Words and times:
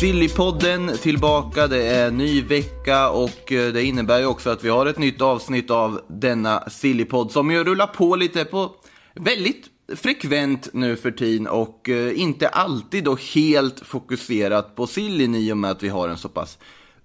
Sillypodden 0.00 0.90
tillbaka, 0.98 1.66
det 1.66 1.86
är 1.86 2.10
ny 2.10 2.42
vecka 2.42 3.10
och 3.10 3.52
eh, 3.52 3.72
det 3.72 3.84
innebär 3.84 4.18
ju 4.18 4.26
också 4.26 4.50
att 4.50 4.64
vi 4.64 4.68
har 4.68 4.86
ett 4.86 4.98
nytt 4.98 5.20
avsnitt 5.20 5.70
av 5.70 6.00
denna 6.08 6.70
Sillypodd 6.70 7.30
som 7.32 7.50
ju 7.50 7.64
rullar 7.64 7.86
på 7.86 8.16
lite 8.16 8.44
på 8.44 8.70
väldigt 9.14 9.66
frekvent 9.96 10.68
nu 10.72 10.96
för 10.96 11.10
tiden 11.10 11.46
och 11.46 11.88
eh, 11.88 12.20
inte 12.20 12.48
alltid 12.48 13.04
då 13.04 13.16
helt 13.34 13.80
fokuserat 13.80 14.76
på 14.76 14.86
Silly 14.86 15.38
i 15.38 15.52
och 15.52 15.56
med 15.56 15.70
att 15.70 15.82
vi 15.82 15.88
har 15.88 16.08
en 16.08 16.18
så 16.18 16.28
pass 16.28 16.58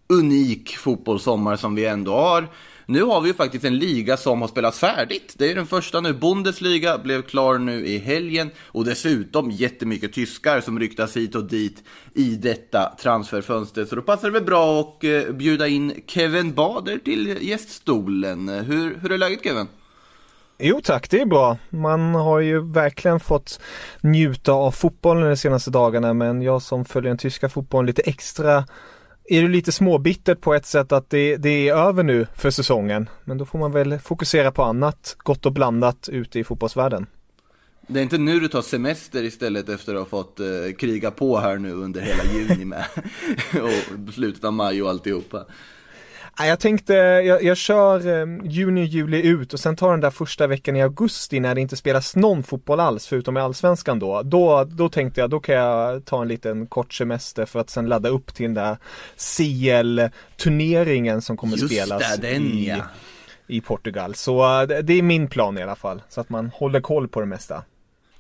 unik 0.10 0.78
fotbollssommar 0.78 1.56
som 1.56 1.76
vi 1.76 1.86
ändå 1.86 2.12
har. 2.12 2.48
Nu 2.86 3.04
har 3.04 3.22
vi 3.22 3.28
ju 3.28 3.34
faktiskt 3.34 3.66
en 3.66 3.78
liga 3.78 4.18
som 4.18 4.42
har 4.42 4.48
spelats 4.48 4.80
färdigt. 4.80 5.34
Det 5.38 5.52
är 5.52 5.56
den 5.56 5.68
första 5.68 6.02
nu. 6.02 6.14
Bundesliga 6.14 6.98
blev 6.98 7.22
klar 7.22 7.58
nu 7.58 7.86
i 7.86 7.98
helgen 7.98 8.52
och 8.66 8.86
dessutom 8.86 9.52
jättemycket 9.52 10.14
tyskar 10.14 10.62
som 10.62 10.80
ryktas 10.80 11.18
hit 11.18 11.36
och 11.36 11.44
dit 11.44 11.84
i 12.14 12.36
detta 12.36 12.96
transferfönster. 13.02 13.86
Så 13.86 13.96
då 13.96 14.02
passar 14.02 14.28
det 14.28 14.34
väl 14.34 14.44
bra 14.44 14.80
att 14.80 15.04
eh, 15.04 15.34
bjuda 15.34 15.68
in 15.68 16.02
Kevin 16.08 16.54
Bader 16.54 16.98
till 16.98 17.38
gäststolen. 17.42 18.50
Hur, 18.50 18.98
hur 19.02 19.12
är 19.12 19.18
läget 19.18 19.44
Kevin? 19.44 19.68
Jo 20.58 20.82
tack, 20.84 21.10
det 21.10 21.22
är 21.22 21.26
bra. 21.26 21.58
Man 21.70 22.16
har 22.16 22.40
ju 22.40 22.72
verkligen 22.72 23.20
fått 23.20 23.60
njuta 24.02 24.52
av 24.52 24.72
fotbollen 24.72 25.30
de 25.30 25.38
senaste 25.38 25.72
dagarna 25.72 26.14
men 26.14 26.42
jag 26.42 26.62
som 26.62 26.86
följer 26.86 27.10
den 27.10 27.18
tyska 27.18 27.50
fotbollen 27.50 27.86
lite 27.86 28.02
extra 28.02 28.66
är 29.28 29.42
det 29.42 29.48
lite 29.48 29.72
småbittert 29.72 30.42
på 30.42 30.54
ett 30.54 30.66
sätt 30.66 30.92
att 30.92 31.10
det, 31.10 31.38
det, 31.38 31.70
är 31.70 31.76
över 31.76 32.04
nu 32.04 32.28
för 32.36 32.50
säsongen. 32.50 33.10
Men 33.24 33.38
då 33.38 33.46
får 33.46 33.60
man 33.60 33.72
väl 33.72 34.00
fokusera 34.00 34.52
på 34.52 34.64
annat 34.64 35.16
gott 35.18 35.46
och 35.46 35.52
blandat 35.52 36.10
ute 36.12 36.40
i 36.40 36.44
fotbollsvärlden. 36.44 37.06
Det 37.88 38.00
är 38.00 38.04
inte 38.04 38.18
nu 38.18 38.40
du 38.40 38.48
tar 38.48 38.62
semester 38.62 39.24
istället 39.24 39.70
efter 39.70 39.94
att 39.94 40.00
ha 40.00 40.06
fått 40.06 40.40
eh, 40.40 40.46
kriga 40.78 41.12
på 41.12 41.38
här 41.38 41.58
nu 41.58 41.72
under 41.72 42.02
hela 42.02 42.24
juni 42.34 42.66
med 42.66 42.86
och 44.08 44.14
slutet 44.14 44.44
av 44.44 44.54
maj 44.54 44.84
och 44.84 44.90
alltihopa. 44.90 45.46
Jag 46.38 46.60
tänkte, 46.60 46.94
jag, 46.94 47.44
jag 47.44 47.58
kör 47.58 48.08
eh, 48.08 48.26
juni, 48.44 48.84
juli 48.84 49.22
ut 49.22 49.54
och 49.54 49.60
sen 49.60 49.76
tar 49.76 49.92
den 49.92 50.00
där 50.00 50.10
första 50.10 50.48
veckan 50.48 50.76
i 50.76 50.82
augusti 50.82 51.40
när 51.40 51.56
det 51.56 51.62
inte 51.62 51.76
spelas 51.76 52.16
någon 52.16 52.44
fotboll 52.44 52.80
alls 52.80 53.08
förutom 53.08 53.38
i 53.38 53.40
allsvenskan 53.40 54.00
då. 54.00 54.22
Då, 54.24 54.64
då 54.64 54.90
tänkte 54.90 55.22
jag, 55.22 55.30
då 55.30 55.40
kan 55.40 55.56
jag 55.56 56.06
ta 56.06 56.22
en 56.22 56.28
liten 56.28 56.68
kort 56.68 56.94
semester 56.94 57.46
för 57.46 57.60
att 57.60 57.70
sen 57.70 57.86
ladda 57.86 58.10
upp 58.10 58.34
till 58.34 58.44
den 58.44 58.54
där 58.54 58.78
CL-turneringen 59.18 61.22
som 61.22 61.38
kommer 61.38 61.58
Just 61.58 61.74
spelas 61.74 62.18
det, 62.18 62.34
den, 62.34 62.44
i, 62.44 62.68
ja. 62.68 62.84
i 63.48 63.62
Portugal. 63.62 64.16
Så 64.16 64.62
eh, 64.62 64.68
det, 64.68 64.82
det 64.82 64.94
är 64.94 65.02
min 65.02 65.28
plan 65.28 65.58
i 65.58 65.64
alla 65.64 65.76
fall, 65.76 66.02
så 66.10 66.22
att 66.22 66.30
man 66.30 66.52
håller 66.54 66.82
koll 66.82 67.08
på 67.08 67.20
det 67.20 67.26
mesta. 67.26 67.64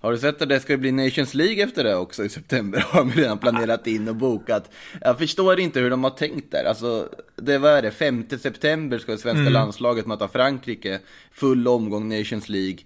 Har 0.05 0.11
du 0.11 0.17
sett 0.17 0.41
att 0.41 0.49
det 0.49 0.59
ska 0.59 0.77
bli 0.77 0.91
Nations 0.91 1.33
League 1.33 1.63
efter 1.63 1.83
det 1.83 1.95
också 1.95 2.25
i 2.25 2.29
september? 2.29 2.79
Har 2.89 2.99
de 2.99 3.11
redan 3.11 3.37
planerat 3.37 3.87
in 3.87 4.07
och 4.07 4.15
bokat. 4.15 4.71
Jag 5.01 5.17
förstår 5.17 5.59
inte 5.59 5.79
hur 5.79 5.89
de 5.89 6.03
har 6.03 6.11
tänkt 6.11 6.51
där. 6.51 6.63
Alltså, 6.65 7.09
det 7.35 7.57
var 7.57 7.81
det, 7.81 7.91
5 7.91 8.25
september 8.41 8.97
ska 8.97 9.11
det 9.11 9.17
svenska 9.17 9.41
Mm. 9.41 9.53
landslaget 9.53 10.05
möta 10.05 10.27
Frankrike. 10.27 10.99
Full 11.31 11.67
omgång 11.67 12.09
Nations 12.17 12.49
League. 12.49 12.77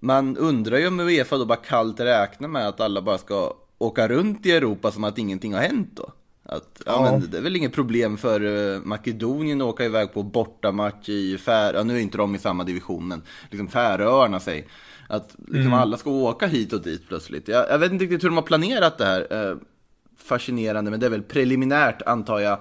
Man 0.00 0.36
undrar 0.36 0.78
ju 0.78 0.86
om 0.86 1.00
Uefa 1.00 1.36
då 1.36 1.44
bara 1.44 1.58
kallt 1.58 2.00
räknar 2.00 2.48
med 2.48 2.68
att 2.68 2.80
alla 2.80 3.02
bara 3.02 3.18
ska 3.18 3.54
åka 3.78 4.08
runt 4.08 4.46
i 4.46 4.52
Europa 4.52 4.90
som 4.90 5.04
att 5.04 5.18
ingenting 5.18 5.54
har 5.54 5.60
hänt 5.60 5.90
då. 5.94 6.12
Att, 6.44 6.82
ja, 6.86 6.92
Ja. 7.06 7.10
men 7.18 7.30
det 7.30 7.38
är 7.38 7.42
väl 7.42 7.56
inget 7.56 7.72
problem 7.72 8.16
för 8.16 8.40
eh, 8.74 8.80
Makedonien 8.80 9.60
att 9.60 9.68
åka 9.68 9.84
iväg 9.84 10.12
på 10.12 10.22
bortamatch 10.22 11.08
i 11.08 11.38
Fär... 11.38 11.74
Ja, 11.74 11.82
nu 11.82 11.96
är 11.96 12.00
inte 12.00 12.18
de 12.18 12.34
i 12.34 12.38
samma 12.38 12.64
division, 12.64 13.08
men 13.08 13.22
liksom 13.50 13.68
Färöarna 13.68 14.40
säg. 14.40 14.66
Att 15.08 15.34
liksom 15.38 15.60
Mm. 15.60 15.74
alla 15.74 15.96
ska 15.96 16.10
åka 16.10 16.46
hit 16.46 16.72
och 16.72 16.82
dit 16.82 17.08
plötsligt. 17.08 17.48
Jag, 17.48 17.70
jag 17.70 17.78
vet 17.78 17.92
inte 17.92 18.04
riktigt 18.04 18.24
hur 18.24 18.28
de 18.28 18.36
har 18.36 18.42
planerat 18.42 18.98
det 18.98 19.04
här. 19.04 19.26
Eh, 19.50 19.56
fascinerande, 20.24 20.90
men 20.90 21.00
det 21.00 21.06
är 21.06 21.10
väl 21.10 21.22
preliminärt 21.22 22.02
antar 22.02 22.38
jag. 22.40 22.58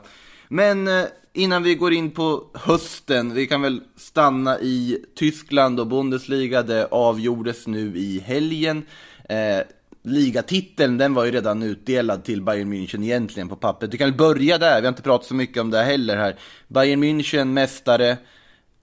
Men 0.48 0.88
eh, 0.88 1.04
innan 1.34 1.64
vi 1.64 1.76
går 1.76 1.94
in 1.94 2.12
på 2.12 2.44
hösten, 2.54 3.34
vi 3.34 3.48
kan 3.48 3.62
väl 3.62 3.82
stanna 3.96 4.60
i 4.60 5.06
Tyskland 5.16 5.80
och 5.80 5.88
Bundesliga. 5.88 6.64
Det 6.64 6.86
avgjordes 6.92 7.68
nu 7.68 7.98
i 7.98 8.20
helgen. 8.20 8.84
Eh, 9.30 9.66
ligatiteln, 10.04 10.98
den 10.98 11.14
var 11.14 11.26
ju 11.26 11.32
redan 11.32 11.64
utdelad 11.64 12.24
till 12.24 12.42
Bayern 12.42 12.74
München 12.74 13.04
egentligen 13.04 13.50
på 13.50 13.56
pappret. 13.56 13.94
Vi 13.94 13.98
kan 13.98 14.18
börja 14.18 14.58
där, 14.58 14.82
vi 14.82 14.88
har 14.88 14.90
inte 14.92 15.02
pratat 15.02 15.28
så 15.28 15.36
mycket 15.36 15.62
om 15.62 15.72
det 15.72 15.84
heller 15.84 16.18
här. 16.18 16.36
Bayern 16.68 17.04
München, 17.04 17.46
mästare. 17.46 18.18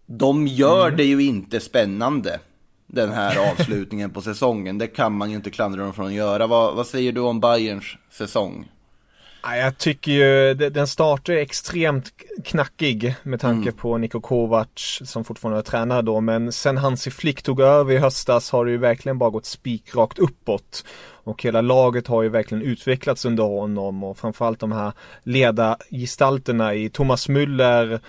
De 0.06 0.47
gör 0.47 0.91
det 0.91 1.05
ju 1.05 1.22
inte 1.22 1.61
spännande, 1.61 2.41
den 2.92 3.12
här 3.12 3.50
avslutningen 3.53 4.10
på 4.10 4.22
säsongen. 4.22 4.78
Det 4.78 4.86
kan 4.86 5.12
man 5.12 5.30
ju 5.30 5.36
inte 5.36 5.50
klandra 5.50 5.82
dem 5.82 5.92
från 5.94 6.06
att 6.06 6.12
göra. 6.12 6.47
Vad, 6.47 6.75
vad 6.75 6.86
säger 6.86 7.12
du 7.12 7.20
om 7.20 7.41
Bayerns 7.41 7.84
säsong? 8.10 8.69
Ja, 9.44 9.56
Jag 9.56 9.78
tycker 9.78 10.12
ju 10.12 10.54
de- 10.54 10.69
den 10.70 10.86
startar 10.86 11.32
extremt 11.32 12.10
knackig 12.44 13.14
med 13.22 13.41
tanke 13.41 13.72
på 13.72 13.98
Niko 13.98 14.20
Kovac 14.20 14.69
som 15.04 15.25
fortfarande 15.25 15.58
är 15.60 15.62
tränare 15.62 16.03
då 16.03 16.20
men 16.20 16.53
sen 16.53 16.76
Hansi 16.76 17.10
Flick 17.10 17.42
tog 17.42 17.60
över 17.60 17.92
i 17.94 17.98
höstas 17.98 18.50
har 18.50 18.64
det 18.64 18.70
ju 18.70 18.76
verkligen 18.78 19.19
bara 19.19 19.30
gått 19.30 19.44
spikrakt 19.47 20.19
uppåt. 20.19 20.84
Och 21.24 21.42
hela 21.42 21.60
laget 21.60 22.06
har 22.06 22.22
ju 22.22 22.28
verkligen 22.28 22.62
utvecklats 22.64 23.24
under 23.24 23.44
honom 23.44 24.04
och 24.04 24.19
framförallt 24.19 24.60
de 24.60 24.72
här 24.72 24.92
ledargestalterna 25.22 26.74
i 26.74 26.88
Thomas 26.91 27.28
Müller 27.28 28.00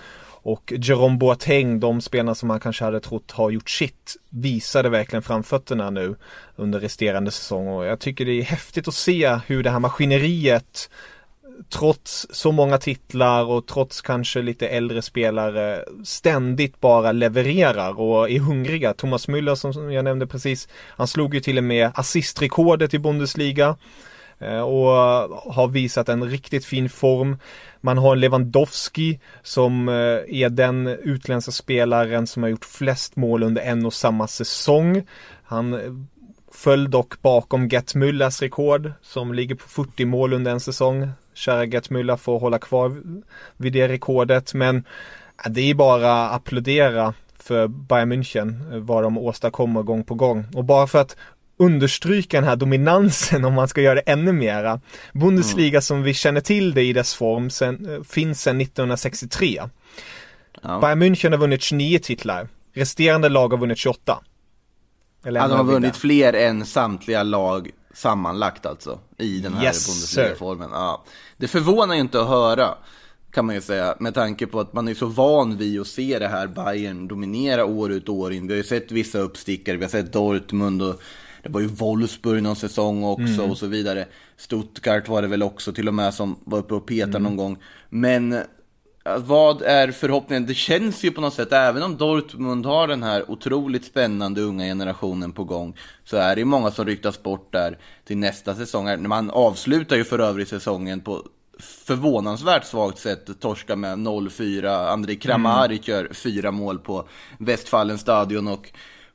och 0.44 0.72
Jerome 0.76 1.16
Boateng, 1.16 1.80
de 1.80 2.00
spelarna 2.00 2.34
som 2.34 2.48
man 2.48 2.60
kanske 2.60 2.84
hade 2.84 3.00
trott 3.00 3.30
har 3.30 3.50
gjort 3.50 3.70
sitt, 3.70 4.16
visade 4.28 4.88
verkligen 4.88 5.22
framfötterna 5.22 5.90
nu 5.90 6.16
under 6.56 6.80
resterande 6.80 7.30
säsong 7.30 7.68
och 7.68 7.84
jag 7.84 8.00
tycker 8.00 8.24
det 8.24 8.32
är 8.32 8.42
häftigt 8.42 8.88
att 8.88 8.94
se 8.94 9.38
hur 9.46 9.62
det 9.62 9.70
här 9.70 9.80
maskineriet 9.80 10.90
trots 11.68 12.26
så 12.30 12.52
många 12.52 12.78
titlar 12.78 13.44
och 13.44 13.66
trots 13.66 14.00
kanske 14.00 14.42
lite 14.42 14.68
äldre 14.68 15.02
spelare 15.02 15.84
ständigt 16.04 16.80
bara 16.80 17.12
levererar 17.12 18.00
och 18.00 18.30
är 18.30 18.38
hungriga. 18.38 18.94
Thomas 18.94 19.28
Müller 19.28 19.54
som 19.54 19.92
jag 19.92 20.04
nämnde 20.04 20.26
precis, 20.26 20.68
han 20.88 21.08
slog 21.08 21.34
ju 21.34 21.40
till 21.40 21.58
och 21.58 21.64
med 21.64 21.90
assistrekordet 21.94 22.94
i 22.94 22.98
Bundesliga 22.98 23.76
Eh, 24.38 24.60
och 24.60 24.96
eh, 24.96 25.52
har 25.54 25.68
visat 25.68 26.08
en 26.08 26.24
riktigt 26.24 26.64
fin 26.64 26.88
form. 26.88 27.36
Man 27.80 27.98
har 27.98 28.16
Lewandowski 28.16 29.20
som 29.42 29.88
eh, 29.88 29.94
är 30.42 30.48
den 30.48 30.86
utländska 30.86 31.52
spelaren 31.52 32.26
som 32.26 32.42
har 32.42 32.50
gjort 32.50 32.64
flest 32.64 33.16
mål 33.16 33.42
under 33.42 33.62
en 33.62 33.86
och 33.86 33.94
samma 33.94 34.26
säsong. 34.26 35.02
Han 35.44 35.78
föll 36.52 36.90
dock 36.90 37.22
bakom 37.22 37.68
Gert 37.68 37.94
Müllers 37.94 38.42
rekord 38.42 38.92
som 39.02 39.34
ligger 39.34 39.54
på 39.54 39.68
40 39.68 40.04
mål 40.04 40.32
under 40.32 40.52
en 40.52 40.60
säsong. 40.60 41.08
Kära 41.34 41.64
Gert 41.64 41.90
Müller 41.90 42.16
får 42.16 42.38
hålla 42.38 42.58
kvar 42.58 43.02
vid 43.56 43.72
det 43.72 43.88
rekordet 43.88 44.54
men 44.54 44.84
det 45.48 45.70
är 45.70 45.74
bara 45.74 46.26
att 46.26 46.36
applådera 46.36 47.14
för 47.38 47.68
Bayern 47.68 48.12
München 48.12 48.80
vad 48.80 49.02
de 49.02 49.18
åstadkommer 49.18 49.82
gång 49.82 50.04
på 50.04 50.14
gång. 50.14 50.44
Och 50.54 50.64
bara 50.64 50.86
för 50.86 51.00
att 51.00 51.16
understryka 51.56 52.40
den 52.40 52.48
här 52.48 52.56
dominansen 52.56 53.44
om 53.44 53.54
man 53.54 53.68
ska 53.68 53.80
göra 53.80 53.94
det 53.94 54.00
ännu 54.00 54.32
mera. 54.32 54.80
Bundesliga 55.12 55.80
som 55.80 56.02
vi 56.02 56.14
känner 56.14 56.40
till 56.40 56.74
det 56.74 56.82
i 56.82 56.92
dess 56.92 57.14
form 57.14 57.50
sen, 57.50 57.94
eh, 57.94 58.02
finns 58.02 58.42
sedan 58.42 58.58
1963. 58.60 59.62
Ja. 60.62 60.78
Bayern 60.80 61.02
München 61.02 61.30
har 61.30 61.38
vunnit 61.38 61.62
29 61.62 61.98
titlar. 61.98 62.48
Resterande 62.74 63.28
lag 63.28 63.48
har 63.48 63.58
vunnit 63.58 63.78
28. 63.78 64.20
Eller 65.24 65.40
Ja, 65.40 65.48
de 65.48 65.56
har 65.56 65.64
vunnit 65.64 65.96
fler 65.96 66.32
än 66.32 66.66
samtliga 66.66 67.22
lag 67.22 67.70
sammanlagt 67.94 68.66
alltså, 68.66 68.98
i 69.18 69.38
den 69.38 69.54
här 69.54 69.64
Yes, 69.64 69.86
Bundesliga-formen. 69.86 70.70
Ja. 70.72 71.04
Det 71.36 71.48
förvånar 71.48 71.94
ju 71.94 72.00
inte 72.00 72.20
att 72.20 72.28
höra, 72.28 72.74
kan 73.30 73.46
man 73.46 73.54
ju 73.54 73.60
säga, 73.60 73.96
med 74.00 74.14
tanke 74.14 74.46
på 74.46 74.60
att 74.60 74.72
man 74.72 74.88
är 74.88 74.94
så 74.94 75.06
van 75.06 75.56
vid 75.56 75.80
att 75.80 75.86
se 75.86 76.18
det 76.18 76.28
här 76.28 76.46
Bayern 76.46 77.08
dominera 77.08 77.64
år 77.64 77.92
ut 77.92 78.08
och 78.08 78.14
år 78.14 78.32
in. 78.32 78.46
Vi 78.46 78.52
har 78.52 78.58
ju 78.58 78.64
sett 78.64 78.92
vissa 78.92 79.18
uppstickare, 79.18 79.76
vi 79.76 79.84
har 79.84 79.90
sett 79.90 80.12
Dortmund 80.12 80.82
och 80.82 81.00
det 81.44 81.50
var 81.50 81.60
ju 81.60 81.66
Wolfsburg 81.66 82.42
någon 82.42 82.56
säsong 82.56 83.04
också 83.04 83.22
Mm. 83.42 83.50
och 83.50 83.58
så 83.58 83.66
vidare. 83.66 84.06
Stuttgart 84.36 85.08
var 85.08 85.22
det 85.22 85.28
väl 85.28 85.42
också 85.42 85.72
till 85.72 85.88
och 85.88 85.94
med 85.94 86.14
som 86.14 86.36
var 86.44 86.58
uppe 86.58 86.74
och 86.74 86.86
petade 86.86 87.16
Mm. 87.16 87.22
någon 87.22 87.36
gång. 87.36 87.56
Men 87.90 88.36
Ja, 89.06 89.18
Vad 89.18 89.62
är 89.62 89.90
förhoppningen? 89.92 90.46
Det 90.46 90.54
känns 90.54 91.04
ju 91.04 91.10
på 91.10 91.20
något 91.20 91.34
sätt, 91.34 91.52
även 91.52 91.82
om 91.82 91.96
Dortmund 91.96 92.66
har 92.66 92.88
den 92.88 93.02
här 93.02 93.30
otroligt 93.30 93.84
spännande 93.84 94.40
unga 94.40 94.64
generationen 94.64 95.32
på 95.32 95.44
gång, 95.44 95.76
så 96.04 96.16
är 96.16 96.34
det 96.34 96.38
ju 96.40 96.44
många 96.44 96.70
som 96.70 96.84
ryktas 96.86 97.22
bort 97.22 97.52
där 97.52 97.78
till 98.04 98.16
nästa 98.18 98.54
säsong. 98.54 99.08
Man 99.08 99.30
avslutar 99.30 99.96
ju 99.96 100.04
för 100.04 100.18
övrigt 100.18 100.48
säsongen 100.48 101.00
på 101.00 101.22
förvånansvärt 101.58 102.64
svagt 102.64 102.98
sätt 102.98 103.40
torska 103.40 103.76
med 103.76 103.98
0-4. 103.98 104.88
Andrei 104.88 105.16
Kramaric 105.16 105.88
gör 105.88 106.08
fyra 106.12 106.50
mål 106.50 106.78
på 106.78 107.08
Westfalen 107.38 107.98
stadion 107.98 108.48
och 108.48 108.72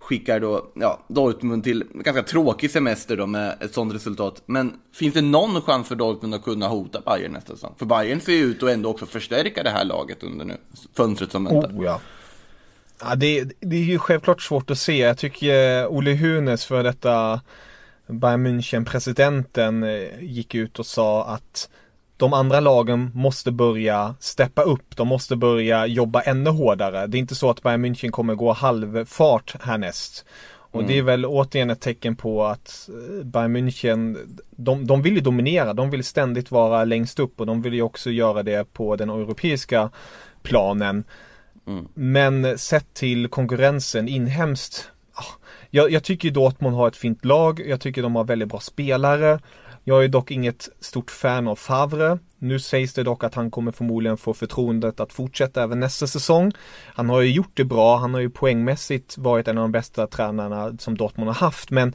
skickar 0.09 0.39
då 0.39 0.71
ja, 0.73 0.99
Dortmund 1.07 1.63
till 1.63 1.83
ganska 1.93 2.23
tråkig 2.23 2.71
semester 2.71 3.17
då 3.17 3.27
med 3.27 3.57
ett 3.61 3.73
sånt 3.73 3.93
resultat. 3.93 4.43
Men 4.45 4.73
finns 4.93 5.13
det 5.13 5.21
någon 5.21 5.61
chans 5.61 5.87
för 5.87 5.95
Dortmund 5.95 6.35
att 6.35 6.43
kunna 6.43 6.67
hota 6.67 7.01
Bayern 7.05 7.31
nästa 7.31 7.53
säsong? 7.53 7.73
För 7.77 7.85
Bayern 7.85 8.21
ser 8.21 8.33
ju 8.33 8.43
ut 8.43 8.63
att 8.63 8.69
ändå 8.69 8.89
också 8.89 9.05
förstärka 9.05 9.63
det 9.63 9.69
här 9.69 9.85
laget 9.85 10.23
under 10.23 10.45
nu, 10.45 10.57
fönstret 10.93 11.31
som 11.31 11.45
väntar. 11.45 11.69
Oh, 11.69 11.85
ja. 11.85 12.01
Ja, 13.01 13.15
det, 13.15 13.43
det 13.59 13.75
är 13.75 13.83
ju 13.83 13.99
självklart 13.99 14.41
svårt 14.41 14.69
att 14.69 14.79
se. 14.79 14.97
Jag 14.97 15.17
tycker 15.17 15.81
eh, 15.81 15.87
Olle 15.87 16.15
Hunes 16.15 16.65
för 16.65 16.83
detta 16.83 17.41
Bayern 18.07 18.47
München-presidenten 18.47 19.83
eh, 19.83 20.23
gick 20.23 20.55
ut 20.55 20.79
och 20.79 20.85
sa 20.85 21.25
att 21.25 21.69
de 22.19 22.33
andra 22.33 22.59
lagen 22.59 23.11
måste 23.13 23.51
börja 23.51 24.15
steppa 24.19 24.61
upp. 24.61 24.97
De 24.97 25.07
måste 25.07 25.35
börja 25.35 25.85
jobba 25.85 26.21
ännu 26.21 26.49
hårdare. 26.49 27.07
Det 27.07 27.17
är 27.17 27.19
inte 27.19 27.35
så 27.35 27.49
att 27.49 27.63
Bayern 27.63 27.85
München 27.85 28.09
kommer 28.09 28.35
gå 28.35 28.53
halvfart 28.53 29.55
härnäst. 29.61 30.25
Och 30.71 30.83
det 30.83 30.97
är 30.97 31.01
väl 31.01 31.25
återigen 31.25 31.69
ett 31.69 31.81
tecken 31.81 32.15
på 32.15 32.45
att 32.45 32.89
eh, 32.89 33.25
Bayern 33.25 33.57
München, 33.57 34.17
de, 34.51 34.87
de 34.87 35.01
vill 35.01 35.13
ju 35.15 35.21
dominera, 35.21 35.73
de 35.73 35.89
vill 35.89 36.03
ständigt 36.03 36.51
vara 36.51 36.83
längst 36.83 37.19
upp 37.19 37.39
och 37.39 37.45
de 37.45 37.61
vill 37.61 37.73
ju 37.73 37.81
också 37.81 38.11
göra 38.11 38.43
det 38.43 38.73
på 38.73 38.95
den 38.95 39.09
europeiska 39.09 39.89
planen. 40.43 41.03
Men 41.93 42.57
sett 42.57 42.93
till 42.93 43.27
konkurrensen 43.27 44.07
inhemskt, 44.07 44.91
ah, 45.13 45.23
jag, 45.69 45.91
jag 45.91 46.03
tycker 46.03 46.31
Dortmund 46.31 46.75
har 46.75 46.87
ett 46.87 46.95
fint 46.95 47.25
lag, 47.25 47.61
jag 47.67 47.81
tycker 47.81 48.01
de 48.01 48.15
har 48.15 48.23
väldigt 48.23 48.49
bra 48.49 48.59
spelare. 48.59 49.39
Jag 49.89 50.03
är 50.03 50.07
dock 50.07 50.31
inget 50.31 50.69
stort 50.79 51.11
fan 51.11 51.47
av 51.47 51.55
Favre. 51.55 52.19
Nu 52.37 52.59
sägs 52.59 52.93
det 52.93 53.03
dock 53.03 53.23
att 53.23 53.35
han 53.35 53.51
kommer 53.51 53.71
förmodligen 53.71 54.17
få 54.17 54.33
förtroendet 54.33 54.99
att 54.99 55.13
fortsätta 55.13 55.63
även 55.63 55.79
nästa 55.79 56.07
säsong. 56.07 56.51
Han 56.85 57.09
har 57.09 57.21
ju 57.21 57.31
gjort 57.31 57.51
det 57.53 57.63
bra, 57.63 57.97
han 57.97 58.13
har 58.13 58.21
ju 58.21 58.29
poängmässigt 58.29 59.17
varit 59.17 59.47
en 59.47 59.57
av 59.57 59.61
de 59.61 59.71
bästa 59.71 60.07
tränarna 60.07 60.77
som 60.79 60.97
Dortmund 60.97 61.29
har 61.29 61.35
haft, 61.35 61.71
men 61.71 61.93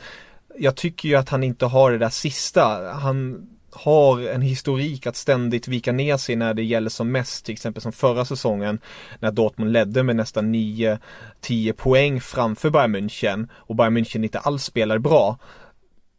jag 0.58 0.76
tycker 0.76 1.08
ju 1.08 1.14
att 1.14 1.28
han 1.28 1.42
inte 1.42 1.66
har 1.66 1.92
det 1.92 1.98
där 1.98 2.08
sista. 2.08 2.92
Han 2.92 3.46
har 3.70 4.20
en 4.20 4.42
historik 4.42 5.06
att 5.06 5.16
ständigt 5.16 5.68
vika 5.68 5.92
ner 5.92 6.16
sig 6.16 6.36
när 6.36 6.54
det 6.54 6.62
gäller 6.62 6.90
som 6.90 7.12
mest, 7.12 7.44
till 7.44 7.52
exempel 7.52 7.82
som 7.82 7.92
förra 7.92 8.24
säsongen 8.24 8.78
när 9.18 9.32
Dortmund 9.32 9.72
ledde 9.72 10.02
med 10.02 10.16
nästan 10.16 10.54
9-10 10.54 11.72
poäng 11.72 12.20
framför 12.20 12.70
Bayern 12.70 12.96
München 12.96 13.48
och 13.54 13.76
Bayern 13.76 13.98
München 13.98 14.24
inte 14.24 14.38
alls 14.38 14.64
spelade 14.64 15.00
bra 15.00 15.38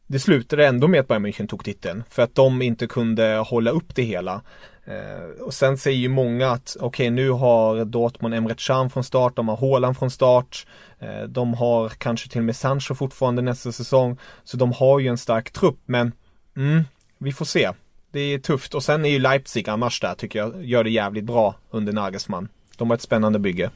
det 0.08 0.20
slutade 0.20 0.68
ändå 0.68 0.88
med 0.88 1.00
att 1.00 1.08
Bayern 1.08 1.26
München 1.26 1.48
tog 1.48 1.64
titeln 1.64 2.04
för 2.10 2.22
att 2.22 2.36
de 2.36 2.62
inte 2.62 2.88
kunde 2.88 3.36
hålla 3.36 3.72
upp 3.72 3.96
det 3.96 4.04
hela. 4.04 4.42
Eh, 4.86 5.42
och 5.42 5.54
sen 5.54 5.78
säger 5.78 5.98
ju 5.98 6.10
många 6.10 6.52
att 6.52 6.78
okej 6.80 6.88
okay, 6.88 7.10
nu 7.10 7.30
har 7.30 7.86
Dortmund 7.86 8.36
Emre 8.36 8.56
Can 8.58 8.90
från 8.90 9.04
start, 9.04 9.36
de 9.36 9.48
har 9.48 9.58
Haaland 9.58 9.98
från 9.98 10.12
start. 10.12 10.68
Eh, 11.00 11.24
de 11.24 11.54
har 11.54 11.90
kanske 11.90 12.30
till 12.30 12.40
och 12.40 12.46
med 12.46 12.56
Sancho 12.56 12.96
fortfarande 12.96 13.42
nästa 13.42 13.72
säsong. 13.72 14.18
Så 14.44 14.58
de 14.58 14.72
har 14.72 15.00
ju 15.00 15.08
en 15.08 15.18
stark 15.18 15.52
trupp 15.52 15.80
men 15.86 16.12
mm, 16.58 16.84
vi 17.18 17.34
får 17.34 17.46
se. 17.46 17.72
Det 18.12 18.20
är 18.20 18.40
tufft 18.40 18.74
och 18.74 18.84
sen 18.84 19.06
är 19.06 19.10
ju 19.10 19.20
Leipzig 19.20 19.70
annars 19.70 20.00
där 20.00 20.16
tycker 20.16 20.40
jag 20.40 20.64
gör 20.64 20.84
det 20.84 20.90
jävligt 20.90 21.24
bra 21.24 21.56
under 21.72 21.94
Nagelsmann. 21.94 22.48
De 22.78 22.90
har 22.90 22.96
ett 22.96 23.02
spännande 23.02 23.40
bygge. 23.40 23.70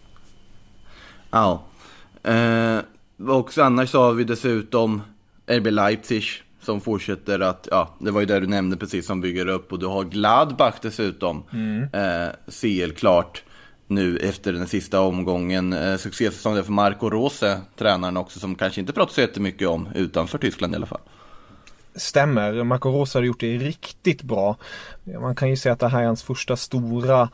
Ja. 1.31 1.63
Eh, 2.23 2.79
och 3.29 3.57
annars 3.57 3.89
så 3.89 4.01
har 4.01 4.13
vi 4.13 4.23
dessutom 4.23 5.01
RB 5.49 5.71
Leipzig 5.71 6.23
som 6.61 6.81
fortsätter 6.81 7.39
att, 7.39 7.67
ja, 7.71 7.95
det 7.99 8.11
var 8.11 8.19
ju 8.19 8.25
det 8.25 8.39
du 8.39 8.47
nämnde 8.47 8.77
precis 8.77 9.05
som 9.05 9.21
bygger 9.21 9.47
upp 9.47 9.71
och 9.71 9.79
du 9.79 9.85
har 9.85 10.03
Gladbach 10.03 10.75
dessutom. 10.81 11.43
Mm. 11.53 11.83
Eh, 11.93 12.29
CL 12.47 12.91
klart 12.91 13.43
nu 13.87 14.17
efter 14.17 14.53
den 14.53 14.67
sista 14.67 15.01
omgången. 15.01 15.73
Eh, 15.73 15.97
succésäsong 15.97 16.63
för 16.63 16.71
Marco 16.71 17.09
Rose, 17.09 17.61
tränaren 17.77 18.17
också, 18.17 18.39
som 18.39 18.55
kanske 18.55 18.81
inte 18.81 18.93
pratar 18.93 19.13
så 19.13 19.21
jättemycket 19.21 19.67
om 19.67 19.87
utanför 19.95 20.37
Tyskland 20.37 20.73
i 20.73 20.75
alla 20.75 20.85
fall. 20.85 21.01
Stämmer, 21.95 22.63
Marco 22.63 22.89
Rose 22.89 23.17
har 23.17 23.23
gjort 23.23 23.39
det 23.39 23.57
riktigt 23.57 24.23
bra. 24.23 24.57
Man 25.03 25.35
kan 25.35 25.49
ju 25.49 25.57
säga 25.57 25.73
att 25.73 25.79
det 25.79 25.87
här 25.87 26.01
är 26.01 26.05
hans 26.05 26.23
första 26.23 26.55
stora 26.55 27.29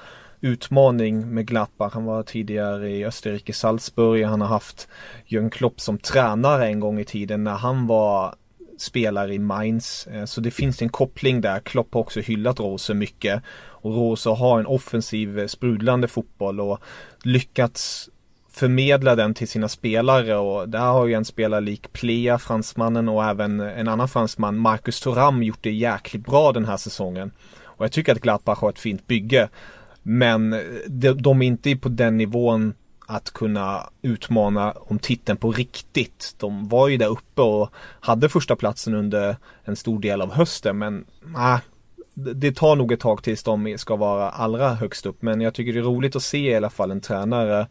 utmaning 0.46 1.34
med 1.34 1.48
Gladbach. 1.48 1.94
Han 1.94 2.06
var 2.06 2.24
tidigare 2.24 2.90
i 2.90 3.06
Österrike, 3.06 3.54
Salzburg. 3.54 4.26
Han 4.26 4.42
har 4.42 4.48
haft 4.48 4.88
Jörn 5.26 5.50
Klopp 5.50 5.82
som 5.82 5.98
tränare 5.98 6.68
en 6.68 6.80
gång 6.80 7.00
i 7.00 7.06
tiden 7.06 7.44
när 7.44 7.56
han 7.56 7.88
var 7.88 8.36
spelare 8.78 9.34
i 9.34 9.40
Mainz. 9.40 10.08
Eh, 10.08 10.26
så 10.26 10.42
det 10.42 10.52
finns 10.52 10.82
en 10.82 10.90
koppling 10.90 11.42
där. 11.42 11.60
Klopp 11.60 11.94
har 11.94 12.02
också 12.02 12.20
hyllat 12.20 12.60
Rose 12.60 12.94
mycket. 12.94 13.44
Och 13.58 13.96
Rose 13.96 14.30
har 14.30 14.60
en 14.60 14.66
offensiv 14.66 15.40
eh, 15.40 15.48
sprudlande 15.48 16.08
fotboll 16.08 16.62
och 16.62 16.80
lyckats 17.24 18.10
förmedla 18.52 19.16
den 19.16 19.34
till 19.34 19.48
sina 19.48 19.68
spelare 19.68 20.38
och 20.38 20.70
där 20.70 20.80
har 20.80 21.06
ju 21.06 21.14
en 21.14 21.26
spelare 21.26 21.62
lik 21.62 21.94
Plea, 21.94 22.38
fransmannen 22.38 23.10
och 23.10 23.26
även 23.26 23.60
en 23.60 23.88
annan 23.88 24.08
fransman, 24.08 24.58
Marcus 24.58 25.00
Thuram, 25.00 25.44
gjort 25.44 25.64
det 25.64 25.72
jäkligt 25.72 26.26
bra 26.26 26.52
den 26.52 26.66
här 26.66 26.78
säsongen. 26.78 27.32
Och 27.64 27.86
jag 27.86 27.92
tycker 27.92 28.12
att 28.12 28.22
Gladbach 28.22 28.60
har 28.60 28.70
ett 28.70 28.80
fint 28.80 29.08
bygge. 29.08 29.50
Men 30.08 30.56
de, 30.88 31.12
de 31.12 31.42
är 31.42 31.48
inte 31.48 31.76
på 31.76 31.90
den 31.90 32.18
nivån 32.18 32.74
att 33.08 33.32
kunna 33.32 33.90
utmana 34.02 34.72
om 34.72 35.00
titeln 35.00 35.38
på 35.38 35.52
riktigt. 35.52 36.36
De 36.40 36.70
var 36.70 36.88
ju 36.88 36.98
där 36.98 37.08
uppe 37.08 37.42
och 37.42 37.70
hade 38.00 38.30
första 38.30 38.56
platsen 38.56 38.94
under 38.94 39.38
en 39.64 39.76
stor 39.76 40.00
del 40.00 40.22
av 40.22 40.34
hösten 40.34 40.78
men 40.78 41.06
äh, 41.36 41.60
det 42.14 42.56
tar 42.56 42.76
nog 42.76 42.92
ett 42.92 43.00
tag 43.00 43.24
tills 43.24 43.44
de 43.44 43.78
ska 43.78 43.96
vara 43.96 44.30
allra 44.30 44.74
högst 44.74 45.06
upp 45.06 45.22
men 45.22 45.42
jag 45.42 45.54
tycker 45.54 45.74
det 45.74 45.80
är 45.80 45.84
roligt 45.84 46.16
att 46.16 46.24
se 46.24 46.52
i 46.52 46.56
alla 46.56 46.70
fall 46.70 46.92
en 46.92 47.02
tränare 47.02 47.68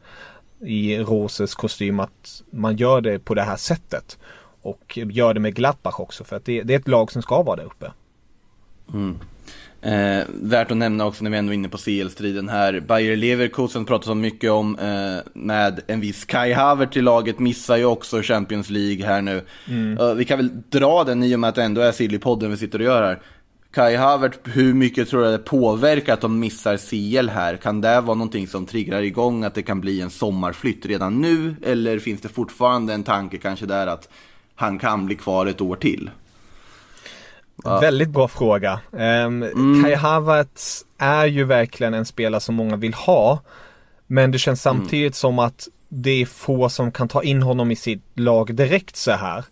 i 0.60 0.98
Roses 0.98 1.54
kostym 1.54 2.00
att 2.00 2.42
man 2.50 2.76
gör 2.76 3.00
det 3.00 3.18
på 3.18 3.34
det 3.34 3.42
här 3.42 3.56
sättet. 3.56 4.18
Och 4.62 4.98
gör 4.98 5.34
det 5.34 5.40
med 5.40 5.54
Gladbach 5.54 6.00
också 6.00 6.24
för 6.24 6.36
att 6.36 6.44
det, 6.44 6.62
det 6.62 6.74
är 6.74 6.78
ett 6.78 6.88
lag 6.88 7.12
som 7.12 7.22
ska 7.22 7.42
vara 7.42 7.56
där 7.56 7.64
uppe. 7.64 7.92
Mm. 8.92 9.18
Eh, 9.84 10.24
värt 10.28 10.70
att 10.70 10.76
nämna 10.76 11.06
också 11.06 11.24
när 11.24 11.30
vi 11.30 11.36
ändå 11.36 11.52
är 11.52 11.54
inne 11.54 11.68
på 11.68 11.78
CL-striden 11.78 12.48
här. 12.48 12.80
Bayer 12.80 13.16
Leverkusen 13.16 13.84
pratar 13.84 14.04
så 14.04 14.14
mycket 14.14 14.50
om 14.50 14.78
eh, 14.78 15.30
med 15.34 15.80
en 15.86 16.00
viss 16.00 16.24
Kai 16.24 16.52
Havert 16.52 16.96
i 16.96 17.02
laget. 17.02 17.38
Missar 17.38 17.76
ju 17.76 17.84
också 17.84 18.22
Champions 18.22 18.70
League 18.70 19.06
här 19.06 19.22
nu. 19.22 19.42
Mm. 19.68 19.98
Eh, 19.98 20.14
vi 20.14 20.24
kan 20.24 20.38
väl 20.38 20.50
dra 20.68 21.04
den 21.04 21.22
i 21.22 21.34
och 21.34 21.40
med 21.40 21.48
att 21.48 21.54
det 21.54 21.62
ändå 21.62 21.80
är 21.80 21.92
Silly-podden 21.92 22.48
vi 22.48 22.56
sitter 22.56 22.78
och 22.78 22.84
gör 22.84 23.02
här. 23.02 23.18
Kai 23.70 23.96
Havert, 23.96 24.38
hur 24.44 24.74
mycket 24.74 25.08
tror 25.08 25.24
du 25.24 25.30
det 25.30 25.38
påverkar 25.38 26.14
att 26.14 26.20
de 26.20 26.40
missar 26.40 26.76
CL 26.76 27.28
här? 27.28 27.56
Kan 27.56 27.80
det 27.80 28.00
vara 28.00 28.14
någonting 28.14 28.48
som 28.48 28.66
triggar 28.66 29.02
igång 29.02 29.44
att 29.44 29.54
det 29.54 29.62
kan 29.62 29.80
bli 29.80 30.00
en 30.00 30.10
sommarflytt 30.10 30.86
redan 30.86 31.20
nu? 31.20 31.56
Eller 31.62 31.98
finns 31.98 32.20
det 32.20 32.28
fortfarande 32.28 32.94
en 32.94 33.02
tanke 33.02 33.38
kanske 33.38 33.66
där 33.66 33.86
att 33.86 34.08
han 34.54 34.78
kan 34.78 35.06
bli 35.06 35.14
kvar 35.16 35.46
ett 35.46 35.60
år 35.60 35.76
till? 35.76 36.10
Ja. 37.64 37.80
Väldigt 37.80 38.08
bra 38.08 38.28
fråga. 38.28 38.80
Um, 38.90 39.00
mm. 39.42 39.82
Kai 39.84 39.94
Havertz 39.94 40.84
är 40.98 41.26
ju 41.26 41.44
verkligen 41.44 41.94
en 41.94 42.06
spelare 42.06 42.40
som 42.40 42.54
många 42.54 42.76
vill 42.76 42.94
ha. 42.94 43.42
Men 44.06 44.30
det 44.30 44.38
känns 44.38 44.66
mm. 44.66 44.78
samtidigt 44.78 45.04
mm. 45.04 45.12
som 45.12 45.38
att 45.38 45.68
det 45.88 46.22
är 46.22 46.26
få 46.26 46.68
som 46.68 46.92
kan 46.92 47.08
ta 47.08 47.22
in 47.22 47.42
honom 47.42 47.70
i 47.70 47.76
sitt 47.76 48.02
lag 48.14 48.54
direkt 48.54 48.96
så 48.96 49.10
här. 49.10 49.44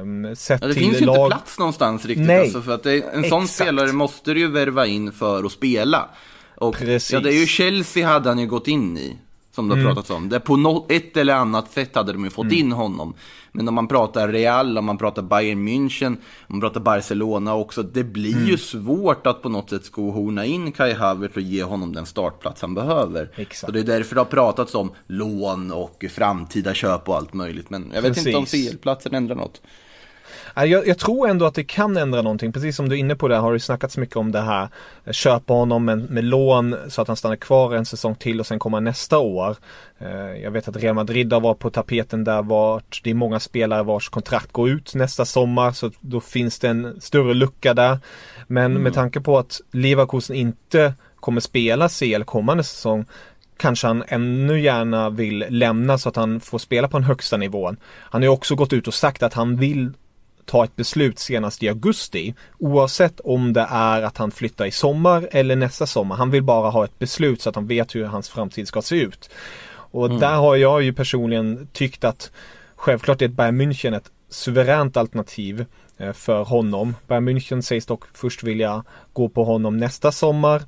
Um, 0.00 0.24
ja, 0.24 0.56
det 0.56 0.74
finns 0.74 1.00
ju 1.00 1.06
lag... 1.06 1.16
inte 1.16 1.36
plats 1.36 1.58
någonstans 1.58 2.04
riktigt. 2.04 2.26
Nej. 2.26 2.40
Alltså, 2.40 2.62
för 2.62 2.74
att 2.74 2.82
det, 2.82 3.02
en 3.02 3.24
sån 3.24 3.48
spelare 3.48 3.92
måste 3.92 4.34
du 4.34 4.40
ju 4.40 4.50
värva 4.50 4.86
in 4.86 5.12
för 5.12 5.44
att 5.44 5.52
spela. 5.52 6.08
Och, 6.56 6.74
Precis. 6.76 7.12
Ja, 7.12 7.20
det 7.20 7.34
är 7.34 7.40
ju 7.40 7.46
Chelsea 7.46 8.08
hade 8.08 8.28
han 8.28 8.38
ju 8.38 8.46
gått 8.46 8.68
in 8.68 8.98
i. 8.98 9.18
Som 9.54 9.68
det 9.68 9.74
har 9.74 9.80
mm. 9.80 9.94
pratats 9.94 10.10
om. 10.10 10.28
Det 10.28 10.40
på 10.40 10.56
något, 10.56 10.92
ett 10.92 11.16
eller 11.16 11.34
annat 11.34 11.72
sätt 11.72 11.94
hade 11.94 12.12
de 12.12 12.24
ju 12.24 12.30
fått 12.30 12.44
mm. 12.44 12.58
in 12.58 12.72
honom. 12.72 13.14
Men 13.52 13.68
om 13.68 13.74
man 13.74 13.88
pratar 13.88 14.28
Real, 14.28 14.78
om 14.78 14.84
man 14.84 14.98
pratar 14.98 15.22
Bayern 15.22 15.68
München, 15.68 16.06
om 16.06 16.16
man 16.46 16.60
pratar 16.60 16.80
Barcelona 16.80 17.54
också. 17.54 17.82
Det 17.82 18.04
blir 18.04 18.36
mm. 18.36 18.48
ju 18.48 18.58
svårt 18.58 19.26
att 19.26 19.42
på 19.42 19.48
något 19.48 19.70
sätt 19.70 19.84
skohorna 19.84 20.44
in 20.44 20.72
Kai 20.72 20.92
Havertz 20.92 21.36
och 21.36 21.42
ge 21.42 21.62
honom 21.62 21.92
den 21.92 22.06
startplats 22.06 22.62
han 22.62 22.74
behöver. 22.74 23.30
Exakt. 23.36 23.58
Så 23.58 23.72
det 23.72 23.80
är 23.80 23.84
därför 23.84 24.14
det 24.14 24.20
har 24.20 24.26
pratats 24.26 24.74
om 24.74 24.90
lån 25.06 25.72
och 25.72 26.04
framtida 26.10 26.74
köp 26.74 27.08
och 27.08 27.16
allt 27.16 27.34
möjligt. 27.34 27.70
Men 27.70 27.90
jag 27.94 28.02
vet 28.02 28.14
Precis. 28.14 28.26
inte 28.26 28.38
om 28.38 28.46
CL-platsen 28.46 29.14
ändrar 29.14 29.36
något. 29.36 29.60
Jag, 30.54 30.86
jag, 30.86 30.98
tror 30.98 31.28
ändå 31.28 31.46
att 31.46 31.54
det 31.54 31.64
kan 31.64 31.96
ändra 31.96 32.22
någonting. 32.22 32.52
Precis 32.52 32.76
som 32.76 32.88
du 32.88 32.94
är 32.94 32.98
inne 32.98 33.16
på 33.16 33.28
det 33.28 33.36
har 33.36 33.52
det 33.52 33.60
snackats 33.60 33.96
mycket 33.96 34.16
om 34.16 34.32
det 34.32 34.40
här. 34.40 34.68
Köpa 35.10 35.52
honom 35.52 35.84
med, 35.84 36.10
med 36.10 36.24
lån 36.24 36.76
så 36.88 37.02
att 37.02 37.08
han 37.08 37.16
stannar 37.16 37.36
kvar 37.36 37.74
en 37.74 37.86
säsong 37.86 38.14
till 38.14 38.40
och 38.40 38.46
sen 38.46 38.58
kommer 38.58 38.80
nästa 38.80 39.18
år. 39.18 39.56
Eh, 39.98 40.42
jag 40.42 40.50
vet 40.50 40.68
att 40.68 40.76
Real 40.76 40.94
Madrid 40.94 41.32
har 41.32 41.40
varit 41.40 41.58
på 41.58 41.70
tapeten 41.70 42.24
där 42.24 42.42
vart 42.42 43.00
det 43.04 43.10
är 43.10 43.14
många 43.14 43.40
spelare 43.40 43.82
vars 43.82 44.08
kontrakt 44.08 44.52
går 44.52 44.70
ut 44.70 44.94
nästa 44.94 45.24
sommar 45.24 45.72
så 45.72 45.90
då 46.00 46.20
finns 46.20 46.58
det 46.58 46.68
en 46.68 47.00
större 47.00 47.34
lucka 47.34 47.74
där. 47.74 47.98
Men 48.46 48.64
mm. 48.64 48.82
med 48.82 48.94
tanke 48.94 49.20
på 49.20 49.38
att 49.38 49.60
Leverkusen 49.72 50.36
inte 50.36 50.94
kommer 51.20 51.40
spela 51.40 51.88
CL 51.88 52.24
kommande 52.24 52.64
säsong 52.64 53.06
kanske 53.56 53.86
han 53.86 54.04
ännu 54.08 54.60
gärna 54.60 55.10
vill 55.10 55.44
lämna 55.48 55.98
så 55.98 56.08
att 56.08 56.16
han 56.16 56.40
får 56.40 56.58
spela 56.58 56.88
på 56.88 56.98
den 56.98 57.04
högsta 57.04 57.36
nivån. 57.36 57.76
Han 57.84 58.22
har 58.22 58.26
ju 58.26 58.32
också 58.32 58.54
gått 58.54 58.72
ut 58.72 58.88
och 58.88 58.94
sagt 58.94 59.22
att 59.22 59.34
han 59.34 59.56
vill 59.56 59.92
ta 60.46 60.64
ett 60.64 60.76
beslut 60.76 61.18
senast 61.18 61.62
i 61.62 61.68
augusti. 61.68 62.34
Oavsett 62.58 63.20
om 63.20 63.52
det 63.52 63.66
är 63.70 64.02
att 64.02 64.16
han 64.16 64.30
flyttar 64.30 64.66
i 64.66 64.70
sommar 64.70 65.28
eller 65.32 65.56
nästa 65.56 65.86
sommar. 65.86 66.16
Han 66.16 66.30
vill 66.30 66.42
bara 66.42 66.70
ha 66.70 66.84
ett 66.84 66.98
beslut 66.98 67.42
så 67.42 67.48
att 67.48 67.54
han 67.54 67.66
vet 67.66 67.94
hur 67.94 68.04
hans 68.04 68.28
framtid 68.28 68.68
ska 68.68 68.82
se 68.82 68.96
ut. 68.96 69.30
Och 69.68 70.06
Mm. 70.06 70.20
där 70.20 70.34
har 70.34 70.56
jag 70.56 70.82
ju 70.82 70.92
personligen 70.92 71.68
tyckt 71.72 72.04
att 72.04 72.30
självklart 72.76 73.22
är 73.22 73.28
Bayern 73.28 73.60
München 73.60 73.96
ett 73.96 74.10
suveränt 74.30 74.96
alternativ 74.96 75.64
eh, 75.98 76.12
för 76.12 76.44
honom. 76.44 76.94
Bayern 77.06 77.28
München 77.28 77.60
sägs 77.60 77.86
dock 77.86 78.04
först 78.12 78.42
vilja 78.42 78.84
gå 79.12 79.28
på 79.28 79.44
honom 79.44 79.78
nästa 79.78 80.12
sommar. 80.12 80.62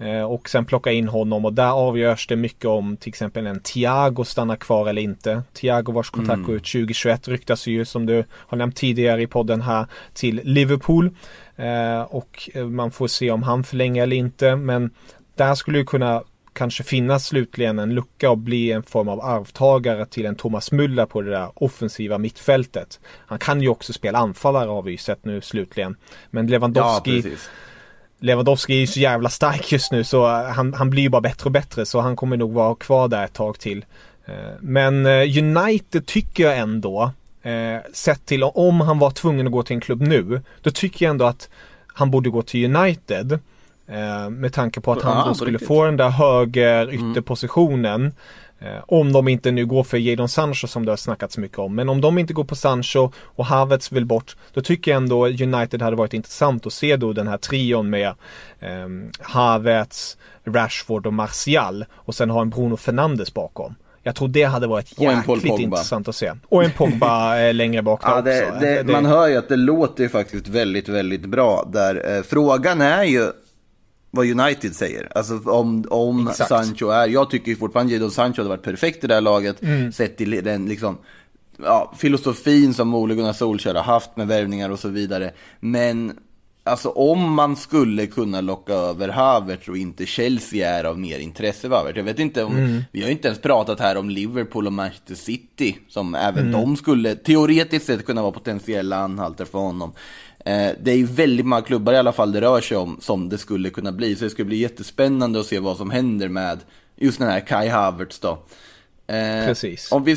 Eh, 0.00 0.22
Och 0.22 0.48
sen 0.48 0.64
plocka 0.64 0.92
in 0.92 1.08
honom 1.08 1.44
och 1.44 1.52
där 1.52 1.70
avgörs 1.70 2.26
det 2.26 2.36
mycket 2.36 2.64
om 2.64 2.96
till 2.96 3.08
exempel 3.08 3.46
en 3.46 3.60
Thiago 3.60 4.24
stannar 4.24 4.56
kvar 4.56 4.86
eller 4.88 5.02
inte. 5.02 5.42
Thiago 5.52 5.92
vars 5.92 6.10
kontrakt 6.10 6.42
går 6.46 6.54
ut 6.56 6.64
2021 6.64 7.28
ryktas 7.28 7.66
ju 7.66 7.84
som 7.84 8.06
du 8.06 8.24
har 8.32 8.58
nämnt 8.58 8.76
tidigare 8.76 9.22
i 9.22 9.26
podden 9.26 9.60
här 9.62 9.86
till 10.14 10.40
Liverpool. 10.44 11.10
Eh, 11.56 12.00
Och 12.02 12.50
eh, 12.54 12.66
man 12.66 12.90
får 12.90 13.06
se 13.08 13.30
om 13.30 13.42
han 13.42 13.64
förlänger 13.64 14.02
eller 14.02 14.16
inte 14.16 14.56
men 14.56 14.90
där 15.34 15.54
skulle 15.54 15.78
ju 15.78 15.84
kunna 15.84 16.22
kanske 16.52 16.82
finnas 16.82 17.26
slutligen 17.26 17.78
en 17.78 17.94
lucka 17.94 18.30
och 18.30 18.38
bli 18.38 18.72
en 18.72 18.82
form 18.82 19.08
av 19.08 19.20
arvtagare 19.20 20.06
till 20.06 20.26
en 20.26 20.36
Thomas 20.36 20.72
Müller 20.72 21.06
på 21.06 21.22
det 21.22 21.30
där 21.30 21.48
offensiva 21.54 22.18
mittfältet. 22.18 23.00
Han 23.26 23.38
kan 23.38 23.62
ju 23.62 23.68
också 23.68 23.92
spela 23.92 24.18
anfallare 24.18 24.68
har 24.68 24.82
vi 24.82 24.90
ju 24.90 24.96
sett 24.96 25.24
nu 25.24 25.40
slutligen. 25.40 25.96
Men 26.30 26.46
Ja, 26.46 26.50
Lewandowski 26.50 27.22
precis. 27.22 27.50
Lewandowski 28.20 28.74
är 28.74 28.80
ju 28.80 28.86
så 28.86 29.00
jävla 29.00 29.28
stark 29.28 29.72
just 29.72 29.92
nu 29.92 30.04
så 30.04 30.26
han, 30.26 30.74
han 30.74 30.90
blir 30.90 31.02
ju 31.02 31.08
bara 31.08 31.20
bättre 31.20 31.44
och 31.44 31.52
bättre 31.52 31.86
så 31.86 32.00
han 32.00 32.16
kommer 32.16 32.36
nog 32.36 32.52
vara 32.52 32.74
kvar 32.74 33.08
där 33.08 33.24
ett 33.24 33.32
tag 33.32 33.58
till. 33.58 33.84
Eh, 34.24 34.34
Men 34.60 35.06
eh, 35.06 35.38
United 35.38 36.06
tycker 36.06 36.44
jag 36.44 36.58
ändå, 36.58 37.12
eh, 37.42 37.78
sett 37.92 38.26
till 38.26 38.42
om 38.42 38.80
han 38.80 38.98
var 38.98 39.10
tvungen 39.10 39.46
att 39.46 39.52
gå 39.52 39.62
till 39.62 39.74
en 39.74 39.80
klubb 39.80 40.00
nu, 40.00 40.42
då 40.62 40.70
tycker 40.70 41.04
jag 41.04 41.10
ändå 41.10 41.24
att 41.24 41.48
han 41.86 42.10
borde 42.10 42.30
gå 42.30 42.42
till 42.42 42.76
United. 42.76 43.38
Med 44.30 44.52
tanke 44.52 44.80
på 44.80 44.92
att 44.92 45.02
han 45.02 45.28
då 45.28 45.34
skulle 45.34 45.58
få 45.58 45.84
den 45.84 45.96
där 45.96 46.08
höger 46.08 46.94
ytterpositionen. 46.94 48.12
Eh, 48.62 48.82
Om 48.86 49.12
de 49.12 49.28
inte 49.28 49.50
nu 49.50 49.66
går 49.66 49.84
för 49.84 49.96
Jadon 49.98 50.28
Sancho 50.28 50.66
som 50.66 50.84
det 50.84 50.92
har 50.92 50.96
snackats 50.96 51.38
mycket 51.38 51.58
om. 51.58 51.74
Men 51.74 51.88
om 51.88 52.00
de 52.00 52.18
inte 52.18 52.32
går 52.32 52.44
på 52.44 52.56
Sancho 52.56 53.10
och 53.24 53.46
Havertz 53.46 53.92
vill 53.92 54.04
bort. 54.06 54.36
Då 54.52 54.60
tycker 54.60 54.90
jag 54.90 54.96
ändå 54.96 55.26
United 55.26 55.82
hade 55.82 55.96
varit 55.96 56.14
intressant 56.14 56.66
att 56.66 56.72
se 56.72 56.96
då 56.96 57.12
den 57.12 57.28
här 57.28 57.38
trion 57.38 57.90
med 57.90 58.08
eh, 58.60 58.88
Havertz, 59.20 60.16
Rashford 60.44 61.06
och 61.06 61.14
Martial. 61.14 61.84
Och 61.92 62.14
sen 62.14 62.30
ha 62.30 62.40
en 62.40 62.50
Bruno 62.50 62.76
Fernandes 62.76 63.34
bakom. 63.34 63.74
Jag 64.02 64.14
tror 64.14 64.28
det 64.28 64.42
hade 64.44 64.66
varit 64.66 65.00
jäkligt 65.00 65.44
intressant 65.60 66.08
att 66.08 66.16
se. 66.16 66.32
Och 66.48 66.64
en 66.64 66.70
Pogba 66.70 67.38
eh, 67.40 67.54
längre 67.54 67.82
bak 67.82 68.02
där 68.02 68.10
Ja, 68.16 68.20
det, 68.22 68.46
också. 68.46 68.60
det, 68.60 68.78
Eh, 68.80 68.86
man 68.86 69.06
hör 69.06 69.28
ju 69.28 69.36
att 69.36 69.48
det 69.48 69.56
låter 69.56 70.02
ju 70.02 70.08
faktiskt 70.08 70.48
väldigt, 70.48 70.88
väldigt 70.88 71.26
bra 71.26 71.68
där. 71.72 72.16
Eh, 72.16 72.22
frågan 72.22 72.80
är 72.80 73.04
ju 73.04 73.30
vad 74.10 74.26
United 74.40 74.76
säger. 74.76 75.12
Alltså 75.14 75.40
om, 75.44 75.84
om 75.90 76.28
Exakt. 76.28 76.48
Sancho 76.48 76.88
är, 76.88 77.08
jag 77.08 77.30
tycker 77.30 77.54
fortfarande 77.54 77.92
Jadon 77.92 78.10
Sancho 78.10 78.40
hade 78.40 78.48
varit 78.48 78.62
perfekt 78.62 79.04
i 79.04 79.06
det 79.06 79.14
här 79.14 79.20
laget. 79.20 79.62
Mm. 79.62 79.92
Sett 79.92 80.16
till 80.16 80.30
den 80.44 80.66
liksom, 80.66 80.98
ja, 81.62 81.92
filosofin 81.98 82.74
som 82.74 82.94
Ole 82.94 83.14
Gunnar 83.14 83.32
Solskjaer 83.32 83.74
har 83.74 83.82
haft 83.82 84.16
med 84.16 84.26
värvningar 84.28 84.70
och 84.70 84.78
så 84.78 84.88
vidare. 84.88 85.30
Men 85.60 86.12
alltså 86.64 86.88
om 86.88 87.32
man 87.34 87.56
skulle 87.56 88.06
kunna 88.06 88.40
locka 88.40 88.72
över 88.72 89.08
Havertz 89.08 89.68
och 89.68 89.76
inte 89.76 90.06
Chelsea 90.06 90.70
är 90.78 90.84
av 90.84 90.98
mer 90.98 91.18
intresse 91.18 91.68
för 91.68 91.76
Havertz. 91.76 91.96
Jag 91.96 92.04
vet 92.04 92.18
inte 92.18 92.44
om, 92.44 92.56
Mm. 92.56 92.82
vi 92.92 93.00
har 93.00 93.06
ju 93.06 93.12
inte 93.12 93.28
ens 93.28 93.40
pratat 93.40 93.80
här 93.80 93.96
om 93.96 94.10
Liverpool 94.10 94.66
och 94.66 94.72
Manchester 94.72 95.14
City 95.14 95.78
som 95.88 96.14
även 96.14 96.48
Mm. 96.48 96.52
de 96.60 96.76
skulle 96.76 97.14
teoretiskt 97.14 97.86
sett 97.86 98.06
kunna 98.06 98.22
vara 98.22 98.32
potentiella 98.32 98.96
anhalter 98.96 99.44
för 99.44 99.58
honom. 99.58 99.92
Eh, 100.44 100.70
det 100.82 100.90
är 100.90 100.96
ju 100.96 101.06
väldigt 101.06 101.46
många 101.46 101.62
klubbar 101.62 101.92
i 101.92 101.96
alla 101.96 102.12
fall 102.12 102.32
det 102.32 102.40
rör 102.40 102.60
sig 102.60 102.76
om 102.76 102.96
som 103.00 103.28
det 103.28 103.38
skulle 103.38 103.70
kunna 103.70 103.92
bli. 103.92 104.16
Så 104.16 104.24
det 104.24 104.30
skulle 104.30 104.46
bli 104.46 104.56
jättespännande 104.56 105.40
att 105.40 105.46
se 105.46 105.58
vad 105.58 105.76
som 105.76 105.90
händer 105.90 106.28
med 106.28 106.58
just 106.96 107.18
den 107.18 107.28
här 107.28 107.40
Kai 107.40 107.68
Havertz 107.68 108.18
då. 108.18 108.30
Eh, 109.06 109.46
Precis. 109.46 109.92
Om 109.92 110.04
vi, 110.04 110.16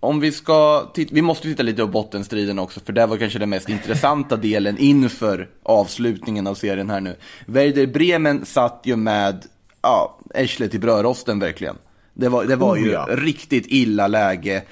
om 0.00 0.20
vi 0.20 0.32
ska, 0.32 0.86
vi 1.10 1.22
måste 1.22 1.48
titta 1.48 1.62
lite 1.62 1.82
på 1.82 1.88
bottenstriden 1.88 2.58
också, 2.58 2.80
för 2.80 2.92
det 2.92 3.06
var 3.06 3.16
kanske 3.16 3.38
den 3.38 3.50
mest 3.50 3.68
intressanta 3.68 4.36
delen 4.36 4.78
inför 4.78 5.48
avslutningen 5.62 6.46
av 6.46 6.54
serien 6.54 6.90
här 6.90 7.00
nu. 7.00 7.16
Werder 7.46 7.86
Bremen 7.86 8.44
satt 8.46 8.80
ju 8.84 8.96
med, 8.96 9.44
ja, 9.82 10.18
arslet 10.34 10.74
i 10.74 10.78
brödrosten 10.78 11.38
verkligen. 11.38 11.76
Det 12.14 12.28
var, 12.28 12.44
det 12.44 12.56
var 12.56 12.74
Oh, 12.74 12.80
ju 12.80 12.90
ja. 12.90 13.06
riktigt 13.10 13.66
illa 13.68 14.06
läge. 14.06 14.62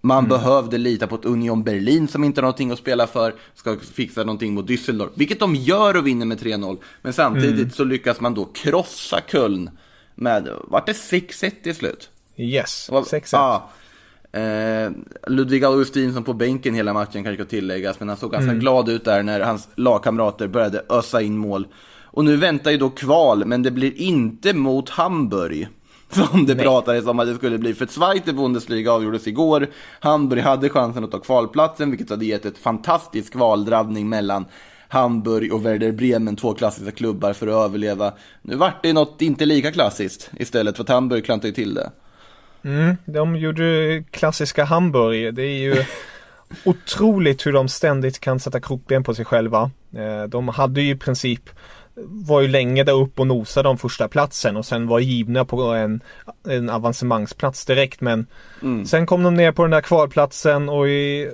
Man 0.00 0.28
behövde 0.28 0.78
lita 0.78 1.06
på 1.06 1.14
ett 1.14 1.24
Union 1.24 1.62
Berlin 1.62 2.08
som 2.08 2.24
inte 2.24 2.40
har 2.40 2.42
någonting 2.42 2.70
att 2.70 2.78
spela 2.78 3.06
för, 3.06 3.34
ska 3.54 3.76
fixa 3.94 4.24
någonting 4.24 4.54
mot 4.54 4.66
Düsseldorf, 4.66 5.08
vilket 5.14 5.40
de 5.40 5.54
gör 5.54 5.96
och 5.96 6.06
vinner 6.06 6.26
med 6.26 6.38
3-0. 6.40 6.78
Men 7.02 7.12
samtidigt 7.12 7.74
så 7.74 7.84
lyckas 7.84 8.20
man 8.20 8.34
då 8.34 8.44
krossa 8.44 9.20
Köln 9.32 9.70
med, 10.14 10.48
vart 10.64 10.86
det 10.86 10.92
6-1 10.92 11.62
till 11.62 11.74
slut? 11.74 12.10
Yes, 12.36 12.86
Det 12.86 12.92
var- 12.94 13.02
6 13.02 13.32
Ja. 13.32 13.70
Eh, 14.32 14.90
Ludvig 15.26 15.64
Augustinsson 15.64 16.24
på 16.24 16.32
bänken 16.32 16.74
hela 16.74 16.92
matchen 16.92 17.24
kanske 17.24 17.34
ska 17.34 17.44
tilläggas, 17.50 18.00
men 18.00 18.08
han 18.08 18.16
såg 18.18 18.32
ganska 18.32 18.54
glad 18.54 18.88
ut 18.88 19.04
där 19.04 19.22
när 19.22 19.40
hans 19.40 19.68
lagkamrater 19.74 20.46
började 20.48 20.82
ösa 20.88 21.22
in 21.22 21.36
mål. 21.38 21.66
Och 22.12 22.24
nu 22.24 22.36
väntar 22.36 22.70
ju 22.70 22.76
då 22.76 22.90
kval, 22.90 23.44
men 23.46 23.62
det 23.62 23.70
blir 23.70 23.92
inte 24.00 24.54
mot 24.54 24.88
Hamburg. 24.88 25.68
Som 26.10 26.46
det 26.46 26.56
pratades 26.56 27.06
om 27.06 27.20
att 27.20 27.26
det 27.26 27.34
skulle 27.34 27.58
bli, 27.58 27.74
för 27.74 27.86
Zweite 27.86 28.32
Bundesliga 28.32 28.92
avgjordes 28.92 29.26
igår. 29.26 29.66
Hamburg 30.00 30.42
hade 30.42 30.68
chansen 30.68 31.04
att 31.04 31.10
ta 31.10 31.18
kvalplatsen, 31.18 31.90
vilket 31.90 32.10
hade 32.10 32.24
gett 32.24 32.44
ett 32.44 32.58
fantastisk 32.58 33.32
kvaldrabbning 33.32 34.08
mellan 34.08 34.44
Hamburg 34.88 35.52
och 35.52 35.66
Werder 35.66 35.92
Bremen, 35.92 36.36
två 36.36 36.54
klassiska 36.54 36.90
klubbar 36.90 37.32
för 37.32 37.46
att 37.46 37.64
överleva. 37.70 38.12
Nu 38.42 38.56
vart 38.56 38.82
det 38.82 38.92
något 38.92 39.22
inte 39.22 39.46
lika 39.46 39.72
klassiskt 39.72 40.30
istället, 40.36 40.76
för 40.76 40.82
att 40.82 40.88
Hamburg 40.88 41.24
klantade 41.24 41.48
ju 41.48 41.54
till 41.54 41.74
det. 41.74 41.90
Mm, 42.64 42.96
de 43.04 43.36
gjorde 43.36 44.04
klassiska 44.10 44.64
Hamburg. 44.64 45.34
Det 45.34 45.42
är 45.42 45.58
ju 45.58 45.84
otroligt 46.64 47.46
hur 47.46 47.52
de 47.52 47.68
ständigt 47.68 48.20
kan 48.20 48.40
sätta 48.40 48.60
krokben 48.60 49.04
på 49.04 49.14
sig 49.14 49.24
själva. 49.24 49.70
Eh, 49.96 50.22
De 50.28 50.48
hade 50.48 50.80
ju 50.80 50.90
i 50.90 50.96
princip 50.96 51.50
var 52.06 52.40
ju 52.40 52.48
länge 52.48 52.84
där 52.84 52.92
upp 52.92 53.20
och 53.20 53.26
nosade 53.26 53.68
om 53.68 53.78
första 53.78 54.08
platsen 54.08 54.56
och 54.56 54.66
sen 54.66 54.86
var 54.86 54.98
givna 54.98 55.44
på 55.44 55.62
en, 55.62 56.00
en 56.48 56.70
avancemangsplats 56.70 57.64
direkt 57.64 58.00
men 58.00 58.26
sen 58.86 59.06
kom 59.06 59.22
de 59.22 59.34
ner 59.34 59.52
på 59.52 59.62
den 59.62 59.70
där 59.70 59.80
kvalplatsen 59.80 60.68
och 60.68 60.88
i, 60.88 61.30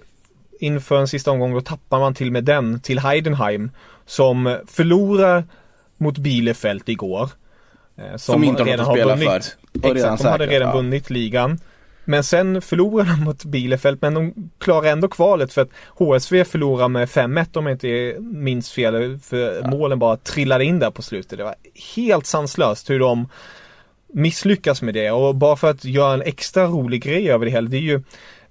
inför 0.61 0.99
en 0.99 1.09
sista 1.09 1.31
omgång 1.31 1.55
då 1.55 1.61
tappar 1.61 1.99
man 1.99 2.15
till 2.15 2.33
med 2.33 2.45
den 2.45 2.81
till 2.81 2.99
Heidenheim 2.99 3.71
som 4.07 4.59
förlorar 4.67 5.45
mot 5.97 6.19
Bielefeld 6.19 6.89
igår. 6.89 7.31
Eh, 7.97 8.17
Som 8.17 8.45
inte 8.45 8.63
har 8.63 8.77
något 8.77 8.89
att 8.89 8.95
spela 8.95 9.17
för. 9.17 9.43
Exakt, 9.83 10.23
de 10.23 10.29
hade 10.29 10.47
redan 10.47 10.77
vunnit 10.77 11.11
ligan. 11.11 11.59
Men 12.09 12.25
sen 12.25 12.63
förlorar 12.63 13.05
de 13.05 13.25
mot 13.25 13.45
Bielefeld 13.45 13.99
men 14.01 14.15
de 14.15 14.51
klarar 14.59 14.89
ändå 14.89 15.09
kvalet 15.09 15.53
för 15.53 15.63
att 15.63 15.71
HSV 15.89 16.45
förlorar 16.45 16.89
med 16.89 17.09
5-1 17.09 17.57
om 17.59 17.67
jag 17.67 17.75
inte 17.75 18.17
minns 18.21 18.71
fel. 18.71 19.19
För 19.19 19.69
målen 19.71 19.99
bara 19.99 20.17
trillade 20.17 20.65
in 20.65 20.79
där 20.79 20.91
på 20.91 21.03
slutet. 21.03 21.39
Det 21.39 21.45
var 21.45 21.55
helt 21.97 22.27
sanslöst 22.27 22.91
hur 22.91 22.99
de 22.99 23.29
misslyckas 24.13 24.83
med 24.83 24.95
det 24.95 25.11
och 25.11 25.35
bara 25.35 25.57
för 25.57 25.71
att 25.71 25.85
göra 25.85 26.15
en 26.15 26.23
extra 26.23 26.67
rolig 26.67 27.03
grej 27.03 27.31
över 27.31 27.45
det 27.45 27.51
hela. 27.51 27.69
Det 27.69 27.77
är 27.77 27.81
ju 27.81 28.03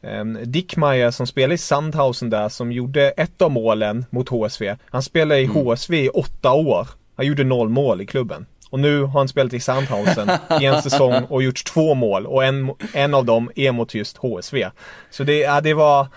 um, 0.01 0.37
Dickmeyer 0.43 1.11
som 1.11 1.27
spelar 1.27 1.55
i 1.55 1.57
Sandhausen 1.57 2.29
där 2.29 2.49
som 2.49 2.71
gjorde 2.71 3.09
ett 3.09 3.41
av 3.41 3.51
målen 3.51 4.05
mot 4.09 4.29
HSV. 4.29 4.75
Han 4.89 5.03
spelade 5.03 5.41
i 5.41 5.45
HSV 5.45 6.05
i 6.05 6.09
åtta 6.09 6.53
år. 6.53 6.87
Han 7.15 7.25
gjorde 7.25 7.43
noll 7.43 7.69
mål 7.69 8.01
i 8.01 8.05
klubben. 8.05 8.45
Och 8.75 8.81
nu 8.81 9.01
har 9.01 9.19
han 9.19 9.27
spelat 9.27 9.53
i 9.53 9.59
Sandhausen 9.59 10.29
i 10.61 10.65
en 10.65 10.81
säsong 10.81 11.23
och 11.29 11.43
gjort 11.43 11.65
två 11.65 11.93
mål 11.93 12.25
och 12.25 12.43
en, 12.43 12.71
en 12.93 13.13
av 13.13 13.25
dem 13.25 13.51
är 13.55 13.71
mot 13.71 13.93
just 13.93 14.17
HSV. 14.17 14.69
Så 15.09 15.23
det, 15.23 15.39
ja, 15.39 15.61
det 15.61 15.73
var 15.73 16.07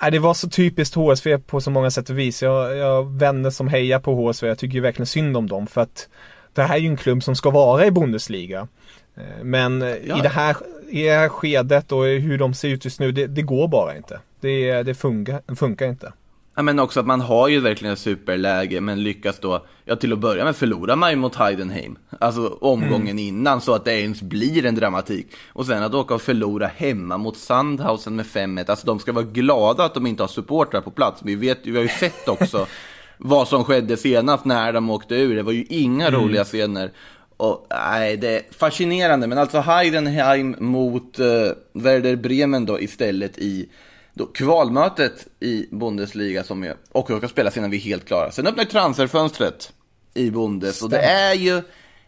Ja, 0.00 0.10
det 0.10 0.18
var 0.18 0.34
så 0.34 0.48
typiskt 0.48 0.94
HSV 0.94 1.38
på 1.38 1.60
så 1.60 1.70
många 1.70 1.90
sätt 1.90 2.10
och 2.10 2.18
vis. 2.18 2.42
Jag, 2.42 2.76
jag 2.76 3.18
vänner 3.18 3.50
som 3.50 3.68
hejar 3.68 3.98
på 3.98 4.14
HSV. 4.14 4.48
Jag 4.48 4.58
tycker 4.58 4.74
ju 4.74 4.80
verkligen 4.80 5.06
synd 5.06 5.36
om 5.36 5.48
dem 5.48 5.66
för 5.66 5.80
att 5.80 6.08
det 6.52 6.62
här 6.62 6.74
är 6.74 6.80
ju 6.80 6.88
en 6.88 6.96
klubb 6.96 7.22
som 7.22 7.36
ska 7.36 7.50
vara 7.50 7.86
i 7.86 7.90
Bundesliga. 7.90 8.68
Eh, 9.16 9.44
Men 9.44 9.82
eh, 9.82 9.94
i, 9.94 10.20
det 10.22 10.28
här, 10.28 10.56
i 10.90 11.02
det 11.02 11.14
här 11.14 11.28
skedet 11.28 11.92
och 11.92 12.04
hur 12.04 12.38
de 12.38 12.54
ser 12.54 12.68
ut 12.68 12.84
just 12.84 13.00
nu, 13.00 13.12
det, 13.12 13.26
det 13.26 13.42
går 13.42 13.68
bara 13.68 13.96
inte. 13.96 14.20
Det, 14.40 14.82
det 14.82 14.94
funkar, 14.94 15.54
funkar 15.56 15.86
inte. 15.86 16.12
Ja, 16.56 16.62
men 16.62 16.78
också 16.78 17.00
att 17.00 17.06
man 17.06 17.20
har 17.20 17.48
ju 17.48 17.60
verkligen 17.60 17.92
ett 17.92 17.98
superläge, 18.00 18.80
men 18.80 19.02
lyckas 19.02 19.38
då, 19.38 19.66
ja 19.84 19.96
till 19.96 20.12
att 20.12 20.18
börja 20.18 20.44
med 20.44 20.56
förlorar 20.56 20.96
man 20.96 21.10
ju 21.10 21.16
mot 21.16 21.34
Heidenheim, 21.34 21.98
alltså 22.20 22.58
omgången 22.60 23.18
innan, 23.18 23.60
så 23.60 23.74
att 23.74 23.84
det 23.84 24.00
ens 24.00 24.22
blir 24.22 24.66
en 24.66 24.74
dramatik. 24.74 25.26
Och 25.48 25.66
sen 25.66 25.82
att 25.82 25.94
åka 25.94 26.14
och 26.14 26.22
förlora 26.22 26.66
hemma 26.66 27.18
mot 27.18 27.36
Sandhausen 27.36 28.16
med 28.16 28.26
5-1, 28.26 28.70
alltså 28.70 28.86
de 28.86 28.98
ska 28.98 29.12
vara 29.12 29.24
glada 29.24 29.84
att 29.84 29.94
de 29.94 30.06
inte 30.06 30.22
har 30.22 30.28
supportrar 30.28 30.80
på 30.80 30.90
plats. 30.90 31.20
Vi, 31.24 31.34
vet, 31.34 31.66
vi 31.66 31.76
har 31.76 31.82
ju 31.82 31.88
sett 31.88 32.28
också 32.28 32.66
vad 33.18 33.48
som 33.48 33.64
skedde 33.64 33.96
senast 33.96 34.44
när 34.44 34.72
de 34.72 34.90
åkte 34.90 35.14
ur, 35.14 35.36
det 35.36 35.42
var 35.42 35.52
ju 35.52 35.64
inga 35.68 36.10
roliga 36.10 36.44
scener. 36.44 36.90
Och 37.36 37.66
nej, 37.70 38.16
det 38.16 38.36
är 38.36 38.42
fascinerande, 38.50 39.26
men 39.26 39.38
alltså 39.38 39.58
Heidenheim 39.58 40.56
mot 40.58 41.20
uh, 41.20 41.26
Werder 41.72 42.16
Bremen 42.16 42.66
då 42.66 42.80
istället 42.80 43.38
i 43.38 43.68
då 44.14 44.26
kvalmötet 44.26 45.26
i 45.40 45.66
Bundesliga 45.70 46.44
som 46.44 46.64
är, 46.64 46.76
också 46.92 47.18
ska 47.18 47.28
spelas 47.28 47.56
innan 47.56 47.70
vi 47.70 47.76
är 47.76 47.80
helt 47.80 48.04
klara. 48.04 48.32
Sen 48.32 48.46
öppnar 48.46 48.64
transferfönstret 48.64 49.72
i 50.14 50.30
Bundes 50.30 50.82
och 50.82 50.90
det 50.90 50.98
är 50.98 51.34
ju 51.34 51.62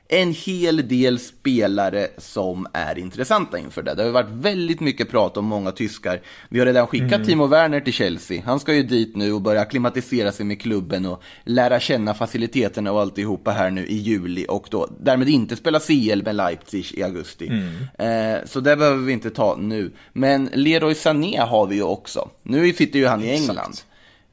en 0.08 0.32
hel 0.32 0.88
del 0.88 1.18
spelare 1.18 2.08
som 2.18 2.66
är 2.72 2.98
intressanta 2.98 3.58
inför 3.58 3.82
det. 3.82 3.94
Det 3.94 4.02
har 4.02 4.10
varit 4.10 4.30
väldigt 4.30 4.80
mycket 4.80 5.10
prat 5.10 5.36
om 5.36 5.44
många 5.44 5.72
tyskar. 5.72 6.20
Vi 6.48 6.58
har 6.58 6.66
redan 6.66 6.86
skickat 6.86 7.12
Mm. 7.12 7.26
Timo 7.26 7.46
Werner 7.46 7.80
till 7.80 7.92
Chelsea. 7.92 8.42
Han 8.46 8.60
ska 8.60 8.75
ju 8.75 8.82
dit 8.82 9.16
nu 9.16 9.32
och 9.32 9.40
börja 9.40 9.64
klimatisera 9.64 10.32
sig 10.32 10.46
med 10.46 10.60
klubben 10.60 11.06
och 11.06 11.22
lära 11.44 11.80
känna 11.80 12.14
faciliteterna 12.14 12.92
och 12.92 13.00
alltihopa 13.00 13.50
här 13.50 13.70
nu 13.70 13.86
i 13.86 13.96
juli 13.96 14.46
och 14.48 14.66
då 14.70 14.88
därmed 15.00 15.28
inte 15.28 15.56
spela 15.56 15.80
CL 15.80 16.22
med 16.22 16.36
Leipzig 16.36 16.86
i 16.94 17.02
augusti. 17.02 17.50
Eh, 17.98 18.46
så 18.46 18.60
det 18.60 18.76
behöver 18.76 19.04
vi 19.04 19.12
inte 19.12 19.30
ta 19.30 19.56
nu. 19.56 19.92
Men 20.12 20.50
Leroy 20.52 20.94
Sané 20.94 21.40
har 21.40 21.66
vi 21.66 21.75
ju 21.76 21.82
också. 21.82 22.30
Nu 22.42 22.72
sitter 22.72 22.98
ju 22.98 23.06
han 23.06 23.25
i 23.25 23.30
England. 23.30 23.76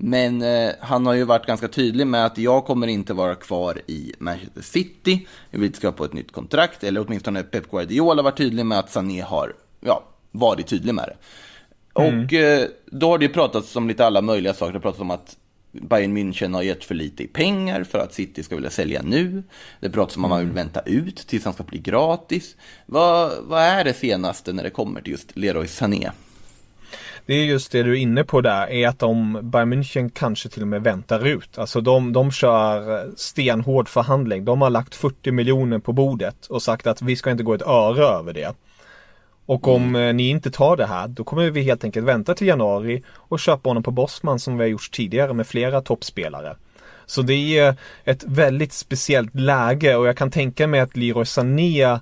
Men 0.05 0.41
eh, 0.41 0.71
han 0.79 1.05
har 1.05 1.13
ju 1.13 1.23
varit 1.23 1.45
ganska 1.45 1.67
tydlig 1.67 2.07
med 2.07 2.25
att 2.25 2.37
jag 2.37 2.65
kommer 2.65 2.87
inte 2.87 3.13
vara 3.13 3.35
kvar 3.35 3.81
i 3.87 4.13
Manchester 4.19 4.61
City. 4.61 5.27
Jag 5.49 5.59
vill 5.59 5.65
inte 5.65 5.77
skriva 5.77 5.91
på 5.91 6.05
ett 6.05 6.13
nytt 6.13 6.31
kontrakt, 6.31 6.83
eller 6.83 7.05
åtminstone 7.05 7.43
Pep 7.43 7.71
Guardiola 7.71 8.21
var 8.21 8.31
tydlig 8.31 8.65
med 8.65 8.79
att 8.79 8.91
Sané 8.91 9.21
har 9.21 9.53
ja, 9.79 10.03
varit 10.31 10.67
tydlig 10.67 10.95
med 10.95 11.05
det. 11.07 11.15
Och 11.93 12.33
eh, 12.33 12.67
då 12.85 13.09
har 13.09 13.17
det 13.17 13.25
ju 13.25 13.33
pratats 13.33 13.75
om 13.75 13.87
lite 13.87 14.05
alla 14.05 14.21
möjliga 14.21 14.53
saker. 14.53 14.71
Det 14.71 14.77
har 14.77 14.81
pratats 14.81 15.01
om 15.01 15.11
att 15.11 15.37
Bayern 15.71 16.17
München 16.17 16.53
har 16.53 16.61
gett 16.61 16.83
för 16.83 16.95
lite 16.95 17.23
i 17.23 17.27
pengar 17.27 17.83
för 17.83 17.99
att 17.99 18.13
City 18.13 18.43
ska 18.43 18.55
vilja 18.55 18.69
sälja 18.69 19.01
nu. 19.01 19.43
Det 19.79 19.89
pratas 19.89 20.17
om 20.17 20.25
att 20.25 20.29
man 20.29 20.39
vill 20.39 20.51
vänta 20.51 20.81
ut 20.81 21.17
tills 21.27 21.45
han 21.45 21.53
ska 21.53 21.63
bli 21.63 21.79
gratis. 21.79 22.55
Vad, 22.85 23.31
vad 23.43 23.61
är 23.61 23.83
det 23.83 23.93
senaste 23.93 24.53
när 24.53 24.63
det 24.63 24.69
kommer 24.69 25.01
till 25.01 25.11
just 25.11 25.37
Leroy 25.37 25.67
Sané? 25.67 26.11
Det 27.25 27.33
är 27.33 27.45
just 27.45 27.71
det 27.71 27.83
du 27.83 27.91
är 27.91 28.01
inne 28.01 28.23
på 28.23 28.41
där, 28.41 28.67
är 28.67 28.87
att 28.87 28.99
de, 28.99 29.39
Bayern 29.43 29.73
München 29.73 30.11
kanske 30.13 30.49
till 30.49 30.61
och 30.61 30.67
med 30.67 30.83
väntar 30.83 31.27
ut. 31.27 31.57
Alltså 31.57 31.81
de, 31.81 32.13
de 32.13 32.31
kör 32.31 33.07
stenhård 33.15 33.89
förhandling. 33.89 34.45
De 34.45 34.61
har 34.61 34.69
lagt 34.69 34.95
40 34.95 35.31
miljoner 35.31 35.79
på 35.79 35.93
bordet 35.93 36.45
och 36.45 36.61
sagt 36.61 36.87
att 36.87 37.01
vi 37.01 37.15
ska 37.15 37.31
inte 37.31 37.43
gå 37.43 37.53
ett 37.53 37.61
öre 37.61 38.03
över 38.03 38.33
det. 38.33 38.55
Och 39.45 39.67
om 39.67 39.95
eh, 39.95 40.13
ni 40.13 40.29
inte 40.29 40.51
tar 40.51 40.77
det 40.77 40.85
här, 40.85 41.07
då 41.07 41.23
kommer 41.23 41.49
vi 41.49 41.61
helt 41.61 41.83
enkelt 41.83 42.05
vänta 42.05 42.33
till 42.35 42.47
januari 42.47 43.03
och 43.15 43.39
köpa 43.39 43.69
honom 43.69 43.83
på 43.83 43.91
Bosman 43.91 44.39
som 44.39 44.57
vi 44.57 44.63
har 44.63 44.69
gjort 44.69 44.91
tidigare 44.91 45.33
med 45.33 45.47
flera 45.47 45.81
toppspelare. 45.81 46.55
Så 47.05 47.21
det 47.21 47.57
är 47.57 47.75
ett 48.03 48.23
väldigt 48.23 48.73
speciellt 48.73 49.35
läge 49.35 49.95
och 49.95 50.07
jag 50.07 50.17
kan 50.17 50.31
tänka 50.31 50.67
mig 50.67 50.79
att 50.79 50.97
Leroy 50.97 51.25
Sané 51.25 51.99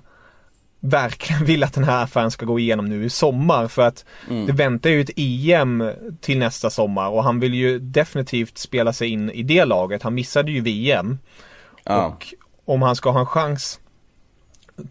verkligen 0.84 1.44
vill 1.44 1.64
att 1.64 1.72
den 1.72 1.84
här 1.84 2.02
affären 2.04 2.30
ska 2.30 2.46
gå 2.46 2.58
igenom 2.58 2.88
nu 2.88 3.04
i 3.04 3.10
sommar 3.10 3.68
för 3.68 3.82
att 3.82 4.04
det 4.46 4.52
väntar 4.52 4.90
ju 4.90 5.00
ett 5.00 5.10
EM 5.16 5.90
till 6.20 6.38
nästa 6.38 6.70
sommar 6.70 7.08
och 7.08 7.24
han 7.24 7.40
vill 7.40 7.54
ju 7.54 7.78
definitivt 7.78 8.58
spela 8.58 8.92
sig 8.92 9.08
in 9.08 9.30
i 9.30 9.42
det 9.42 9.64
laget. 9.64 10.02
Han 10.02 10.14
missade 10.14 10.52
ju 10.52 10.60
VM. 10.60 11.18
Ja. 11.84 12.06
Och 12.06 12.34
om 12.64 12.82
han 12.82 12.96
ska 12.96 13.10
ha 13.10 13.20
en 13.20 13.26
chans 13.26 13.80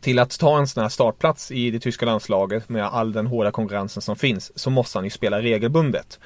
till 0.01 0.19
att 0.19 0.39
ta 0.39 0.57
en 0.57 0.67
sån 0.67 0.81
här 0.81 0.89
startplats 0.89 1.51
i 1.51 1.71
det 1.71 1.79
tyska 1.79 2.05
landslaget 2.05 2.69
med 2.69 2.85
all 2.85 3.13
den 3.13 3.27
hårda 3.27 3.51
konkurrensen 3.51 4.01
som 4.01 4.15
finns 4.15 4.59
så 4.59 4.69
måste 4.69 4.97
han 4.97 5.05
ju 5.05 5.09
spela 5.09 5.41
regelbundet. 5.41 6.19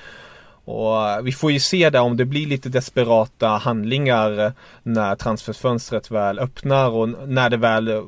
Och 0.65 0.95
vi 1.23 1.31
får 1.31 1.51
ju 1.51 1.59
se 1.59 1.89
där 1.89 2.01
om 2.01 2.17
det 2.17 2.25
blir 2.25 2.47
lite 2.47 2.69
desperata 2.69 3.47
handlingar 3.47 4.53
när 4.83 5.15
transferfönstret 5.15 6.11
väl 6.11 6.39
öppnar 6.39 6.89
och 6.89 7.09
när 7.09 7.49
det 7.49 7.57
väl 7.57 8.03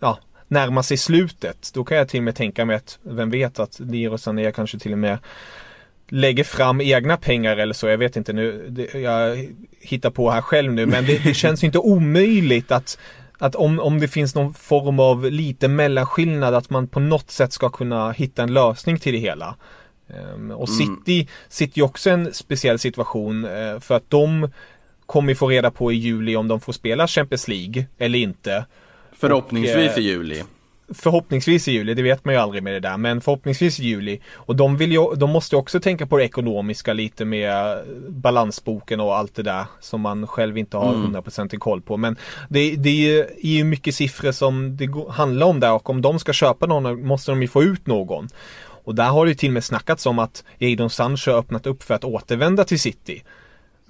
ja, 0.00 0.18
närmar 0.50 0.82
sig 0.82 0.96
slutet. 0.96 1.70
Då 1.74 1.84
kan 1.84 1.96
jag 1.96 2.08
till 2.08 2.20
och 2.20 2.24
med 2.24 2.36
tänka 2.36 2.64
mig 2.64 2.76
att, 2.76 2.98
vem 3.02 3.30
vet 3.30 3.58
att 3.58 3.80
Leroy 3.80 4.18
Sané 4.18 4.52
kanske 4.52 4.78
till 4.78 4.92
och 4.92 4.98
med 4.98 5.18
lägger 6.08 6.44
fram 6.44 6.80
egna 6.80 7.16
pengar 7.16 7.56
eller 7.56 7.74
så. 7.74 7.88
Jag 7.88 7.98
vet 7.98 8.16
inte 8.16 8.32
nu. 8.32 8.66
Det, 8.68 9.00
jag 9.00 9.48
hittar 9.80 10.10
på 10.10 10.30
här 10.30 10.42
själv 10.42 10.72
nu. 10.72 10.86
Men 10.86 11.06
det, 11.06 11.24
det 11.24 11.34
känns 11.44 11.62
ju 11.62 11.66
inte 11.66 11.78
omöjligt 11.78 12.72
att 12.72 12.98
att 13.38 13.54
om, 13.54 13.80
om 13.80 14.00
det 14.00 14.08
finns 14.08 14.34
någon 14.34 14.54
form 14.54 15.00
av 15.00 15.30
lite 15.30 15.68
mellanskillnad 15.68 16.54
att 16.54 16.70
man 16.70 16.88
på 16.88 17.00
något 17.00 17.30
sätt 17.30 17.52
ska 17.52 17.70
kunna 17.70 18.12
hitta 18.12 18.42
en 18.42 18.52
lösning 18.52 18.98
till 18.98 19.12
det 19.12 19.18
hela. 19.18 19.56
Ehm, 20.08 20.50
och 20.50 20.68
City 20.68 21.28
sitter 21.48 21.78
ju 21.78 21.84
också 21.84 22.10
en 22.10 22.34
speciell 22.34 22.78
situation 22.78 23.44
eh, 23.44 23.80
för 23.80 23.96
att 23.96 24.10
de 24.10 24.50
kommer 25.06 25.34
få 25.34 25.48
reda 25.48 25.70
på 25.70 25.92
i 25.92 25.94
juli 25.94 26.36
om 26.36 26.48
de 26.48 26.60
får 26.60 26.72
spela 26.72 27.06
Champions 27.06 27.48
League 27.48 27.86
eller 27.98 28.18
inte. 28.18 28.66
Förhoppningsvis 29.20 29.76
Och, 29.76 29.98
eh, 29.98 29.98
i 29.98 30.00
juli. 30.00 30.42
Förhoppningsvis 30.94 31.68
i 31.68 31.72
juli, 31.72 31.94
det 31.94 32.02
vet 32.02 32.24
man 32.24 32.34
ju 32.34 32.40
aldrig 32.40 32.62
med 32.62 32.72
det 32.72 32.80
där, 32.80 32.96
men 32.96 33.20
förhoppningsvis 33.20 33.80
i 33.80 33.84
juli. 33.84 34.20
Och 34.32 34.56
de, 34.56 34.76
vill 34.76 34.92
ju, 34.92 35.14
de 35.14 35.30
måste 35.30 35.54
ju 35.56 35.60
också 35.60 35.80
tänka 35.80 36.06
på 36.06 36.16
det 36.16 36.24
ekonomiska 36.24 36.92
lite 36.92 37.24
med 37.24 37.78
balansboken 38.08 39.00
och 39.00 39.16
allt 39.16 39.34
det 39.34 39.42
där 39.42 39.64
som 39.80 40.00
man 40.00 40.26
själv 40.26 40.58
inte 40.58 40.76
har 40.76 40.94
100% 40.94 41.58
koll 41.58 41.80
på. 41.80 41.96
Men 41.96 42.16
det, 42.48 42.76
det 42.76 43.18
är 43.18 43.46
ju 43.46 43.64
mycket 43.64 43.94
siffror 43.94 44.32
som 44.32 44.76
det 44.76 44.88
handlar 45.10 45.46
om 45.46 45.60
där 45.60 45.72
och 45.72 45.90
om 45.90 46.02
de 46.02 46.18
ska 46.18 46.32
köpa 46.32 46.66
någon 46.66 47.06
måste 47.06 47.30
de 47.30 47.42
ju 47.42 47.48
få 47.48 47.62
ut 47.62 47.86
någon. 47.86 48.28
Och 48.84 48.94
där 48.94 49.08
har 49.08 49.26
det 49.26 49.34
till 49.34 49.48
och 49.48 49.54
med 49.54 49.64
snackats 49.64 50.06
om 50.06 50.18
att 50.18 50.44
Jadon 50.58 50.90
Sancho 50.90 51.30
har 51.30 51.38
öppnat 51.38 51.66
upp 51.66 51.82
för 51.82 51.94
att 51.94 52.04
återvända 52.04 52.64
till 52.64 52.80
City. 52.80 53.22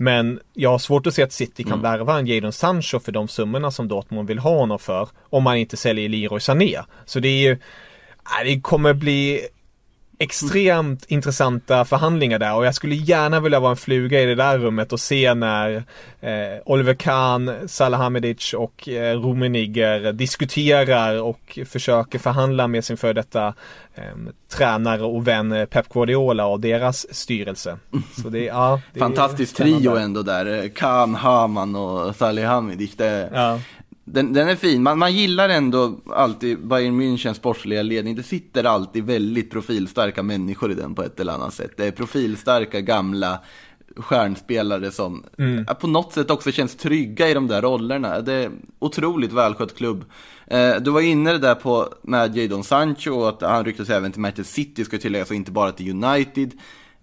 Men 0.02 0.40
jag 0.54 0.70
har 0.70 0.78
svårt 0.78 1.06
att 1.06 1.14
se 1.14 1.22
att 1.22 1.32
City 1.32 1.64
kan 1.64 1.82
värva 1.82 2.18
en 2.18 2.26
Jadon 2.26 2.52
Sancho 2.52 3.00
för 3.00 3.12
de 3.12 3.28
summorna 3.28 3.70
som 3.70 3.88
Dortmund 3.88 4.28
vill 4.28 4.38
ha 4.38 4.58
honom 4.58 4.78
för. 4.78 5.08
Om 5.30 5.42
man 5.42 5.56
inte 5.56 5.76
säljer 5.76 6.08
Leroy 6.08 6.40
Sané. 6.40 6.80
Så 7.04 7.20
det 7.20 7.28
är 7.28 7.42
ju, 7.42 7.58
det 8.44 8.60
kommer 8.60 8.94
bli 8.94 9.40
extremt 10.20 11.04
intressanta 11.08 11.84
förhandlingar 11.84 12.38
där 12.38 12.54
och 12.54 12.66
jag 12.66 12.74
skulle 12.74 12.94
gärna 12.94 13.40
vilja 13.40 13.60
vara 13.60 13.70
en 13.70 13.76
fluga 13.76 14.20
i 14.20 14.26
det 14.26 14.34
där 14.34 14.58
rummet 14.58 14.92
och 14.92 15.00
se 15.00 15.34
när 15.34 15.84
eh, 16.20 16.62
Oliver 16.64 16.94
Kahn, 16.94 17.52
Salahamidic 17.66 18.54
och 18.54 18.88
eh, 18.88 19.20
Rummenigge 19.20 20.12
diskuterar 20.12 21.22
och 21.22 21.58
försöker 21.66 22.18
förhandla 22.18 22.68
med 22.68 22.84
sin 22.84 22.96
före 22.96 23.12
detta 23.12 23.54
eh, 23.94 24.04
tränare 24.48 25.02
och 25.02 25.28
vän 25.28 25.52
eh, 25.52 25.64
Pep 25.64 25.88
Guardiola 25.88 26.46
och 26.46 26.60
deras 26.60 27.14
styrelse. 27.14 27.78
Så 28.22 28.28
det, 28.28 28.44
ja, 28.44 28.80
det 28.92 29.00
spännande. 29.46 29.80
trio 29.80 29.96
ändå 29.96 30.22
där. 30.22 30.68
Khan, 30.68 31.14
Haman 31.14 31.76
och 31.76 32.16
Salihamidzic. 32.16 32.96
Det, 32.96 33.30
Ja. 33.34 33.58
Den, 34.04 34.32
den 34.32 34.48
är 34.48 34.56
fin. 34.56 34.82
Man, 34.82 34.98
man 34.98 35.12
gillar 35.12 35.48
ändå 35.48 36.00
alltid 36.06 36.66
Bayern 36.66 37.00
Münchens 37.00 37.34
sportsliga 37.34 37.82
ledning. 37.82 38.16
Det 38.16 38.22
sitter 38.22 38.64
alltid 38.64 39.04
väldigt 39.04 39.50
profilstarka 39.50 40.22
människor 40.22 40.70
i 40.70 40.74
den 40.74 40.94
på 40.94 41.02
ett 41.02 41.20
eller 41.20 41.32
annat 41.32 41.54
sätt. 41.54 41.72
Det 41.76 41.86
är 41.86 41.90
profilstarka 41.90 42.80
gamla 42.80 43.38
stjärnspelare 43.96 44.90
som 44.90 45.24
ja, 45.66 45.74
på 45.74 45.86
något 45.86 46.12
sätt 46.12 46.30
också 46.30 46.52
känns 46.52 46.76
trygga 46.76 47.28
i 47.28 47.34
de 47.34 47.46
där 47.46 47.62
rollerna. 47.62 48.20
Det 48.20 48.32
är 48.32 48.50
otroligt 48.78 49.32
välskött 49.32 49.76
klubb. 49.76 50.04
Eh, 50.46 50.76
du 50.76 50.90
var 50.90 51.00
inne 51.00 51.38
där 51.38 51.54
på 51.54 51.94
med 52.02 52.36
Jadon 52.36 52.64
Sancho 52.64 53.10
och 53.10 53.28
att 53.28 53.42
han 53.42 53.64
ryktas 53.64 53.90
även 53.90 54.12
till 54.12 54.20
Manchester 54.20 54.54
City, 54.54 54.84
ska 54.84 54.98
tilläggas, 54.98 55.30
och 55.30 55.36
inte 55.36 55.52
bara 55.52 55.72
till 55.72 56.04
United. 56.04 56.52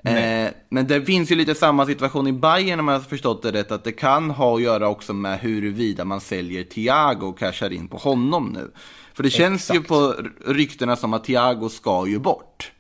Eh, 0.08 0.52
men 0.70 0.88
det 0.88 1.02
finns 1.02 1.32
ju 1.32 1.36
lite 1.36 1.56
samma 1.56 1.86
situation 1.86 2.28
i 2.28 2.34
Bayern 2.34 2.80
om 2.80 2.88
jag 2.88 2.96
har 2.96 3.02
förstått 3.02 3.44
det 3.44 3.52
rätt, 3.52 3.72
att 3.72 3.84
det 3.84 3.92
kan 3.92 4.30
ha 4.30 4.56
att 4.56 4.62
göra 4.62 4.88
också 4.88 5.14
med 5.14 5.40
huruvida 5.40 6.06
man 6.06 6.22
säljer 6.22 6.64
Thiago 6.64 7.28
och 7.28 7.40
cashar 7.40 7.74
in 7.74 7.88
på 7.88 7.98
honom 7.98 8.52
nu. 8.54 8.72
För 9.14 9.24
det 9.24 9.30
känns 9.30 9.72
ju 9.74 9.84
på 9.84 10.16
ryktena 10.46 10.96
som 10.96 11.14
att 11.14 11.24
Thiago 11.24 11.70
ska 11.70 12.08
ju 12.08 12.20
bort. 12.20 12.72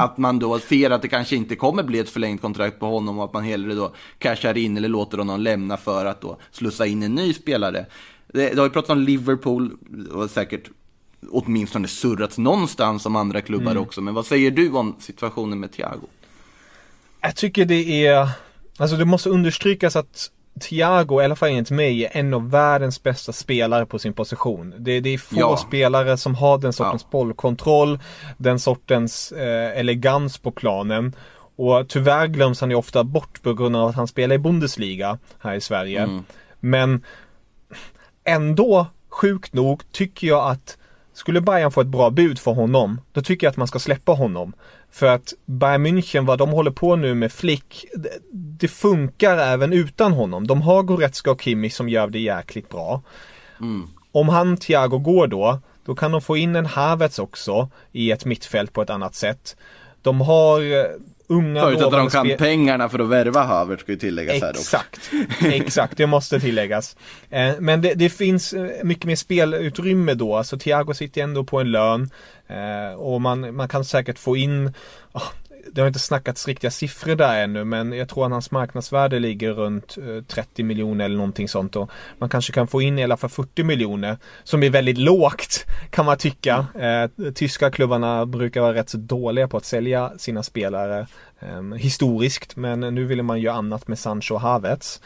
Att 0.00 0.18
man 0.18 0.38
då 0.38 0.58
ser 0.58 0.90
att 0.90 1.02
det 1.02 1.08
kanske 1.08 1.36
inte 1.36 1.56
kommer 1.56 1.82
bli 1.82 1.98
ett 1.98 2.08
förlängt 2.08 2.40
kontrakt 2.40 2.80
på 2.80 2.86
honom 2.86 3.18
och 3.18 3.24
att 3.24 3.32
man 3.32 3.44
hellre 3.44 3.74
då 3.74 3.94
cashar 4.18 4.58
in 4.58 4.76
eller 4.76 4.88
låter 4.88 5.18
honom 5.18 5.40
lämna 5.40 5.76
för 5.76 6.06
att 6.06 6.20
då 6.20 6.38
slussa 6.50 6.86
in 6.86 7.02
en 7.02 7.14
ny 7.14 7.32
spelare. 7.32 7.86
Det, 8.26 8.48
det 8.48 8.58
har 8.58 8.64
ju 8.64 8.70
pratats 8.70 8.90
om 8.90 8.98
Liverpool 8.98 9.76
och 10.12 10.30
säkert 10.30 10.70
åtminstone 11.30 11.88
surrats 11.88 12.38
någonstans 12.38 13.06
om 13.06 13.16
andra 13.16 13.40
klubbar 13.40 13.76
också. 13.76 14.00
Men 14.00 14.14
vad 14.14 14.26
säger 14.26 14.50
du 14.50 14.70
om 14.70 14.96
situationen 14.98 15.60
med 15.60 15.72
Thiago? 15.72 16.06
Jag 17.20 17.36
tycker 17.36 17.64
det 17.64 18.06
är, 18.06 18.28
alltså 18.78 18.96
det 18.96 19.04
måste 19.04 19.28
understrykas 19.30 19.96
att 19.96 20.30
Thiago, 20.60 21.20
i 21.20 21.24
alla 21.24 21.36
fall 21.36 21.48
enligt 21.48 21.70
mig, 21.70 22.04
är 22.04 22.10
en 22.16 22.34
av 22.34 22.50
världens 22.50 23.02
bästa 23.02 23.32
spelare 23.32 23.86
på 23.86 23.98
sin 23.98 24.12
position. 24.12 24.74
Det, 24.78 25.00
det 25.00 25.10
är 25.14 25.18
få 25.18 25.36
Ja. 25.38 25.56
spelare 25.56 26.16
som 26.16 26.34
har 26.34 26.58
den 26.58 26.72
sortens 26.72 27.02
Ja. 27.02 27.08
bollkontroll, 27.10 27.98
den 28.36 28.58
sortens 28.58 29.32
eh, 29.32 29.78
elegans 29.78 30.38
på 30.38 30.50
planen. 30.50 31.16
Och 31.56 31.88
tyvärr 31.88 32.26
glöms 32.26 32.60
han 32.60 32.70
ju 32.70 32.76
ofta 32.76 33.04
bort 33.04 33.42
på 33.42 33.54
grund 33.54 33.76
av 33.76 33.88
att 33.88 33.94
han 33.94 34.08
spelar 34.08 34.34
i 34.34 34.38
Bundesliga 34.38 35.18
här 35.38 35.54
i 35.54 35.60
Sverige. 35.60 36.22
Men 36.60 37.04
ändå, 38.24 38.86
sjukt 39.08 39.52
nog, 39.52 39.82
tycker 39.92 40.26
jag 40.26 40.50
att 40.50 40.76
skulle 41.12 41.40
Bayern 41.40 41.70
få 41.72 41.80
ett 41.80 41.86
bra 41.86 42.10
bud 42.10 42.38
för 42.38 42.52
honom, 42.52 43.00
då 43.12 43.22
tycker 43.22 43.46
jag 43.46 43.50
att 43.50 43.56
man 43.56 43.68
ska 43.68 43.78
släppa 43.78 44.12
honom. 44.12 44.52
För 44.96 45.06
att 45.06 45.32
Bayern 45.46 45.86
München, 45.86 46.26
vad 46.26 46.38
de 46.38 46.50
håller 46.50 46.70
på 46.70 46.96
nu 46.96 47.14
med 47.14 47.32
Flick, 47.32 47.84
det, 48.32 48.68
funkar 48.68 49.38
även 49.38 49.72
utan 49.72 50.12
honom. 50.12 50.46
De 50.46 50.62
har 50.62 50.82
Goretzka 50.82 51.30
och 51.30 51.42
Kimmich 51.42 51.74
som 51.74 51.88
gör 51.88 52.06
det 52.08 52.18
jäkligt 52.18 52.68
bra. 52.68 53.02
Om 54.12 54.28
han, 54.28 54.56
Thiago, 54.56 54.98
går 54.98 55.26
då, 55.26 55.58
då 55.84 55.94
kan 55.94 56.12
de 56.12 56.20
få 56.20 56.36
in 56.36 56.56
en 56.56 56.66
Havertz 56.66 57.18
också 57.18 57.70
i 57.92 58.10
ett 58.10 58.24
mittfält 58.24 58.72
på 58.72 58.82
ett 58.82 58.90
annat 58.90 59.14
sätt. 59.14 59.56
De 60.02 60.20
har 60.20 60.60
eh, 60.60 60.84
unga 61.28 61.60
Förutsatt 61.60 61.86
att 61.86 61.92
de 61.92 62.10
kan 62.10 62.36
pengarna 62.38 62.88
för 62.88 62.98
att 62.98 63.08
värva 63.08 63.42
Havertz 63.42 63.82
ska 63.82 63.92
ju 63.92 63.98
tilläggas 63.98 64.42
här 64.42 64.50
också. 64.50 64.60
Exakt, 64.76 65.10
exakt, 65.42 65.96
det 65.96 66.06
måste 66.06 66.40
tilläggas. 66.40 66.96
Eh, 67.30 67.52
Men 67.58 67.82
det, 67.82 67.94
det 67.94 68.10
finns 68.10 68.52
eh, 68.52 68.84
mycket 68.84 69.04
mer 69.04 69.16
spelutrymme 69.16 70.14
då, 70.14 70.36
alltså 70.36 70.58
Thiago 70.58 70.94
sitter 70.94 71.22
ändå 71.22 71.44
på 71.44 71.60
en 71.60 71.70
lön 71.70 72.10
eh, 72.46 72.98
och 72.98 73.20
man, 73.20 73.56
man 73.56 73.68
kan 73.68 73.84
säkert 73.84 74.18
få 74.18 74.36
in, 74.36 74.72
ah, 75.12 75.22
det 75.72 75.80
har 75.80 75.88
inte 75.88 75.98
snackats 75.98 76.48
riktiga 76.48 76.70
siffror 76.70 77.14
där 77.14 77.42
ännu 77.42 77.64
men 77.64 77.92
jag 77.92 78.08
tror 78.08 78.26
att 78.26 78.32
hans 78.32 78.50
marknadsvärde 78.50 79.18
ligger 79.18 79.52
runt 79.52 79.96
eh, 79.98 80.24
30 80.24 80.62
miljoner 80.62 81.04
eller 81.04 81.16
någonting 81.16 81.48
sånt 81.48 81.76
och 81.76 81.90
man 82.18 82.28
kanske 82.28 82.52
kan 82.52 82.66
få 82.66 82.82
in 82.82 82.98
i 82.98 83.04
alla 83.04 83.16
fall 83.16 83.30
40 83.30 83.62
miljoner 83.62 84.18
som 84.44 84.62
är 84.62 84.70
väldigt 84.70 84.98
lågt 84.98 85.64
kan 85.90 86.04
man 86.06 86.16
tycka. 86.16 86.66
Eh, 86.74 87.32
tyska 87.32 87.70
klubbarna 87.70 88.26
brukar 88.26 88.60
vara 88.60 88.74
rätt 88.74 88.88
så 88.88 88.98
dåliga 88.98 89.48
på 89.48 89.56
att 89.56 89.64
sälja 89.64 90.12
sina 90.18 90.42
spelare 90.42 91.06
eh, 91.40 91.62
historiskt 91.62 92.56
men 92.56 92.80
nu 92.80 93.04
vill 93.04 93.22
man 93.22 93.40
ju 93.40 93.48
annat 93.48 93.88
med 93.88 93.98
Sancho 93.98 94.34
och 94.34 94.40
Havertz. 94.40 95.00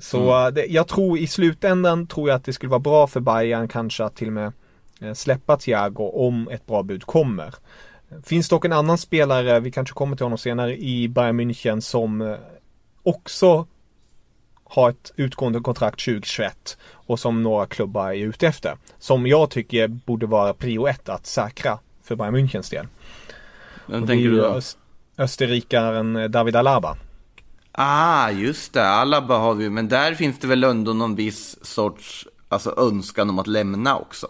Så 0.00 0.46
eh, 0.46 0.52
det, 0.52 0.66
jag 0.66 0.88
tror 0.88 1.18
i 1.18 1.26
slutändan 1.26 2.06
tror 2.06 2.28
jag 2.28 2.36
att 2.36 2.44
det 2.44 2.52
skulle 2.52 2.70
vara 2.70 2.80
bra 2.80 3.06
för 3.06 3.20
Bayern 3.20 3.68
kanske 3.68 4.04
att 4.04 4.16
till 4.16 4.26
och 4.26 4.32
med 4.32 4.52
eh, 5.00 5.12
släppa 5.12 5.56
Thiago 5.56 6.10
om 6.14 6.48
ett 6.48 6.66
bra 6.66 6.82
bud 6.82 7.04
kommer. 7.04 7.54
Finns 8.24 8.48
dock 8.48 8.64
en 8.64 8.72
annan 8.72 8.98
spelare, 8.98 9.60
vi 9.60 9.70
kanske 9.70 9.94
kommer 9.94 10.16
till 10.16 10.24
honom 10.24 10.38
senare, 10.38 10.76
i 10.78 11.08
Bayern 11.08 11.40
München 11.40 11.80
som 11.80 12.20
eh, 12.22 12.36
också 13.02 13.66
har 14.64 14.90
ett 14.90 15.12
utgående 15.16 15.60
kontrakt 15.60 16.04
2021 16.04 16.78
och 16.92 17.20
som 17.20 17.42
några 17.42 17.66
klubbar 17.66 18.08
är 18.10 18.14
ute 18.14 18.46
efter. 18.46 18.76
Som 18.98 19.26
jag 19.26 19.50
tycker 19.50 19.88
borde 19.88 20.26
vara 20.26 20.54
prio 20.54 20.86
ett 20.88 21.08
att 21.08 21.26
säkra 21.26 21.78
för 22.02 22.16
Bayern 22.16 22.36
Münchens 22.36 22.70
del. 22.70 22.86
Vem 23.86 24.06
tänker 24.06 24.28
du 24.28 24.36
då? 24.36 24.44
öst- 24.44 24.78
Österrikaren 25.18 26.16
eh, 26.16 26.28
David 26.28 26.56
Alaba. 26.56 26.96
Ah, 27.72 28.30
just 28.30 28.72
det. 28.72 28.88
Alaba 28.88 29.38
har 29.38 29.54
vi 29.54 29.70
men 29.70 29.88
där 29.88 30.14
finns 30.14 30.38
det 30.38 30.46
väl 30.46 30.64
ändå 30.64 30.92
någon 30.92 31.14
viss 31.14 31.64
sorts 31.64 32.26
alltså, 32.48 32.74
önskan 32.78 33.30
om 33.30 33.38
att 33.38 33.46
lämna 33.46 33.96
också. 33.98 34.28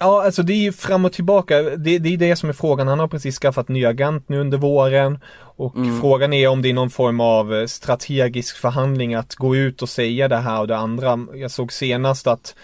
Ja, 0.00 0.24
alltså 0.24 0.42
det 0.42 0.52
är 0.52 0.62
ju 0.62 0.72
fram 0.72 1.04
och 1.04 1.12
tillbaka. 1.12 1.62
Det, 1.62 1.98
det 1.98 2.08
är 2.08 2.16
det 2.16 2.36
som 2.36 2.48
är 2.48 2.52
frågan. 2.52 2.88
Han 2.88 2.98
har 2.98 3.08
precis 3.08 3.38
skaffat 3.38 3.68
ny 3.68 3.84
agent 3.84 4.28
nu 4.28 4.40
under 4.40 4.58
våren. 4.58 5.18
Och 5.56 5.74
frågan 6.00 6.32
är 6.32 6.48
om 6.48 6.62
det 6.62 6.68
är 6.68 6.74
någon 6.74 6.90
form 6.90 7.20
av 7.20 7.54
eh, 7.54 7.66
strategisk 7.66 8.56
förhandling 8.56 9.14
att 9.14 9.34
gå 9.34 9.56
ut 9.56 9.82
och 9.82 9.88
säga 9.88 10.28
det 10.28 10.36
här 10.36 10.60
och 10.60 10.66
det 10.66 10.76
andra. 10.76 11.26
Jag 11.34 11.50
såg 11.50 11.72
senast 11.72 12.26
att 12.26 12.54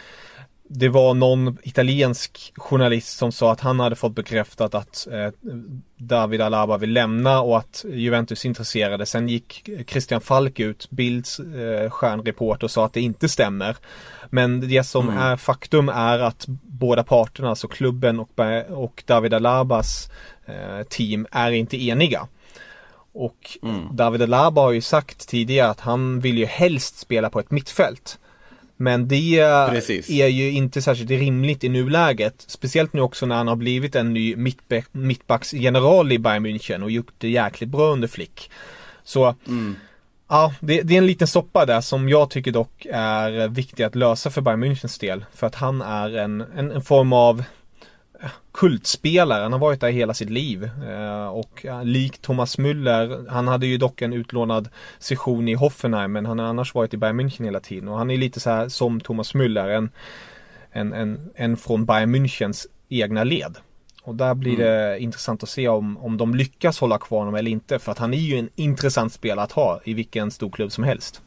det 0.68 0.88
var 0.88 1.14
någon 1.14 1.58
italiensk 1.62 2.52
journalist 2.56 3.18
som 3.18 3.32
sa 3.32 3.52
att 3.52 3.60
han 3.60 3.80
hade 3.80 3.96
fått 3.96 4.14
bekräftat 4.14 4.74
att 4.74 5.06
eh, 5.12 5.28
David 5.96 6.40
Alaba 6.40 6.76
vill 6.78 6.92
lämna 6.92 7.40
och 7.40 7.58
att 7.58 7.84
Juventus 7.88 8.44
intresserade. 8.44 9.06
Sen 9.06 9.28
gick 9.28 9.68
Christian 9.86 10.20
Falk 10.20 10.60
ut, 10.60 10.90
Bilds 10.90 11.40
eh, 11.40 11.90
stjärnreporter 11.90 12.64
och 12.64 12.70
sa 12.70 12.86
att 12.86 12.92
det 12.92 13.00
inte 13.00 13.28
stämmer. 13.28 13.76
Men 14.30 14.60
det 14.60 14.84
som 14.84 15.08
är 15.08 15.36
faktum 15.36 15.88
är 15.88 16.18
att 16.18 16.44
båda 16.62 17.04
parterna, 17.04 17.48
alltså 17.48 17.68
klubben 17.68 18.20
och, 18.68 19.02
David 19.06 19.34
Alabas 19.34 20.10
eh, 20.46 20.82
team 20.88 21.26
är 21.30 21.50
inte 21.50 21.84
eniga. 21.84 22.26
Och 23.12 23.58
David 23.90 24.22
Alaba 24.22 24.62
har 24.62 24.72
ju 24.72 24.80
sagt 24.80 25.28
tidigare 25.28 25.70
att 25.70 25.80
han 25.80 26.20
vill 26.20 26.38
ju 26.38 26.44
helst 26.44 26.98
spela 26.98 27.30
på 27.30 27.40
ett 27.40 27.50
mittfält. 27.50 28.18
Men 28.76 29.08
det 29.08 29.44
Precis. 29.70 30.10
är 30.10 30.26
ju 30.26 30.50
inte 30.50 30.82
särskilt 30.82 31.10
rimligt 31.10 31.64
i 31.64 31.68
nuläget. 31.68 32.44
Speciellt 32.46 32.92
nu 32.92 33.00
också 33.00 33.26
när 33.26 33.36
han 33.36 33.48
har 33.48 33.56
blivit 33.56 33.96
en 33.96 34.12
ny 34.12 34.36
mittbacksgeneral 34.92 36.12
i 36.12 36.18
Bayern 36.18 36.46
München 36.46 36.82
och 36.82 36.90
gjort 36.90 37.12
det 37.18 37.28
jäkligt 37.28 37.70
bra 37.70 37.92
under 37.92 38.08
Flick. 38.08 38.50
Så 39.04 39.34
Ja, 40.28 40.54
det, 40.60 40.82
det 40.82 40.94
är 40.94 40.98
en 40.98 41.06
liten 41.06 41.26
soppa 41.26 41.66
där 41.66 41.80
som 41.80 42.08
jag 42.08 42.30
tycker 42.30 42.52
dock 42.52 42.86
är 42.90 43.48
viktig 43.48 43.84
att 43.84 43.94
lösa 43.94 44.30
för 44.30 44.40
Bayern 44.40 44.64
Münchens 44.64 45.00
del. 45.00 45.24
För 45.34 45.46
att 45.46 45.54
han 45.54 45.82
är 45.82 46.16
en, 46.16 46.40
en, 46.40 46.70
en 46.70 46.82
form 46.82 47.12
av 47.12 47.44
kultspelare. 48.52 49.42
Han 49.42 49.52
har 49.52 49.58
varit 49.58 49.80
där 49.80 49.90
hela 49.90 50.14
sitt 50.14 50.30
liv. 50.30 50.70
Eh, 50.88 51.26
och 51.26 51.60
ja, 51.64 51.82
likt 51.82 52.22
Thomas 52.22 52.58
Müller, 52.58 53.28
han 53.28 53.48
hade 53.48 53.66
ju 53.66 53.78
dock 53.78 54.02
en 54.02 54.12
utlånad 54.12 54.68
session 54.98 55.48
i 55.48 55.54
Hoffenheim 55.54 56.12
men 56.12 56.26
han 56.26 56.38
har 56.38 56.46
annars 56.46 56.74
varit 56.74 56.94
i 56.94 56.96
Bayern 56.96 57.20
München 57.20 57.44
hela 57.44 57.60
tiden. 57.60 57.88
Och 57.88 57.98
han 57.98 58.10
är 58.10 58.16
lite 58.16 58.40
så 58.40 58.50
här 58.50 58.68
som 58.68 59.00
Thomas 59.00 59.34
Müller, 59.34 59.68
en, 59.68 59.90
en, 60.72 60.92
en, 60.92 61.30
en 61.34 61.56
från 61.56 61.84
Bayern 61.84 62.14
Münchens 62.14 62.66
egna 62.88 63.24
led. 63.24 63.56
Och 64.02 64.14
där 64.14 64.34
blir 64.34 64.56
det 64.56 64.98
intressant 64.98 65.42
att 65.42 65.48
se 65.48 65.68
om, 65.68 65.98
om 65.98 66.16
de 66.16 66.34
lyckas 66.34 66.80
hålla 66.80 66.98
kvar 66.98 67.18
honom 67.18 67.34
eller 67.34 67.50
inte. 67.50 67.78
För 67.78 67.92
att 67.92 67.98
han 67.98 68.14
är 68.14 68.18
ju 68.18 68.38
en 68.38 68.48
intressant 68.54 69.12
spelare 69.12 69.44
att 69.44 69.52
ha 69.52 69.80
i 69.84 69.94
vilken 69.94 70.30
stor 70.30 70.50
klubb 70.50 70.72
som 70.72 70.84
helst. 70.84 71.22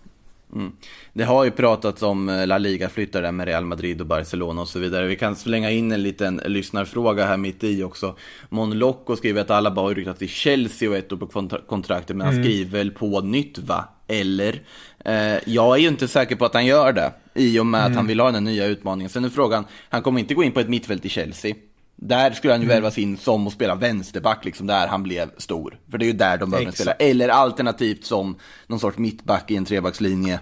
Det 1.14 1.24
har 1.24 1.44
ju 1.44 1.52
pratats 1.52 2.04
om 2.04 2.30
eh, 2.30 2.48
La 2.48 2.58
Liga-flyttar 2.58 3.22
där 3.22 3.32
med 3.32 3.48
Real 3.48 3.66
Madrid 3.66 4.02
och 4.02 4.08
Barcelona 4.08 4.62
och 4.62 4.68
så 4.68 4.80
vidare. 4.80 5.08
Vi 5.08 5.16
kan 5.16 5.36
slänga 5.36 5.72
in 5.72 5.92
en 5.92 6.04
liten 6.04 6.42
lyssnarfråga 6.46 7.26
här 7.26 7.38
mitt 7.38 7.64
i 7.64 7.84
också. 7.84 8.16
Mon 8.50 8.80
Locco 8.80 9.16
skriver 9.16 9.42
att 9.42 9.52
Alaba 9.52 9.82
har 9.82 9.96
ryktats 9.96 10.20
till 10.20 10.30
Chelsea 10.30 10.90
och 10.90 10.96
ett 10.96 11.12
år 11.12 11.18
på 11.18 11.28
kontra- 11.28 11.62
kontraktet, 11.68 12.16
men 12.16 12.28
han 12.28 12.44
skriver 12.44 12.78
väl 12.78 12.92
på 12.92 13.22
nytt 13.22 13.58
va? 13.58 13.90
Eller? 14.08 14.62
Eh, 15.06 15.38
jag 15.46 15.76
är 15.76 15.82
ju 15.82 15.88
inte 15.88 16.08
säker 16.08 16.36
på 16.36 16.46
att 16.46 16.54
han 16.54 16.66
gör 16.66 16.94
det, 16.94 17.14
i 17.34 17.60
och 17.60 17.66
med 17.66 17.86
att 17.86 17.96
han 17.96 18.08
vill 18.08 18.20
ha 18.20 18.32
den 18.32 18.44
nya 18.44 18.66
utmaningen. 18.66 19.10
Sen 19.10 19.26
är 19.26 19.30
frågan, 19.30 19.66
han 19.90 20.02
kommer 20.02 20.20
inte 20.20 20.34
gå 20.34 20.44
in 20.44 20.52
på 20.52 20.60
ett 20.60 20.70
mittfält 20.70 21.06
i 21.06 21.10
Chelsea. 21.10 21.56
Där 22.00 22.32
skulle 22.32 22.54
han 22.54 22.62
ju 22.62 22.68
värvas 22.68 22.98
in 22.98 23.18
som 23.18 23.48
att 23.48 23.54
spela 23.54 23.76
vänsterback, 23.76 24.46
liksom 24.46 24.68
där 24.68 24.88
han 24.88 25.04
blev 25.04 25.30
stor. 25.38 25.80
För 25.92 25.98
det 25.98 26.06
är 26.06 26.08
ju 26.08 26.14
där 26.14 26.38
de 26.38 26.52
behöver 26.52 26.72
spela. 26.72 26.92
Eller 26.92 27.30
alternativt 27.30 28.06
som 28.06 28.36
någon 28.68 28.80
sorts 28.80 28.98
mittback 28.98 29.52
i 29.52 29.56
en 29.56 29.66
trebackslinje. 29.66 30.40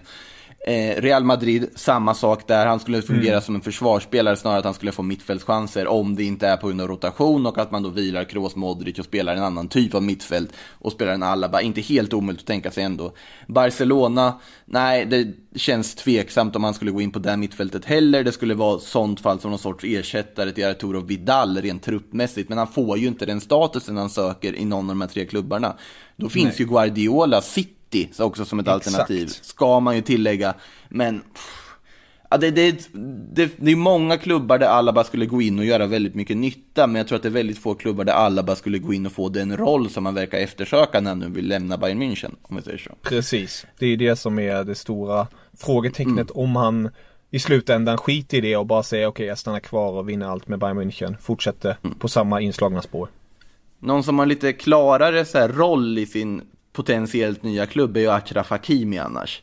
Eh, 0.67 1.01
Real 1.01 1.23
Madrid, 1.23 1.69
samma 1.75 2.13
sak 2.13 2.47
där. 2.47 2.65
Han 2.65 2.79
skulle 2.79 3.01
fungera 3.01 3.41
som 3.41 3.55
en 3.55 3.61
försvarsspelare 3.61 4.35
snarare 4.35 4.59
att 4.59 4.65
han 4.65 4.73
skulle 4.73 4.91
få 4.91 5.03
mittfältschanser 5.03 5.87
om 5.87 6.15
det 6.15 6.23
inte 6.23 6.47
är 6.47 6.57
på 6.57 6.67
grund 6.67 6.81
av 6.81 6.87
rotation 6.87 7.45
och 7.45 7.57
att 7.57 7.71
man 7.71 7.83
då 7.83 7.89
vilar 7.89 8.23
Kroos, 8.23 8.55
Modric 8.55 8.99
och 8.99 9.05
spelar 9.05 9.35
en 9.35 9.43
annan 9.43 9.67
typ 9.67 9.95
av 9.95 10.03
mittfält 10.03 10.53
och 10.69 10.91
spelar 10.91 11.13
en 11.13 11.23
Alaba. 11.23 11.61
Inte 11.61 11.81
helt 11.81 12.13
omöjligt 12.13 12.41
att 12.41 12.47
tänka 12.47 12.71
sig 12.71 12.83
ändå. 12.83 13.13
Barcelona, 13.47 14.39
nej, 14.65 15.05
det 15.05 15.27
känns 15.55 15.95
tveksamt 15.95 16.55
om 16.55 16.63
han 16.63 16.73
skulle 16.73 16.91
gå 16.91 17.01
in 17.01 17.11
på 17.11 17.19
det 17.19 17.37
mittfältet 17.37 17.85
heller. 17.85 18.23
Det 18.23 18.31
skulle 18.31 18.53
vara 18.53 18.79
sånt 18.79 19.19
fall 19.19 19.39
som 19.39 19.51
någon 19.51 19.59
sorts 19.59 19.83
ersättare 19.83 20.51
till 20.51 20.65
Arturo 20.65 20.99
Vidal 20.99 21.61
rent 21.61 21.83
truppmässigt. 21.83 22.49
Men 22.49 22.57
han 22.57 22.67
får 22.67 22.97
ju 22.97 23.07
inte 23.07 23.25
den 23.25 23.41
statusen 23.41 23.97
han 23.97 24.09
söker 24.09 24.55
i 24.55 24.65
någon 24.65 24.89
av 24.89 24.95
de 24.95 25.01
här 25.01 25.07
tre 25.07 25.25
klubbarna. 25.25 25.75
Då 26.15 26.29
finns 26.29 26.59
ju 26.59 26.65
Guardiola, 26.65 27.41
City 27.41 27.74
också 28.19 28.45
som 28.45 28.59
ett 28.59 28.67
Exakt. 28.67 28.87
alternativ. 28.87 29.27
Ska 29.27 29.79
man 29.79 29.95
ju 29.95 30.01
tillägga. 30.01 30.53
Men 30.89 31.19
pff, 31.19 31.65
ja, 32.29 32.37
det, 32.37 32.51
det, 32.51 32.89
det, 33.33 33.51
det 33.57 33.71
är 33.71 33.75
många 33.75 34.17
klubbar 34.17 34.57
där 34.57 34.67
Alaba 34.67 35.03
skulle 35.03 35.25
gå 35.25 35.41
in 35.41 35.59
och 35.59 35.65
göra 35.65 35.87
väldigt 35.87 36.15
mycket 36.15 36.37
nytta. 36.37 36.87
Men 36.87 36.95
jag 36.95 37.07
tror 37.07 37.15
att 37.15 37.23
det 37.23 37.29
är 37.29 37.31
väldigt 37.31 37.57
få 37.57 37.73
klubbar 37.75 38.03
där 38.03 38.13
Alaba 38.13 38.55
skulle 38.55 38.79
gå 38.79 38.93
in 38.93 39.05
och 39.05 39.11
få 39.11 39.29
den 39.29 39.57
roll 39.57 39.89
som 39.89 40.05
han 40.05 40.15
verkar 40.15 40.37
eftersöka 40.37 41.01
när 41.01 41.11
han 41.11 41.19
nu 41.19 41.29
vill 41.29 41.47
lämna 41.47 41.77
Bayern 41.77 42.01
München. 42.01 42.35
Om 42.41 42.55
vi 42.55 42.61
säger 42.61 42.77
så. 42.77 42.91
Precis. 43.01 43.65
Det 43.79 43.85
är 43.85 43.97
det 43.97 44.15
som 44.15 44.39
är 44.39 44.63
det 44.63 44.75
stora 44.75 45.27
frågetecknet 45.57 46.31
om 46.31 46.55
han 46.55 46.89
i 47.31 47.39
slutändan 47.39 47.97
skiter 47.97 48.37
i 48.37 48.41
det 48.41 48.57
och 48.57 48.65
bara 48.65 48.83
säger 48.83 49.07
okej 49.07 49.25
jag 49.25 49.37
stannar 49.37 49.59
kvar 49.59 49.91
och 49.91 50.09
vinner 50.09 50.27
allt 50.27 50.47
med 50.47 50.59
Bayern 50.59 50.81
München. 50.81 51.15
Fortsätter 51.21 51.77
på 51.99 52.07
samma 52.07 52.41
inslagna 52.41 52.81
spår. 52.81 53.09
Någon 53.79 54.03
som 54.03 54.19
har 54.19 54.25
lite 54.25 54.53
klarare 54.53 55.25
så 55.25 55.47
roll 55.47 55.97
i 55.97 56.05
sin 56.05 56.41
potentiellt 56.75 57.43
nya 57.43 57.65
klubb 57.65 57.97
är 57.97 58.01
ju 58.01 58.09
Achraf 58.09 58.49
Hakimi 58.49 58.97
annars. 58.97 59.41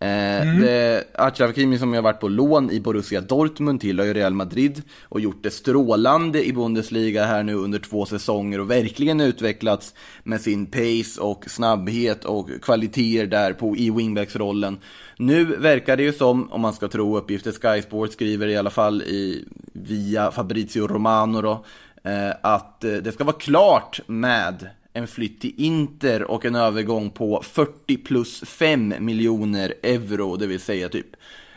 Eh, 0.00 0.60
det, 0.60 1.04
Achraf 1.14 1.48
Hakimi 1.48 1.78
som 1.78 1.92
har 1.92 2.02
varit 2.02 2.20
på 2.20 2.28
lån 2.28 2.70
i 2.70 2.80
Borussia 2.80 3.20
Dortmund 3.20 3.80
tillhör 3.80 4.06
ju 4.06 4.14
Real 4.14 4.34
Madrid 4.34 4.82
och 5.02 5.20
gjort 5.20 5.42
det 5.42 5.50
strålande 5.50 6.46
i 6.46 6.52
Bundesliga 6.52 7.24
här 7.24 7.42
nu 7.42 7.54
under 7.54 7.78
två 7.78 8.06
säsonger 8.06 8.60
och 8.60 8.70
verkligen 8.70 9.20
utvecklats 9.20 9.94
med 10.22 10.40
sin 10.40 10.66
pace 10.66 11.20
och 11.20 11.44
snabbhet 11.50 12.24
och 12.24 12.48
kvaliteter 12.62 13.26
där 13.26 13.52
på, 13.52 13.76
i 13.76 13.90
wingbacksrollen. 13.90 14.78
Nu 15.16 15.44
verkar 15.44 15.96
det 15.96 16.02
ju 16.02 16.12
som, 16.12 16.52
om 16.52 16.60
man 16.60 16.72
ska 16.72 16.88
tro 16.88 17.16
uppgifter 17.16 17.52
Sky 17.52 17.82
Sports 17.82 18.12
skriver 18.12 18.46
i 18.46 18.56
alla 18.56 18.70
fall 18.70 19.02
i, 19.02 19.44
via 19.72 20.30
Fabrizio 20.30 20.86
Romano 20.86 21.42
då, 21.42 21.64
eh, 22.04 22.30
att 22.42 22.84
eh, 22.84 22.92
det 22.92 23.12
ska 23.12 23.24
vara 23.24 23.36
klart 23.36 24.00
med 24.06 24.68
en 24.98 25.06
flytt 25.06 25.40
till 25.40 25.54
Inter 25.56 26.22
och 26.22 26.44
en 26.44 26.54
övergång 26.54 27.10
på 27.10 27.42
40 27.42 27.96
plus 27.96 28.40
5 28.40 28.94
miljoner 28.98 29.74
euro, 29.82 30.36
det 30.36 30.46
vill 30.46 30.60
säga 30.60 30.88
typ 30.88 31.06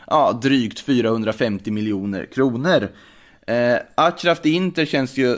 ja, 0.06 0.32
drygt 0.42 0.80
450 0.80 1.70
miljoner 1.70 2.26
kronor. 2.26 2.88
Eh, 3.46 3.76
Achraf 3.94 4.40
till 4.40 4.54
Inter 4.54 4.84
känns 4.84 5.16
ju 5.16 5.36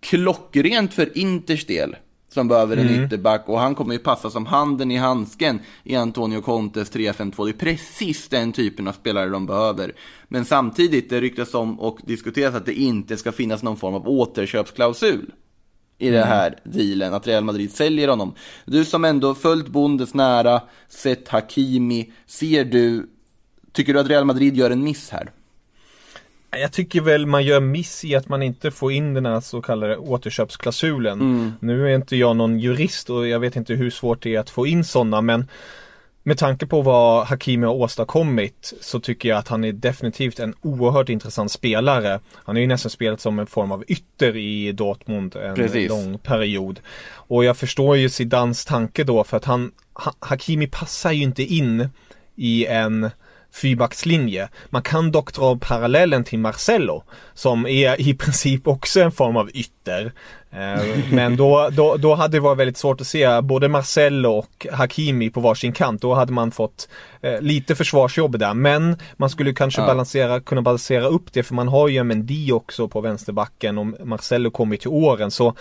klockrent 0.00 0.94
för 0.94 1.18
Inters 1.18 1.66
del 1.66 1.96
som 2.28 2.48
behöver 2.48 2.76
en 2.76 3.04
ytterback 3.04 3.48
och 3.48 3.58
han 3.58 3.74
kommer 3.74 3.92
ju 3.94 3.98
passa 3.98 4.30
som 4.30 4.46
handen 4.46 4.90
i 4.90 4.96
handsken 4.96 5.60
i 5.82 5.96
Antonio 5.96 6.40
Contes 6.40 6.92
3-5-2. 6.92 7.44
Det 7.44 7.50
är 7.50 7.52
precis 7.52 8.28
den 8.28 8.52
typen 8.52 8.88
av 8.88 8.92
spelare 8.92 9.28
de 9.28 9.46
behöver. 9.46 9.92
Men 10.28 10.44
samtidigt, 10.44 11.10
det 11.10 11.20
ryktas 11.20 11.54
om 11.54 11.80
och 11.80 11.98
diskuteras 12.06 12.54
att 12.54 12.66
det 12.66 12.74
inte 12.74 13.16
ska 13.16 13.32
finnas 13.32 13.62
någon 13.62 13.76
form 13.76 13.94
av 13.94 14.08
återköpsklausul 14.08 15.32
i 15.98 16.10
den 16.10 16.28
här 16.28 16.58
dealen, 16.64 17.14
att 17.14 17.26
Real 17.26 17.44
Madrid 17.44 17.72
säljer 17.72 18.08
honom. 18.08 18.34
Du 18.64 18.84
som 18.84 19.04
ändå 19.04 19.34
följt 19.34 19.68
Bundes 19.68 20.14
nära, 20.14 20.62
sett 20.88 21.28
Hakimi, 21.28 22.12
ser 22.26 22.64
du, 22.64 23.06
tycker 23.72 23.94
du 23.94 24.00
att 24.00 24.08
Real 24.08 24.24
Madrid 24.24 24.56
gör 24.56 24.70
en 24.70 24.84
miss 24.84 25.10
här? 25.10 25.30
Jag 26.50 26.72
tycker 26.72 27.00
väl 27.00 27.26
man 27.26 27.44
gör 27.44 27.60
miss 27.60 28.04
i 28.04 28.14
att 28.14 28.28
man 28.28 28.42
inte 28.42 28.70
får 28.70 28.92
in 28.92 29.14
den 29.14 29.26
här 29.26 29.40
så 29.40 29.62
kallade 29.62 29.96
återköpsklausulen. 29.96 31.52
Nu 31.60 31.90
är 31.90 31.94
inte 31.94 32.16
jag 32.16 32.36
någon 32.36 32.58
jurist 32.58 33.10
och 33.10 33.28
jag 33.28 33.40
vet 33.40 33.56
inte 33.56 33.74
hur 33.74 33.90
svårt 33.90 34.22
det 34.22 34.34
är 34.34 34.40
att 34.40 34.50
få 34.50 34.66
in 34.66 34.84
sådana 34.84 35.20
men 35.20 35.48
med 36.26 36.38
tanke 36.38 36.66
på 36.66 36.82
vad 36.82 37.26
Hakimi 37.26 37.66
har 37.66 37.74
åstadkommit 37.74 38.72
så 38.80 39.00
tycker 39.00 39.28
jag 39.28 39.38
att 39.38 39.48
han 39.48 39.64
är 39.64 39.72
definitivt 39.72 40.38
en 40.38 40.54
oerhört 40.60 41.08
intressant 41.08 41.52
spelare. 41.52 42.20
Han 42.34 42.56
har 42.56 42.60
ju 42.60 42.66
nästan 42.66 42.90
spelat 42.90 43.20
som 43.20 43.38
en 43.38 43.46
form 43.46 43.72
av 43.72 43.84
ytter 43.88 44.36
i 44.36 44.72
Dortmund 44.72 45.36
en 45.36 45.54
Precis. 45.54 45.88
lång 45.88 46.18
period. 46.18 46.80
Och 47.06 47.44
jag 47.44 47.56
förstår 47.56 47.96
ju 47.96 48.08
Zidans 48.08 48.64
tanke 48.64 49.04
då 49.04 49.24
för 49.24 49.36
att 49.36 49.44
han, 49.44 49.72
ha, 49.92 50.12
Hakimi 50.18 50.66
passar 50.66 51.12
ju 51.12 51.22
inte 51.22 51.42
in 51.42 51.88
i 52.36 52.66
en 52.66 53.10
fyrbackslinje. 53.54 54.48
Man 54.70 54.82
kan 54.82 55.12
dock 55.12 55.32
dra 55.34 55.56
parallellen 55.56 56.24
till 56.24 56.38
Marcelo 56.38 57.02
som 57.34 57.66
är 57.66 58.00
i 58.00 58.14
princip 58.14 58.66
också 58.66 59.00
en 59.00 59.12
form 59.12 59.36
av 59.36 59.50
ytter. 59.54 60.12
Eh, 60.50 61.12
Men 61.12 61.36
då, 61.36 61.68
då, 61.72 61.96
då 61.96 62.14
hade 62.14 62.36
det 62.36 62.40
varit 62.40 62.58
väldigt 62.58 62.76
svårt 62.76 63.00
att 63.00 63.06
se 63.06 63.40
både 63.40 63.68
Marcelo 63.68 64.30
och 64.30 64.66
Hakimi 64.72 65.30
på 65.30 65.40
varsin 65.40 65.72
kant. 65.72 66.00
Då 66.02 66.14
hade 66.14 66.32
man 66.32 66.50
fått 66.50 66.88
eh, 67.22 67.40
lite 67.40 67.74
försvarsjobb 67.74 68.38
där. 68.38 68.54
Men 68.54 68.96
man 69.16 69.30
skulle 69.30 69.52
kanske 69.54 69.80
Ja. 69.80 69.86
balansera, 69.86 70.40
kunna 70.40 70.62
balansera 70.62 71.04
upp 71.06 71.32
det 71.32 71.42
för 71.42 71.54
man 71.54 71.68
har 71.68 71.88
ju 71.88 71.98
en 71.98 72.06
Mendy 72.06 72.52
också 72.52 72.88
på 72.88 73.00
vänsterbacken 73.00 73.78
och 73.78 73.86
Marcelo 74.06 74.50
kommer 74.50 74.76
till 74.76 74.88
åren. 74.88 75.30
Så 75.30 75.54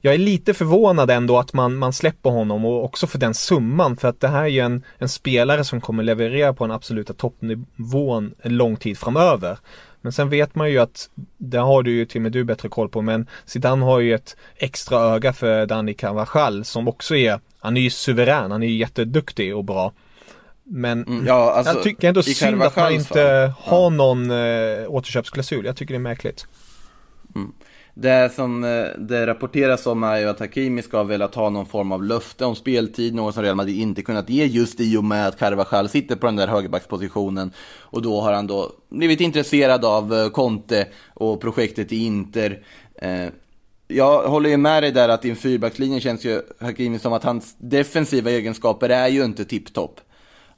jag 0.00 0.14
är 0.14 0.18
lite 0.18 0.54
förvånad 0.54 1.10
ändå 1.10 1.38
att 1.38 1.52
man, 1.52 1.76
man 1.76 1.92
släpper 1.92 2.30
honom 2.30 2.64
och 2.64 2.84
också 2.84 3.06
för 3.06 3.18
den 3.18 3.34
summan 3.34 3.96
för 3.96 4.08
att 4.08 4.20
det 4.20 4.28
här 4.28 4.42
är 4.42 4.46
ju 4.46 4.60
en, 4.60 4.82
en 4.98 5.08
spelare 5.08 5.64
som 5.64 5.80
kommer 5.80 6.02
leverera 6.02 6.52
på 6.52 6.64
den 6.64 6.70
absoluta 6.76 7.12
toppnivån 7.12 8.34
en 8.42 8.56
lång 8.56 8.76
tid 8.76 8.98
framöver. 8.98 9.58
Men 10.00 10.12
sen 10.12 10.28
vet 10.28 10.54
man 10.54 10.70
ju 10.70 10.78
att, 10.78 11.08
det 11.38 11.58
har 11.58 11.82
du 11.82 11.90
ju 11.90 12.04
till 12.06 12.18
och 12.18 12.22
med 12.22 12.32
du 12.32 12.44
bättre 12.44 12.68
koll 12.68 12.88
på, 12.88 13.02
men 13.02 13.26
Zidane 13.44 13.84
har 13.84 14.00
ju 14.00 14.14
ett 14.14 14.36
extra 14.56 14.98
öga 14.98 15.32
för 15.32 15.66
Dani 15.66 15.94
Carvajal 15.94 16.64
som 16.64 16.88
också 16.88 17.16
är, 17.16 17.40
han 17.58 17.76
är 17.76 17.80
ju 17.80 17.90
suverän, 17.90 18.50
han 18.50 18.62
är 18.62 18.66
ju 18.66 18.76
jätteduktig 18.76 19.56
och 19.56 19.64
bra. 19.64 19.92
Men 20.64 21.04
Mm, 21.04 21.26
ja, 21.26 21.52
alltså, 21.52 21.74
jag 21.74 21.82
tycker 21.82 22.08
ändå 22.08 22.22
synd 22.22 22.62
att 22.62 22.76
man 22.76 22.92
inte 22.92 23.52
fall. 23.64 23.74
har 23.74 23.90
någon 23.90 24.30
eh, 24.30 24.88
återköpsklausul. 24.88 25.64
Jag 25.64 25.76
tycker 25.76 25.94
det 25.94 25.98
är 25.98 26.00
märkligt. 26.00 26.46
Det 27.94 28.34
som 28.34 28.64
eh, 28.64 28.84
det 28.98 29.26
rapporteras 29.26 29.86
om 29.86 30.02
är 30.02 30.18
ju 30.18 30.28
att 30.28 30.40
Hakimi 30.40 30.82
ska 30.82 30.96
ha 30.96 31.04
velat 31.04 31.34
ha 31.34 31.50
någon 31.50 31.66
form 31.66 31.92
av 31.92 32.04
löfte 32.04 32.44
om 32.44 32.56
speltid, 32.56 33.14
något 33.14 33.34
som 33.34 33.42
Real 33.42 33.56
Madrid 33.56 33.80
inte 33.80 34.02
kunnat 34.02 34.30
ge 34.30 34.44
just 34.44 34.80
i 34.80 34.96
och 34.96 35.04
med 35.04 35.28
att 35.28 35.38
Carvajal 35.38 35.88
sitter 35.88 36.16
på 36.16 36.26
den 36.26 36.36
där 36.36 36.48
högerbackspositionen. 36.48 37.52
Och 37.80 38.02
då 38.02 38.20
har 38.20 38.32
han 38.32 38.46
då 38.46 38.72
blivit 38.88 39.20
intresserad 39.20 39.84
av 39.84 40.14
eh, 40.14 40.28
Conte 40.28 40.86
och 41.14 41.40
projektet 41.40 41.92
i 41.92 42.04
Inter. 42.04 42.62
Eh, 42.94 43.28
jag 43.88 44.28
håller 44.28 44.50
ju 44.50 44.56
med 44.56 44.82
dig 44.82 44.92
där 44.92 45.08
att 45.08 45.24
i 45.24 45.30
en 45.30 45.36
fyrbackslinje 45.36 46.00
känns 46.00 46.24
ju 46.24 46.42
Hakimi 46.60 46.98
som 46.98 47.12
att 47.12 47.24
hans 47.24 47.56
defensiva 47.58 48.30
egenskaper 48.30 48.88
är 48.88 49.08
ju 49.08 49.24
inte 49.24 49.44
tipptopp. 49.44 50.00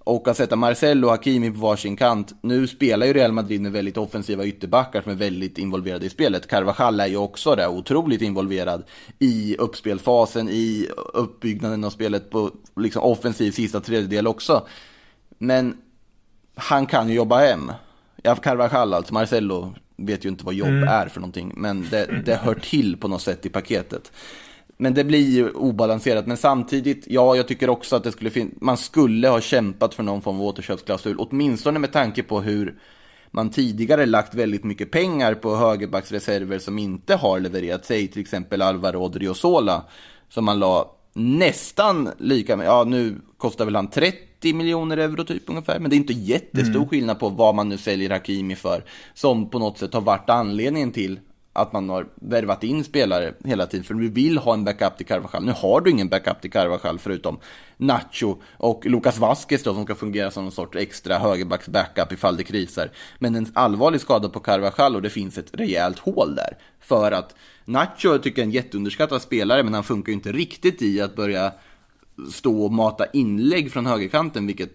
Och 0.04 0.28
att 0.28 0.36
sätta 0.36 0.56
Marcelo 0.56 1.06
och 1.06 1.10
Hakimi 1.10 1.50
på 1.50 1.58
varsin 1.58 1.96
kant. 1.96 2.34
Nu 2.40 2.66
spelar 2.66 3.06
ju 3.06 3.12
Real 3.12 3.32
Madrid 3.32 3.60
med 3.60 3.72
väldigt 3.72 3.96
offensiva 3.96 4.44
ytterbackar 4.44 5.02
som 5.02 5.12
är 5.12 5.16
väldigt 5.16 5.58
involverade 5.58 6.06
i 6.06 6.10
spelet. 6.10 6.46
Carvajal 6.46 7.00
är 7.00 7.06
ju 7.06 7.16
också 7.16 7.54
där, 7.54 7.68
otroligt 7.68 8.22
involverad 8.22 8.84
i 9.18 9.56
uppspelfasen, 9.58 10.48
i 10.48 10.88
uppbyggnaden 11.14 11.84
av 11.84 11.90
spelet 11.90 12.30
på 12.30 12.50
liksom 12.76 13.02
offensiv 13.02 13.50
sista 13.50 13.80
tredjedel 13.80 14.26
också. 14.26 14.66
Men 15.38 15.76
han 16.54 16.86
kan 16.86 17.08
ju 17.08 17.14
jobba 17.14 17.38
hem. 17.38 17.72
Ja, 18.22 18.34
Carvajal 18.34 18.94
alltså, 18.94 19.14
Marcelo 19.14 19.74
vet 19.96 20.24
ju 20.24 20.28
inte 20.28 20.44
vad 20.44 20.54
jobb 20.54 20.84
är 20.88 21.08
för 21.08 21.20
någonting, 21.20 21.52
men 21.56 21.86
det, 21.90 22.22
det 22.26 22.34
hör 22.34 22.54
till 22.54 22.96
på 22.96 23.08
något 23.08 23.22
sätt 23.22 23.46
i 23.46 23.48
paketet. 23.48 24.12
Men 24.76 24.94
det 24.94 25.04
blir 25.04 25.30
ju 25.30 25.50
obalanserat, 25.50 26.26
men 26.26 26.37
samtidigt, 26.37 27.04
ja, 27.08 27.37
jag 27.37 27.48
tycker 27.48 27.70
också 27.70 27.96
att 27.96 28.04
det 28.04 28.12
skulle 28.12 28.30
fin- 28.30 28.58
man 28.60 28.76
skulle 28.76 29.28
ha 29.28 29.40
kämpat 29.40 29.94
för 29.94 30.02
någon 30.02 30.22
form 30.22 30.37
av 30.37 30.42
återköpsklausul, 30.42 31.16
åtminstone 31.18 31.78
med 31.78 31.92
tanke 31.92 32.22
på 32.22 32.40
hur 32.40 32.74
man 33.30 33.50
tidigare 33.50 34.06
lagt 34.06 34.34
väldigt 34.34 34.64
mycket 34.64 34.90
pengar 34.90 35.34
på 35.34 35.56
högerbacksreserver 35.56 36.58
som 36.58 36.78
inte 36.78 37.14
har 37.14 37.40
levererat, 37.40 37.84
säg 37.84 38.08
till 38.08 38.22
exempel 38.22 38.62
Alvaro 38.62 39.04
Odriozola, 39.04 39.84
som 40.28 40.44
man 40.44 40.58
la 40.58 40.90
nästan 41.12 42.10
lika 42.18 42.56
med, 42.56 42.66
ja 42.66 42.84
nu 42.84 43.20
kostar 43.37 43.64
väl 43.64 43.76
han 43.76 43.90
30 43.90 44.54
miljoner 44.54 44.96
euro 44.96 45.24
typ 45.24 45.42
ungefär, 45.46 45.78
men 45.78 45.90
det 45.90 45.96
är 45.96 45.98
inte 45.98 46.12
jättestor 46.12 46.87
skillnad 46.87 47.18
på 47.18 47.28
vad 47.28 47.54
man 47.54 47.68
nu 47.68 47.78
säljer 47.78 48.10
Hakimi 48.10 48.56
för, 48.56 48.84
som 49.14 49.50
på 49.50 49.58
något 49.58 49.78
sätt 49.78 49.94
har 49.94 50.00
varit 50.00 50.30
anledningen 50.30 50.92
till 50.92 51.20
att 51.56 51.72
man 51.72 51.88
har 51.88 52.06
värvat 52.14 52.64
in 52.64 52.84
spelare 52.84 53.34
hela 53.44 53.66
tiden, 53.66 53.84
för 53.84 53.94
vi 53.94 54.08
vill 54.08 54.38
ha 54.38 54.54
en 54.54 54.64
backup 54.64 54.96
till 54.96 55.06
Carvajal. 55.06 55.44
Nu 55.44 55.52
har 55.52 55.80
du 55.80 55.90
ingen 55.90 56.08
backup 56.08 56.40
till 56.40 56.50
Carvajal 56.50 56.98
förutom 56.98 57.38
Nacho 57.76 58.36
och 58.56 58.86
Lucas 58.86 59.18
Vasquez 59.18 59.62
då, 59.62 59.74
som 59.74 59.84
ska 59.84 59.94
fungera 59.94 60.30
som 60.30 60.42
någon 60.44 60.52
sorts 60.52 60.76
extra 60.76 61.18
högerbacks 61.18 61.68
backup 61.68 62.12
ifall 62.12 62.36
det 62.36 62.44
krisar. 62.44 62.90
Men 63.18 63.34
en 63.34 63.46
allvarlig 63.54 64.00
skada 64.00 64.28
på 64.28 64.40
Carvajal 64.40 64.96
och 64.96 65.02
det 65.02 65.10
finns 65.10 65.38
ett 65.38 65.50
rejält 65.52 65.98
hål 65.98 66.34
där. 66.34 66.58
För 66.80 67.12
att 67.12 67.34
Nacho 67.64 68.18
tycker 68.18 68.42
jag 68.42 68.44
är 68.44 68.48
en 68.48 68.50
jätteunderskattad 68.50 69.22
spelare, 69.22 69.62
men 69.62 69.74
han 69.74 69.84
funkar 69.84 70.10
ju 70.10 70.14
inte 70.14 70.32
riktigt 70.32 70.82
i 70.82 71.00
att 71.00 71.16
börja 71.16 71.52
stå 72.32 72.64
och 72.64 72.72
mata 72.72 73.06
inlägg 73.06 73.72
från 73.72 73.86
högerkanten, 73.86 74.46
vilket 74.46 74.72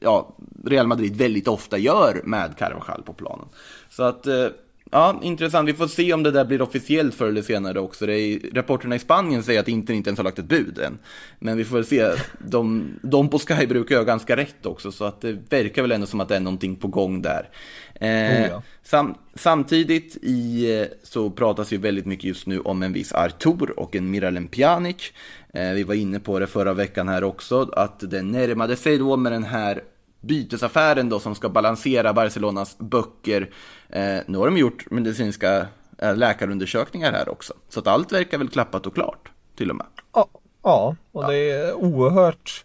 ja, 0.00 0.36
Real 0.64 0.86
Madrid 0.86 1.16
väldigt 1.16 1.48
ofta 1.48 1.78
gör 1.78 2.22
med 2.24 2.56
Carvajal 2.56 3.02
på 3.02 3.12
planen. 3.12 3.46
Så 3.90 4.02
att, 4.02 4.26
eh, 4.26 4.46
ja, 4.94 5.20
intressant. 5.22 5.68
Vi 5.68 5.74
får 5.74 5.88
se 5.88 6.12
om 6.12 6.22
det 6.22 6.30
där 6.30 6.44
blir 6.44 6.62
officiellt 6.62 7.14
förr 7.14 7.26
eller 7.28 7.42
senare 7.42 7.80
också. 7.80 8.06
Det 8.06 8.18
är, 8.18 8.40
rapporterna 8.54 8.96
i 8.96 8.98
Spanien 8.98 9.42
säger 9.42 9.60
att 9.60 9.68
Inter 9.68 9.94
inte 9.94 10.10
ens 10.10 10.18
har 10.18 10.24
lagt 10.24 10.38
ett 10.38 10.44
bud 10.44 10.78
än. 10.78 10.98
Men 11.38 11.56
vi 11.56 11.64
får 11.64 11.76
väl 11.76 11.84
se. 11.84 12.10
De, 12.38 12.88
de 13.02 13.28
på 13.28 13.38
Sky 13.38 13.66
brukar 13.66 13.94
göra 13.94 14.04
ganska 14.04 14.36
rätt 14.36 14.66
också, 14.66 14.92
så 14.92 15.04
att 15.04 15.20
det 15.20 15.32
verkar 15.48 15.82
väl 15.82 15.92
ändå 15.92 16.06
som 16.06 16.20
att 16.20 16.28
det 16.28 16.36
är 16.36 16.40
någonting 16.40 16.76
på 16.76 16.88
gång 16.88 17.22
där. 17.22 17.48
Eh, 17.94 18.08
Oh 18.08 18.48
ja. 18.50 18.62
Sam, 18.82 19.14
samtidigt 19.34 20.16
i, 20.22 20.70
eh, 20.80 20.86
så 21.02 21.30
pratas 21.30 21.72
ju 21.72 21.78
väldigt 21.78 22.06
mycket 22.06 22.24
just 22.24 22.46
nu 22.46 22.60
om 22.60 22.82
en 22.82 22.92
viss 22.92 23.12
Artur 23.12 23.78
och 23.78 23.96
en 23.96 24.10
Miralem 24.10 24.48
Pjanic. 24.48 25.12
Eh, 25.54 25.70
vi 25.70 25.82
var 25.82 25.94
inne 25.94 26.20
på 26.20 26.38
det 26.38 26.46
förra 26.46 26.74
veckan 26.74 27.08
här 27.08 27.24
också, 27.24 27.70
att 27.72 28.10
det 28.10 28.22
närmade 28.22 28.76
sig 28.76 28.98
då 28.98 29.16
med 29.16 29.32
den 29.32 29.44
här 29.44 29.82
bytesaffären 30.20 31.08
då 31.08 31.18
som 31.18 31.34
ska 31.34 31.48
balansera 31.48 32.12
Barcelonas 32.12 32.78
böcker. 32.78 33.50
Eh, 33.94 34.22
nu 34.26 34.38
har 34.38 34.46
de 34.46 34.56
gjort 34.56 34.90
medicinska 34.90 35.66
eh, 35.98 36.16
läkarundersökningar 36.16 37.12
här 37.12 37.28
också. 37.28 37.54
Så 37.68 37.80
att 37.80 37.86
allt 37.86 38.12
verkar 38.12 38.38
väl 38.38 38.48
klappat 38.48 38.86
och 38.86 38.94
klart, 38.94 39.30
till 39.56 39.70
och 39.70 39.76
med. 39.76 39.86
Ja, 40.14 40.28
ja 40.62 40.96
och 41.12 41.26
det 41.26 41.50
är 41.50 41.74
oerhört 41.74 42.64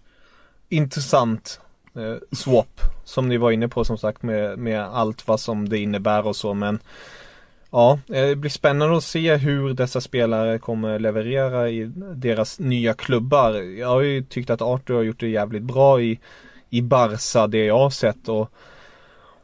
intressant 0.70 1.62
eh, 1.96 2.36
swap 2.38 2.82
som 3.04 3.30
ni 3.30 3.38
var 3.38 3.52
inne 3.52 3.68
på 3.68 3.86
som 3.86 3.98
sagt 3.98 4.24
med, 4.24 4.60
med 4.60 4.84
allt 4.84 5.28
vad 5.28 5.40
som 5.40 5.70
det 5.70 5.78
innebär 5.78 6.28
och 6.28 6.36
så 6.36 6.54
men 6.54 6.80
Ja, 7.72 8.00
eh, 8.08 8.28
det 8.28 8.36
blir 8.36 8.52
spännande 8.52 8.98
att 8.98 9.04
se 9.04 9.36
hur 9.36 9.74
dessa 9.74 10.02
spelare 10.02 10.60
kommer 10.60 11.00
leverera 11.00 11.70
i 11.70 11.92
deras 12.16 12.60
nya 12.60 12.94
klubbar. 12.94 13.54
Jag 13.54 13.88
har 13.88 14.02
ju 14.02 14.24
tyckt 14.24 14.50
att 14.50 14.62
Arthur 14.62 14.96
har 14.96 15.02
gjort 15.02 15.20
det 15.20 15.28
jävligt 15.28 15.64
bra 15.64 16.02
i, 16.02 16.20
i 16.70 16.82
Barca, 16.82 17.48
det 17.48 17.66
jag 17.66 17.80
har 17.80 17.90
sett 17.90 18.30
och 18.30 18.52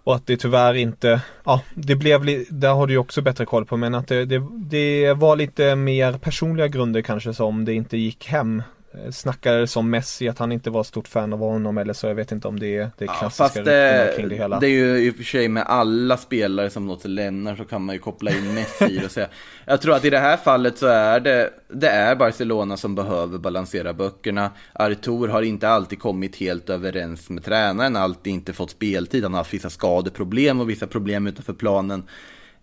och 0.05 0.15
att 0.15 0.27
det 0.27 0.37
tyvärr 0.37 0.73
inte, 0.73 1.21
ja 1.43 1.61
det 1.73 1.95
blev, 1.95 2.45
där 2.49 2.73
har 2.73 2.87
du 2.87 2.93
ju 2.93 2.99
också 2.99 3.21
bättre 3.21 3.45
koll 3.45 3.65
på 3.65 3.77
men 3.77 3.95
att 3.95 4.07
det, 4.07 4.25
det, 4.25 4.43
det 4.51 5.13
var 5.13 5.35
lite 5.35 5.75
mer 5.75 6.13
personliga 6.13 6.67
grunder 6.67 7.01
kanske 7.01 7.33
som 7.33 7.65
det 7.65 7.73
inte 7.73 7.97
gick 7.97 8.27
hem. 8.27 8.63
Eh, 9.05 9.11
Snackades 9.11 9.75
om 9.77 9.89
Messi 9.89 10.29
att 10.29 10.39
han 10.39 10.51
inte 10.51 10.69
var 10.69 10.83
stort 10.83 11.07
fan 11.07 11.33
av 11.33 11.39
honom 11.39 11.77
eller 11.77 11.93
så, 11.93 12.07
jag 12.07 12.15
vet 12.15 12.31
inte 12.31 12.47
om 12.47 12.59
det 12.59 12.75
är 12.77 12.89
det 12.97 13.05
Ja, 13.05 13.13
klassiska 13.19 13.43
fast 13.43 13.55
ryktena 13.57 13.75
det, 13.77 14.13
kring 14.17 14.29
det 14.29 14.35
hela. 14.35 14.59
det 14.59 14.67
är 14.67 14.69
ju 14.69 14.97
i 14.97 15.11
och 15.11 15.15
för 15.15 15.23
sig 15.23 15.47
med 15.47 15.63
alla 15.63 16.17
spelare 16.17 16.69
som 16.69 16.87
något 16.87 17.05
lämnar 17.05 17.55
så 17.55 17.65
kan 17.65 17.81
man 17.85 17.95
ju 17.95 17.99
koppla 18.01 18.31
in 18.31 18.53
Messi 18.53 18.85
i 18.85 18.97
det 18.97 19.05
och 19.05 19.11
säga. 19.11 19.27
Jag 19.65 19.81
tror 19.81 19.95
att 19.95 20.05
i 20.05 20.09
det 20.09 20.19
här 20.19 20.37
fallet 20.37 20.77
så 20.77 20.87
är 20.87 21.19
det, 21.19 21.49
det 21.67 21.89
är 21.89 22.15
Barcelona 22.15 22.77
som 22.77 22.95
behöver 22.95 23.37
balansera 23.37 23.93
böckerna. 23.93 24.51
Artur 24.73 25.27
har 25.27 25.41
inte 25.41 25.69
alltid 25.69 25.99
kommit 25.99 26.35
helt 26.35 26.69
överens 26.69 27.29
med 27.29 27.43
tränaren, 27.45 27.95
alltid 27.95 28.33
inte 28.33 28.53
fått 28.53 28.71
speltid, 28.71 29.23
han 29.23 29.33
har 29.33 29.39
haft 29.39 29.53
vissa 29.53 29.69
skadeproblem 29.69 30.59
och 30.59 30.69
vissa 30.69 30.87
problem 30.87 31.27
utanför 31.27 31.53
planen. 31.53 32.03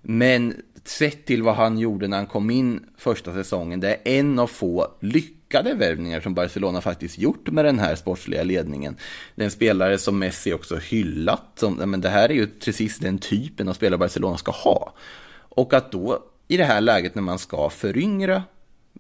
Men 0.03 0.63
sett 0.85 1.27
till 1.27 1.43
vad 1.43 1.55
han 1.55 1.79
gjorde 1.79 2.09
när 2.09 2.17
han 2.17 2.27
kom 2.27 2.51
in 2.51 2.87
första 2.97 3.33
säsongen, 3.33 3.81
det 3.81 3.89
är 3.89 4.19
en 4.19 4.39
av 4.39 4.47
få 4.47 4.87
lyckade 5.01 5.75
värvningar 5.75 6.21
som 6.21 6.35
Barcelona 6.35 6.81
faktiskt 6.81 7.19
gjort 7.19 7.51
med 7.51 7.65
den 7.65 7.79
här 7.79 7.95
sportsliga 7.95 8.43
ledningen. 8.43 8.97
Det 9.35 9.43
är 9.43 9.45
en 9.45 9.51
spelare 9.51 9.99
som 9.99 10.19
Messi 10.19 10.53
också 10.53 10.77
hyllat, 10.77 11.43
som, 11.55 11.75
men 11.75 12.01
det 12.01 12.09
här 12.09 12.29
är 12.29 12.35
ju 12.35 12.47
precis 12.47 12.99
den 12.99 13.19
typen 13.19 13.69
av 13.69 13.73
spelare 13.73 13.99
Barcelona 13.99 14.37
ska 14.37 14.53
ha. 14.53 14.95
Och 15.35 15.75
att 15.75 15.93
då 15.93 16.19
i 16.49 16.57
det 16.57 16.65
här 16.65 16.81
läget 16.81 17.15
när 17.15 17.23
man 17.23 17.39
ska 17.39 17.71
föryngra 17.71 18.43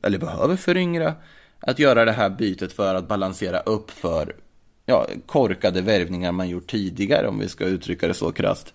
eller 0.02 0.18
behöver 0.18 0.56
föryngra, 0.56 1.14
att 1.60 1.78
göra 1.78 2.04
det 2.04 2.12
här 2.12 2.30
bytet 2.30 2.72
för 2.72 2.94
att 2.94 3.08
balansera 3.08 3.60
upp 3.60 3.90
för 3.90 4.36
ja, 4.86 5.06
korkade 5.26 5.80
värvningar 5.80 6.32
man 6.32 6.48
gjort 6.48 6.70
tidigare, 6.70 7.28
om 7.28 7.38
vi 7.38 7.48
ska 7.48 7.64
uttrycka 7.64 8.08
det 8.08 8.14
så 8.14 8.32
krasst. 8.32 8.74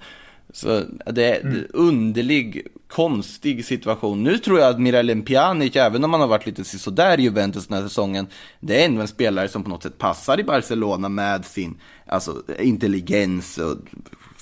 Så 0.53 0.83
det 1.05 1.23
är 1.23 1.45
en 1.45 1.67
underlig, 1.73 2.67
konstig 2.88 3.65
situation. 3.65 4.23
Nu 4.23 4.38
tror 4.38 4.60
jag 4.60 4.69
att 4.69 4.79
Miralem 4.79 5.21
Pjanic, 5.21 5.75
även 5.75 6.03
om 6.03 6.13
han 6.13 6.21
har 6.21 6.27
varit 6.27 6.45
lite 6.45 6.63
sådär 6.63 7.19
i 7.19 7.23
Juventus 7.23 7.67
den 7.67 7.77
här 7.77 7.88
säsongen, 7.88 8.27
det 8.60 8.81
är 8.81 8.86
ändå 8.86 9.01
en 9.01 9.07
spelare 9.07 9.47
som 9.47 9.63
på 9.63 9.69
något 9.69 9.83
sätt 9.83 9.97
passar 9.97 10.39
i 10.39 10.43
Barcelona 10.43 11.10
med 11.10 11.45
sin 11.45 11.77
alltså, 12.05 12.43
intelligens 12.60 13.57
och 13.57 13.77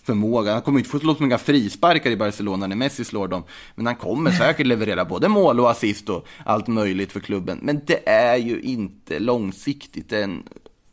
förmåga. 0.05 0.53
Han 0.53 0.61
kommer 0.61 0.79
inte 0.79 0.89
få 0.89 0.99
slå 0.99 1.15
så 1.15 1.23
många 1.23 1.37
frisparkar 1.37 2.11
i 2.11 2.17
Barcelona 2.17 2.67
när 2.67 2.75
Messi 2.75 3.05
slår 3.05 3.27
dem. 3.27 3.43
Men 3.75 3.85
han 3.85 3.95
kommer 3.95 4.31
säkert 4.31 4.67
leverera 4.67 5.05
både 5.05 5.27
mål 5.27 5.59
och 5.59 5.71
assist 5.71 6.09
och 6.09 6.27
allt 6.45 6.67
möjligt 6.67 7.11
för 7.11 7.19
klubben. 7.19 7.59
Men 7.61 7.81
det 7.85 8.09
är 8.09 8.37
ju 8.37 8.61
inte 8.61 9.19
långsiktigt. 9.19 10.09
Det 10.09 10.17
är 10.17 10.23
en 10.23 10.43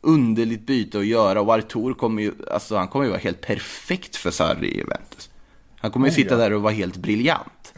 underligt 0.03 0.65
byte 0.65 0.99
att 0.99 1.05
göra 1.05 1.41
och 1.41 1.53
Artur 1.53 1.93
kommer 1.93 2.21
ju, 2.21 2.31
alltså 2.51 2.75
han 2.75 2.87
kommer 2.87 3.05
ju 3.05 3.11
vara 3.11 3.21
helt 3.21 3.41
perfekt 3.41 4.15
för 4.15 4.31
Sarri 4.31 4.67
i 4.67 4.77
Juventus. 4.77 5.29
Han 5.83 5.91
kommer 5.91 6.07
ju 6.07 6.13
sitta 6.13 6.33
ja. 6.33 6.37
där 6.37 6.53
och 6.53 6.61
vara 6.61 6.73
helt 6.73 6.97
briljant. 6.97 7.73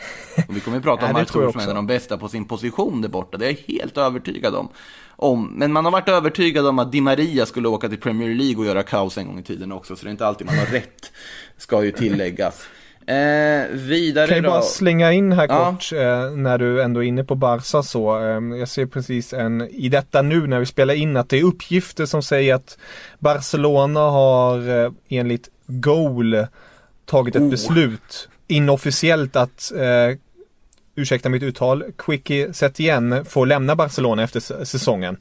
Och 0.47 0.55
vi 0.55 0.59
kommer 0.59 0.77
ju 0.77 0.83
prata 0.83 1.05
om 1.09 1.15
Artur 1.15 1.51
som 1.51 1.61
en 1.61 1.69
av 1.69 1.75
de 1.75 1.87
bästa 1.87 2.17
på 2.17 2.27
sin 2.27 2.45
position 2.45 3.01
där 3.01 3.09
borta. 3.09 3.37
Det 3.37 3.45
är 3.45 3.49
jag 3.49 3.75
helt 3.75 3.97
övertygad 3.97 4.55
om. 4.55 4.69
om. 5.15 5.47
Men 5.47 5.71
man 5.71 5.85
har 5.85 5.91
varit 5.91 6.09
övertygad 6.09 6.67
om 6.67 6.79
att 6.79 6.91
Di 6.91 7.01
Maria 7.01 7.45
skulle 7.45 7.67
åka 7.67 7.89
till 7.89 7.99
Premier 7.99 8.35
League 8.35 8.57
och 8.57 8.65
göra 8.65 8.83
kaos 8.83 9.17
en 9.17 9.27
gång 9.27 9.39
i 9.39 9.43
tiden 9.43 9.71
också. 9.71 9.95
Så 9.95 10.03
det 10.03 10.09
är 10.09 10.11
inte 10.11 10.27
alltid 10.27 10.47
man 10.47 10.57
har 10.57 10.65
rätt, 10.65 11.11
ska 11.57 11.83
ju 11.83 11.91
tilläggas. 11.91 12.67
Eh, 13.07 13.67
vidare 13.71 14.27
Kan 14.27 14.35
jag 14.35 14.43
då. 14.43 14.49
bara 14.49 14.61
slänga 14.61 15.11
in 15.13 15.31
här 15.31 15.47
Ja. 15.49 15.71
kort 15.71 15.91
eh, 15.93 16.31
när 16.31 16.57
du 16.57 16.81
ändå 16.81 17.03
är 17.03 17.07
inne 17.07 17.23
på 17.23 17.35
Barca 17.35 17.83
så. 17.83 18.19
Eh, 18.19 18.57
jag 18.59 18.67
ser 18.67 18.85
precis 18.85 19.33
en, 19.33 19.61
i 19.71 19.89
detta 19.89 20.21
nu 20.21 20.47
när 20.47 20.59
vi 20.59 20.65
spelar 20.65 20.93
in 20.93 21.17
att 21.17 21.29
det 21.29 21.39
är 21.39 21.43
uppgifter 21.43 22.05
som 22.05 22.23
säger 22.23 22.55
att 22.55 22.77
Barcelona 23.19 23.99
har 23.99 24.83
eh, 24.85 24.91
enligt 25.09 25.49
Goal 25.67 26.45
tagit 27.05 27.35
ett 27.35 27.41
Oh. 27.41 27.49
beslut 27.49 28.29
inofficiellt 28.47 29.35
att 29.35 29.71
eh, 29.75 30.17
Ursäkta 30.97 31.29
mitt 31.29 31.43
uttal, 31.43 31.83
Quickie 31.97 32.53
Setien 32.53 33.25
får 33.25 33.45
lämna 33.45 33.75
Barcelona 33.75 34.23
efter 34.23 34.63
säsongen. 34.65 35.17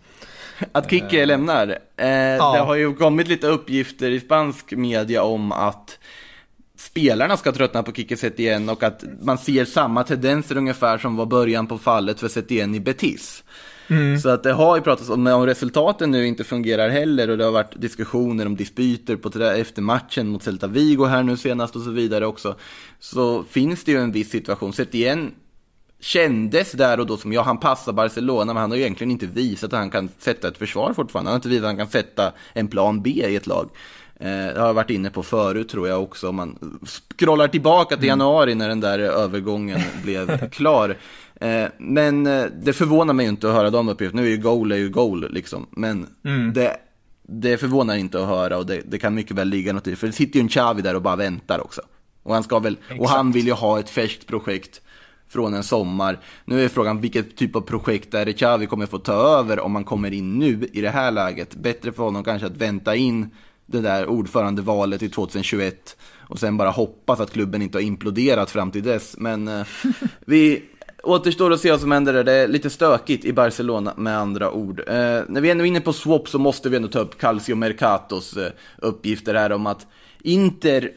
Att 0.73 0.91
Kike 0.91 1.27
lämnar. 1.27 1.69
Eh, 1.97 2.07
Det 2.53 2.59
har 2.59 2.75
ju 2.75 2.95
kommit 2.95 3.29
lite 3.29 3.47
uppgifter 3.47 4.11
i 4.11 4.21
spansk 4.21 4.73
media 4.73 5.23
om 5.23 5.53
att 5.53 5.99
spelarna 6.85 7.37
ska 7.37 7.53
tröttna 7.53 7.83
på 7.83 7.93
Kike 7.93 8.17
Setien 8.17 8.69
och 8.69 8.83
att 8.83 9.05
man 9.21 9.39
ser 9.39 9.65
samma 9.65 10.05
tendenser 10.05 10.57
ungefär 10.57 10.99
som 10.99 11.17
var 11.17 11.27
början 11.27 11.67
på 11.67 11.79
fallet 11.79 12.21
för 12.21 12.29
Setien 12.29 12.75
i 12.75 12.81
Betis. 12.81 13.45
Så 14.23 14.29
att 14.29 14.43
det 14.43 14.53
har 14.53 14.77
ju 14.77 14.83
pratats 14.83 15.11
om, 15.11 15.27
om 15.27 15.47
resultaten 15.47 16.11
nu 16.11 16.27
inte 16.27 16.45
fungerar 16.45 16.89
heller 16.89 17.31
och 17.31 17.39
det 17.39 17.45
har 17.45 17.53
varit 17.53 17.81
diskussioner 17.81 18.47
om 18.47 18.57
dispyter 18.57 19.17
på 19.17 19.45
efter 19.45 19.83
matchen 19.83 20.29
mot 20.29 20.43
Celta 20.43 20.67
Vigo 20.67 21.05
här 21.05 21.23
nu 21.23 21.37
senast 21.37 21.77
och 21.77 21.83
så 21.83 21.91
vidare 21.91 22.27
också. 22.27 22.57
Så 23.01 23.43
finns 23.43 23.85
det 23.85 23.93
ju 23.93 23.99
en 23.99 24.13
viss 24.13 24.31
situation. 24.31 24.73
Setien 24.73 25.35
kändes 26.01 26.73
där 26.73 27.01
och 27.01 27.07
då 27.07 27.17
som, 27.17 27.33
ja 27.33 27.43
han 27.43 27.59
passar 27.61 27.93
Barcelona, 27.93 28.53
men 28.53 28.61
han 28.61 28.71
har 28.71 28.77
ju 28.77 28.83
egentligen 28.83 29.11
inte 29.11 29.27
visat 29.27 29.73
att 29.73 29.79
han 29.79 29.91
kan 29.91 30.09
sätta 30.19 30.49
ett 30.49 30.59
försvar 30.59 30.93
fortfarande. 30.93 31.31
Han 31.31 31.33
har 31.33 31.39
inte 31.39 31.49
visat 31.49 31.65
att 31.65 31.69
han 31.69 31.77
kan 31.77 31.89
sätta 31.89 32.33
en 32.53 32.69
plan 32.69 33.03
B 33.03 33.11
i 33.11 33.37
ett 33.37 33.47
lag. 33.47 33.71
Eh, 34.25 34.55
det 34.55 34.61
har 34.61 34.67
jag 34.67 34.75
varit 34.75 34.91
inne 34.91 35.11
på 35.11 35.23
förut 35.23 35.69
tror 35.69 35.89
jag 35.89 36.03
också, 36.03 36.29
om 36.29 36.37
man 36.37 36.79
scrollar 37.17 37.49
tillbaka 37.49 37.97
till 37.97 38.09
januari 38.09 38.55
när 38.55 38.69
den 38.69 38.81
där 38.81 38.99
övergången 38.99 39.81
blev 40.03 40.51
klar. 40.51 40.97
Eh, 41.41 41.67
men 41.79 42.27
eh, 42.27 42.45
det 42.63 42.73
förvånar 42.73 43.15
mig 43.15 43.27
inte 43.27 43.49
att 43.49 43.55
höra 43.55 43.71
de 43.71 43.89
uppgifterna. 43.89 44.23
Nu 44.23 44.29
är 44.29 44.31
ju 44.31 44.39
goal 44.43 44.73
är 44.73 44.77
ju 44.77 44.89
goal 44.89 45.33
liksom, 45.33 45.67
men 45.71 46.07
det, 46.55 46.77
det 47.23 47.57
förvånar 47.57 47.97
inte 47.97 48.23
att 48.23 48.29
höra 48.29 48.59
och 48.59 48.67
det, 48.67 48.83
det 48.85 48.99
kan 48.99 49.15
mycket 49.15 49.37
väl 49.37 49.49
ligga 49.49 49.73
något 49.73 49.87
i. 49.87 49.97
För 49.97 50.07
det 50.07 50.13
sitter 50.13 50.37
ju 50.37 50.41
en 50.41 50.49
Xavi 50.49 50.83
där 50.83 50.97
och 50.97 51.03
bara 51.03 51.17
väntar 51.17 51.61
också. 51.61 51.83
Och 52.23 52.35
han, 52.35 52.43
ska 52.43 52.59
väl, 52.59 52.77
och 52.99 53.09
han 53.09 53.33
vill 53.33 53.47
ju 53.47 53.53
ha 53.53 53.79
ett 53.79 53.91
färskt 53.91 54.27
projekt 54.27 54.81
från 55.29 55.55
en 55.55 55.65
sommar. 55.65 56.19
Nu 56.45 56.65
är 56.65 56.69
frågan 56.69 57.01
vilket 57.01 57.37
typ 57.37 57.57
av 57.57 57.61
projekt 57.61 58.15
är 58.15 58.27
det 58.27 58.33
Xavi 58.33 58.67
kommer 58.67 58.87
få 58.87 58.99
ta 58.99 59.13
över 59.13 59.61
om 59.61 59.73
man 59.73 59.85
kommer 59.85 60.13
in 60.13 60.39
nu 60.39 60.69
i 60.73 60.81
det 60.81 60.91
här 60.91 61.11
läget. 61.11 61.55
Bättre 61.55 61.93
för 61.93 62.03
honom 62.03 62.25
kanske 62.25 62.47
att 62.47 62.57
vänta 62.57 62.97
in 62.97 63.31
det 63.67 63.81
där 63.81 64.07
ordförandevalet 64.07 65.03
i 65.03 65.09
2021 65.09 65.97
och 66.29 66.39
sen 66.39 66.57
bara 66.57 66.71
hoppas 66.71 67.21
att 67.21 67.33
klubben 67.33 67.63
inte 67.63 67.79
har 67.79 67.83
imploderat 67.83 68.51
fram 68.51 68.71
till 68.71 68.83
dess. 68.83 69.15
Men 69.19 69.49
eh, 69.49 69.67
vi 70.27 70.63
återstår 71.03 71.53
att 71.53 71.61
se 71.61 71.71
vad 71.71 71.81
som 71.81 71.93
händer 71.93 72.13
där. 72.13 72.25
Det 72.25 72.33
är 72.33 72.49
lite 72.49 72.71
stökigt 72.71 73.25
i 73.25 73.33
Barcelona 73.33 73.95
med 73.97 74.19
andra 74.19 74.51
ord. 74.51 74.81
Eh, 74.81 75.23
när 75.29 75.41
vi 75.41 75.51
är 75.51 75.65
inne 75.65 75.81
på 75.81 75.93
swap 75.93 76.29
så 76.29 76.39
måste 76.39 76.69
vi 76.69 76.77
ändå 76.77 76.89
ta 76.89 76.99
upp 76.99 77.19
Calcio 77.19 77.55
Mercatos 77.55 78.37
eh, 78.37 78.53
uppgifter 78.79 79.35
här 79.35 79.53
om 79.53 79.67
att 79.67 79.87
Inter 80.23 80.91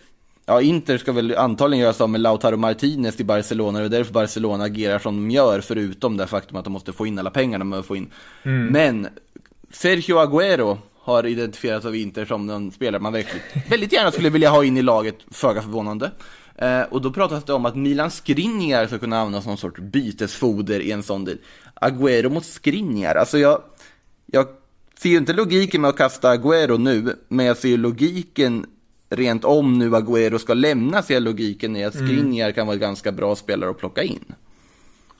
Ja, 0.49 0.61
Inter 0.61 0.97
ska 0.97 1.11
väl 1.11 1.35
antagligen 1.35 1.83
göra 1.83 1.93
sig 1.93 2.07
med 2.07 2.21
Lautaro 2.21 2.57
Martinez 2.57 3.15
till 3.15 3.25
Barcelona, 3.25 3.79
det 3.79 3.85
är 3.85 3.89
därför 3.89 4.13
Barcelona 4.13 4.63
agerar 4.63 4.99
som 4.99 5.15
de 5.15 5.31
gör, 5.31 5.61
förutom 5.61 6.17
det 6.17 6.27
faktum 6.27 6.57
att 6.57 6.63
de 6.63 6.73
måste 6.73 6.93
få 6.93 7.07
in 7.07 7.19
alla 7.19 7.29
pengarna 7.29 7.63
de 7.63 7.69
behöver 7.69 7.87
få 7.87 7.95
in. 7.95 8.09
Men 8.43 9.07
Sergio 9.71 10.15
Agüero 10.15 10.77
har 11.07 11.25
identifierats 11.25 11.85
av 11.85 11.95
Inter 11.95 12.25
som 12.25 12.49
en 12.49 12.71
spelare 12.71 13.01
man 13.01 13.13
verkligen, 13.13 13.45
väldigt 13.69 13.93
gärna 13.93 14.11
skulle 14.11 14.29
vilja 14.29 14.49
ha 14.49 14.63
in 14.63 14.77
i 14.77 14.81
laget, 14.81 15.15
föga 15.31 15.61
förvånande. 15.61 16.11
Eh, 16.55 16.81
och 16.81 17.01
då 17.01 17.11
pratas 17.11 17.43
det 17.43 17.53
om 17.53 17.65
att 17.65 17.75
Milan 17.75 18.11
Skriniar 18.11 18.87
ska 18.87 18.97
kunna 18.99 19.19
användas 19.19 19.43
som 19.43 19.49
någon 19.51 19.57
sorts 19.57 19.79
bytesfoder 19.79 20.79
i 20.79 20.91
en 20.91 21.03
sån 21.03 21.25
deal. 21.25 21.37
Agüero 21.81 22.29
mot 22.29 22.45
Skriniar, 22.45 23.15
alltså 23.15 23.37
jag, 23.37 23.61
jag 24.25 24.47
ser 24.99 25.09
ju 25.09 25.17
inte 25.17 25.33
logiken 25.33 25.81
med 25.81 25.89
att 25.89 25.97
kasta 25.97 26.35
Agüero 26.35 26.77
nu, 26.77 27.15
men 27.27 27.45
jag 27.45 27.57
ser 27.57 27.69
ju 27.69 27.77
logiken 27.77 28.65
rent 29.09 29.45
om 29.45 29.79
nu 29.79 29.89
Agüero 29.89 30.37
ska 30.37 30.53
lämna, 30.53 31.01
ser 31.03 31.13
jag 31.13 31.23
logiken 31.23 31.75
i 31.75 31.85
att 31.85 31.93
Skriniar 31.93 32.51
kan 32.51 32.67
vara 32.67 32.73
en 32.75 32.81
ganska 32.81 33.11
bra 33.11 33.35
spelare 33.35 33.69
att 33.69 33.77
plocka 33.77 34.03
in. 34.03 34.25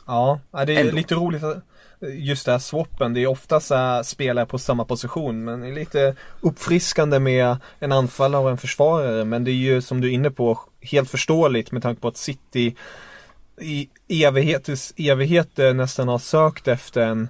Ja, 0.08 0.40
ja, 0.52 0.66
det 0.66 0.76
är 0.76 0.82
Ändå. 0.82 0.96
lite 0.96 1.16
roligt 1.16 1.44
att 1.44 1.64
just 2.02 2.46
det 2.46 2.52
här 2.52 2.60
swappen, 2.60 3.14
det 3.14 3.24
är 3.24 3.28
oftast 3.28 3.72
äh, 3.72 4.02
spelare 4.02 4.46
på 4.46 4.58
samma 4.58 4.86
position 4.86 5.44
men 5.44 5.62
det 5.62 5.68
är 5.68 5.74
lite 5.74 6.16
uppfriskande 6.42 7.20
med 7.20 7.58
en 7.80 7.92
anfallare 7.92 8.42
och 8.42 8.50
en 8.50 8.58
försvarare 8.58 9.26
men 9.26 9.44
det 9.44 9.52
är 9.52 9.54
ju 9.54 9.82
som 9.82 10.02
du 10.02 10.08
är 10.08 10.12
inne 10.12 10.32
på 10.32 10.60
helt 10.82 11.10
förståeligt 11.10 11.72
med 11.72 11.82
tanke 11.82 12.02
på 12.02 12.08
att 12.08 12.18
City 12.18 12.76
i 13.62 13.90
evigheters 14.08 14.94
evigheter 14.98 15.74
nästan 15.74 16.08
har 16.08 16.20
sökt 16.20 16.68
efter 16.68 17.02
en 17.02 17.30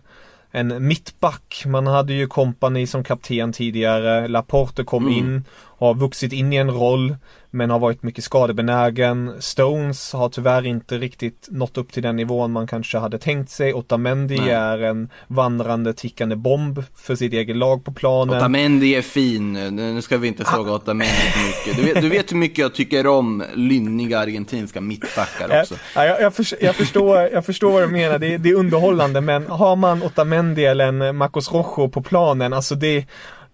en 0.52 0.88
mittback. 0.88 1.64
Man 1.66 1.88
hade 1.88 2.14
ju 2.14 2.28
Company 2.28 2.88
som 2.88 3.04
kapten 3.04 3.54
tidigare. 3.54 4.28
Laporte 4.28 4.84
kom 4.84 5.10
in, 5.10 5.44
har 5.78 5.94
vuxit 5.94 6.34
in 6.34 6.54
i 6.54 6.56
en 6.56 6.72
roll, 6.72 7.16
men 7.52 7.70
har 7.70 7.80
varit 7.80 8.04
mycket 8.04 8.24
skadebenägen. 8.24 9.34
Stones 9.40 10.14
har 10.14 10.30
tyvärr 10.30 10.66
inte 10.66 10.98
riktigt 10.98 11.48
nått 11.52 11.78
upp 11.78 11.92
till 11.92 12.04
den 12.04 12.16
nivån 12.16 12.52
man 12.52 12.68
kanske 12.68 12.98
hade 12.98 13.18
tänkt 13.18 13.50
sig. 13.52 13.74
Otamendi 13.74 14.38
Nej. 14.40 14.50
är 14.50 14.78
en 14.84 15.10
vandrande 15.28 15.94
tickande 15.94 16.36
bomb 16.36 16.84
för 16.96 17.16
sitt 17.16 17.34
eget 17.34 17.56
lag 17.56 17.86
på 17.86 17.92
planen. 17.92 18.38
Otamendi 18.38 18.96
är 18.96 19.02
fin, 19.02 19.54
nu 19.76 20.02
ska 20.02 20.18
vi 20.18 20.28
inte 20.28 20.46
såga 20.46 20.72
Otamendi 20.74 21.14
för 21.14 21.48
mycket. 21.48 21.86
Du 21.86 21.94
vet, 21.94 22.02
du 22.02 22.10
vet 22.10 22.32
hur 22.32 22.38
mycket 22.38 22.58
jag 22.58 22.74
tycker 22.74 23.08
om 23.08 23.44
lynniga 23.56 24.20
argentinska 24.20 24.82
mittbackar 24.82 25.60
också. 25.62 25.76
Ja, 25.96 26.06
jag, 26.06 26.22
jag, 26.22 26.34
förs- 26.34 26.54
jag, 26.62 26.76
förstår, 26.76 27.18
jag 27.18 27.46
förstår 27.46 27.72
vad 27.72 27.84
du 27.84 27.88
menar, 27.88 28.20
det, 28.20 28.34
är- 28.34 28.38
det 28.38 28.50
är 28.50 28.56
underhållande 28.56 29.22
men 29.22 29.48
har 29.48 29.76
man 29.76 30.04
Otamendi 30.04 30.66
eller 30.66 30.88
en 30.88 31.16
Marcos 31.18 31.52
Rojo 31.52 31.90
på 31.90 32.02
planen, 32.02 32.54
alltså 32.54 32.76
det, 32.76 33.06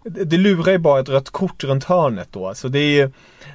det 0.04 0.24
det 0.24 0.38
lurar 0.38 0.72
ju 0.72 0.78
bara 0.78 1.00
ett 1.00 1.10
rött 1.10 1.30
kort 1.30 1.64
runt 1.64 1.84
hörnet 1.84 2.28
då. 2.32 2.48
Alltså 2.48 2.68
det 2.70 2.80
är, 2.80 3.12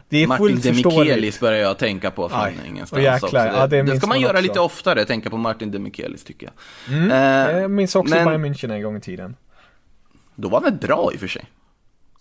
det 0.09 0.23
är 0.23 0.27
Martin 0.27 0.47
fullt 0.47 0.63
de 0.63 0.73
förståeligt. 0.73 0.99
Michelis 1.15 1.41
börjar 1.41 1.59
jag 1.59 1.79
tänka 1.79 2.11
på 2.11 2.29
från 2.29 2.41
Aj, 2.41 2.55
ingenstans 2.69 3.03
jäklar, 3.03 3.27
också. 3.29 3.37
ja, 3.59 3.67
det 3.67 3.83
det, 3.83 3.97
ska 3.97 4.07
man 4.07 4.15
man 4.17 4.21
göra 4.21 4.33
också. 4.33 4.43
lite 4.43 4.61
oftare, 4.61 5.05
tänka 5.05 5.31
på 5.31 5.37
Martin 5.37 5.71
de 5.71 5.79
Michelis 5.79 6.25
tycker 6.25 6.51
jag. 6.87 6.97
Mm, 6.99 7.11
Eh, 7.11 7.61
jag 7.61 7.71
minns 7.71 7.97
också 7.97 8.15
men- 8.15 8.25
Bayern 8.27 8.45
München 8.45 8.73
en 8.73 8.83
gång 8.83 8.97
i 8.97 9.01
tiden. 9.01 9.37
Då 10.35 10.49
var 10.49 10.61
han 10.61 10.71
väl 10.71 10.89
bra 10.89 11.11
i 11.13 11.17
och 11.17 11.21
för 11.21 11.29
sig? 11.29 11.45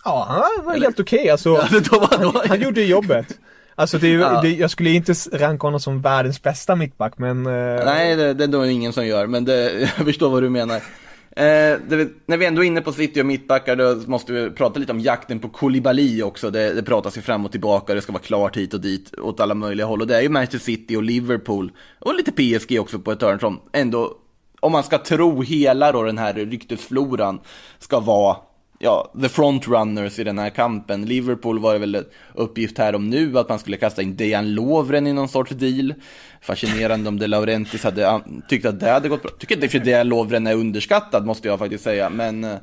Ja, 0.05 0.27
han 0.57 0.65
var 0.65 0.73
helt 0.79 0.99
okej 0.99 1.29
alltså. 1.29 1.49
Ja, 1.49 1.79
då 1.91 1.99
var, 1.99 2.17
då 2.21 2.31
var, 2.31 2.47
Han 2.47 2.61
gjorde 2.61 2.81
jobbet. 2.83 3.27
Alltså 3.75 3.97
det, 3.97 4.07
är 4.07 4.17
Ja. 4.19 4.41
det, 4.41 4.49
jag 4.49 4.71
skulle 4.71 4.89
inte 4.89 5.13
ranka 5.33 5.67
honom 5.67 5.79
som 5.79 6.01
världens 6.01 6.41
bästa 6.43 6.75
mittback 6.75 7.17
men... 7.17 7.45
eh, 7.45 7.85
Nej, 7.85 8.15
det, 8.15 8.33
det 8.33 8.43
är 8.43 8.47
nog 8.47 8.67
ingen 8.67 8.93
som 8.93 9.07
gör, 9.07 9.27
men 9.27 9.45
det, 9.45 9.71
jag 9.97 10.05
förstår 10.05 10.29
vad 10.29 10.43
du 10.43 10.49
menar. 10.49 10.81
Eh, 11.37 11.79
det, 11.87 12.09
när 12.25 12.37
vi 12.37 12.45
ändå 12.45 12.63
är 12.63 12.67
inne 12.67 12.81
på 12.81 12.91
City 12.91 13.21
och 13.21 13.25
mittbackar, 13.25 13.75
då 13.75 13.95
måste 14.05 14.33
vi 14.33 14.49
prata 14.49 14.79
lite 14.79 14.91
om 14.91 14.99
jakten 14.99 15.39
på 15.39 15.49
Koulibaly 15.49 16.23
också. 16.23 16.49
Det, 16.49 16.73
det 16.73 16.83
pratas 16.83 17.17
ju 17.17 17.21
fram 17.21 17.45
och 17.45 17.51
tillbaka, 17.51 17.93
det 17.93 18.01
ska 18.01 18.11
vara 18.11 18.23
klart 18.23 18.57
hit 18.57 18.73
och 18.73 18.81
dit, 18.81 19.19
åt 19.19 19.39
alla 19.39 19.53
möjliga 19.53 19.85
håll. 19.85 20.01
Och 20.01 20.07
det 20.07 20.17
är 20.17 20.21
ju 20.21 20.29
Manchester 20.29 20.59
City 20.59 20.95
och 20.95 21.03
Liverpool, 21.03 21.71
och 21.99 22.15
lite 22.15 22.31
PSG 22.31 22.79
också 22.79 22.99
på 22.99 23.11
ett 23.11 23.21
hörn 23.21 23.39
som 23.39 23.59
ändå, 23.73 24.17
om 24.59 24.71
man 24.71 24.83
ska 24.83 24.97
tro 24.97 25.41
hela 25.41 25.91
då 25.91 26.03
den 26.03 26.17
här 26.17 26.33
ryktesfloran, 26.33 27.39
ska 27.79 27.99
vara 27.99 28.37
ja, 28.79 29.11
the 29.21 29.29
frontrunners 29.29 30.19
i 30.19 30.23
den 30.23 30.39
här 30.39 30.49
kampen. 30.49 31.05
Liverpool 31.05 31.59
var 31.59 31.73
det 31.73 31.79
väl 31.79 32.05
uppgift 32.33 32.77
här 32.77 32.95
om 32.95 33.09
nu 33.09 33.39
att 33.39 33.49
man 33.49 33.59
skulle 33.59 33.77
kasta 33.77 34.01
in 34.01 34.15
Dejan 34.15 34.53
Lovren 34.53 35.07
i 35.07 35.13
någon 35.13 35.29
sorts 35.29 35.51
deal. 35.51 35.93
Fascinerande 36.41 37.09
om 37.09 37.19
De 37.19 37.27
Laurentis 37.27 37.83
hade 37.83 38.21
tyckt 38.49 38.65
att 38.65 38.79
det 38.79 38.89
hade 38.89 39.09
gått 39.09 39.21
bra. 39.21 39.31
Tycker 39.39 39.55
inte 39.55 39.69
för 39.69 39.79
Dejan 39.79 40.07
Lovren 40.07 40.47
är 40.47 40.55
underskattad 40.55 41.25
måste 41.25 41.47
jag 41.47 41.59
faktiskt 41.59 41.83
säga, 41.83 42.09
men 42.09 42.43
eh, 42.43 42.55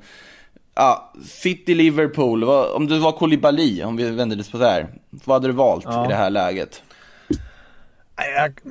ja, 0.74 1.12
City 1.24 1.74
Liverpool, 1.74 2.44
om 2.44 2.86
du 2.86 2.98
var 2.98 3.12
Koulibaly, 3.12 3.82
om 3.82 3.96
vi 3.96 4.10
vänder 4.10 4.36
det 4.36 4.50
på 4.50 4.58
det 4.58 4.66
här, 4.66 4.88
vad 5.10 5.36
hade 5.36 5.48
du 5.48 5.52
valt 5.52 5.84
ja. 5.84 6.04
i 6.04 6.08
det 6.08 6.14
här 6.14 6.30
läget? 6.30 6.82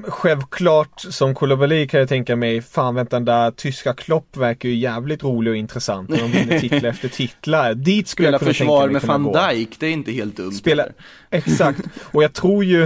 Självklart 0.07 1.01
som 1.01 1.35
Koulibaly 1.35 1.87
kan 1.87 1.99
jag 1.99 2.09
tänka 2.09 2.35
mig, 2.35 2.61
fan 2.61 2.95
vänta 2.95 3.15
den 3.15 3.25
där 3.25 3.51
tyska 3.51 3.93
Klopp 3.93 4.37
verkar 4.37 4.69
ju 4.69 4.75
jävligt 4.75 5.23
rolig 5.23 5.51
och 5.51 5.57
intressant. 5.57 6.09
Och 6.09 6.17
de 6.17 6.31
vinner 6.31 6.59
titlar 6.59 6.89
efter 6.89 7.09
titlar. 7.09 7.73
Dit 7.73 8.07
skulle 8.07 8.27
Spela 8.27 8.35
jag 8.35 8.39
kunna 8.39 8.53
försvar 8.53 8.87
tänka 8.89 9.07
mig 9.07 9.21
med 9.21 9.33
van 9.33 9.49
Dijk, 9.55 9.79
det 9.79 9.87
är 9.87 9.91
inte 9.91 10.11
helt 10.11 10.37
dumt. 10.37 10.51
Spela, 10.51 10.85
exakt. 11.29 11.79
Och 12.11 12.23
jag 12.23 12.33
tror 12.33 12.63
ju, 12.63 12.83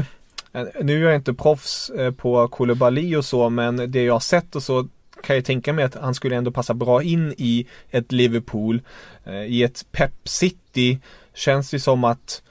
eh, 0.53 0.63
nu 0.81 1.03
är 1.03 1.07
jag 1.07 1.15
inte 1.15 1.33
proffs 1.33 1.89
eh, 1.89 2.11
på 2.11 2.47
Koulibaly 2.47 3.15
och 3.15 3.25
så, 3.25 3.49
men 3.49 3.91
det 3.91 4.03
jag 4.03 4.13
har 4.13 4.19
sett 4.19 4.55
och 4.55 4.63
så 4.63 4.87
kan 5.23 5.35
jag 5.35 5.45
tänka 5.45 5.73
mig 5.73 5.85
att 5.85 5.95
han 5.95 6.13
skulle 6.15 6.35
ändå 6.35 6.51
passa 6.51 6.73
bra 6.73 7.03
in 7.03 7.33
i 7.37 7.67
ett 7.91 8.11
Liverpool. 8.11 8.81
Eh, 9.25 9.41
I 9.41 9.63
ett 9.63 9.85
Pep 9.91 10.13
City 10.23 10.99
känns 11.33 11.69
det 11.69 11.79
som 11.79 12.03
att 12.03 12.41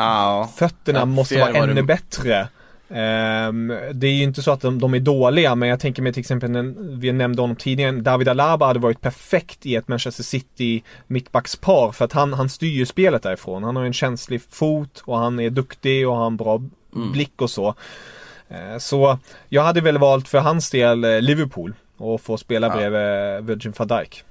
Ja, 0.00 0.50
Fötterna 0.56 1.04
måste 1.04 1.38
vara 1.38 1.50
ännu 1.50 1.74
du... 1.74 1.82
bättre. 1.82 2.48
Um, 2.88 3.68
det 3.92 4.06
är 4.06 4.12
ju 4.12 4.22
inte 4.22 4.42
så 4.42 4.50
att 4.50 4.60
de, 4.60 4.78
de, 4.78 4.94
är 4.94 5.00
dåliga, 5.00 5.54
men 5.54 5.68
jag 5.68 5.80
tänker 5.80 6.02
mig 6.02 6.12
till 6.12 6.20
exempel, 6.20 6.52
den, 6.52 7.00
vi 7.00 7.12
nämnde 7.12 7.42
honom 7.42 7.56
tidigare, 7.56 7.92
David 7.92 8.28
Alaba 8.28 8.66
hade 8.66 8.78
varit 8.78 9.00
perfekt 9.00 9.66
i 9.66 9.76
ett 9.76 9.88
Manchester 9.88 10.22
City 10.22 10.82
mittbackspar 11.06 11.92
för 11.92 12.04
att 12.04 12.12
han, 12.12 12.32
han 12.32 12.48
styr 12.48 12.72
ju 12.72 12.86
spelet 12.86 13.22
därifrån. 13.22 13.64
Han 13.64 13.76
har 13.76 13.84
en 13.84 13.92
känslig 13.92 14.42
fot 14.50 15.02
och 15.04 15.18
han 15.18 15.40
är 15.40 15.50
duktig 15.50 16.08
och 16.08 16.16
har 16.16 16.26
en 16.26 16.36
bra 16.36 16.62
mm. 16.94 17.12
blick 17.12 17.42
och 17.42 17.50
så. 17.50 17.68
Uh, 18.50 18.78
så 18.78 19.18
jag 19.48 19.62
hade 19.62 19.80
väl 19.80 19.98
valt 19.98 20.28
för 20.28 20.38
hans 20.38 20.70
del 20.70 21.04
eh, 21.04 21.20
Liverpool 21.20 21.74
och 21.96 22.20
få 22.20 22.36
spela 22.36 22.66
ja. 22.66 22.76
bredvid 22.76 23.46
Virgin 23.46 23.72
van 23.76 23.88
Dijk. 23.88 24.24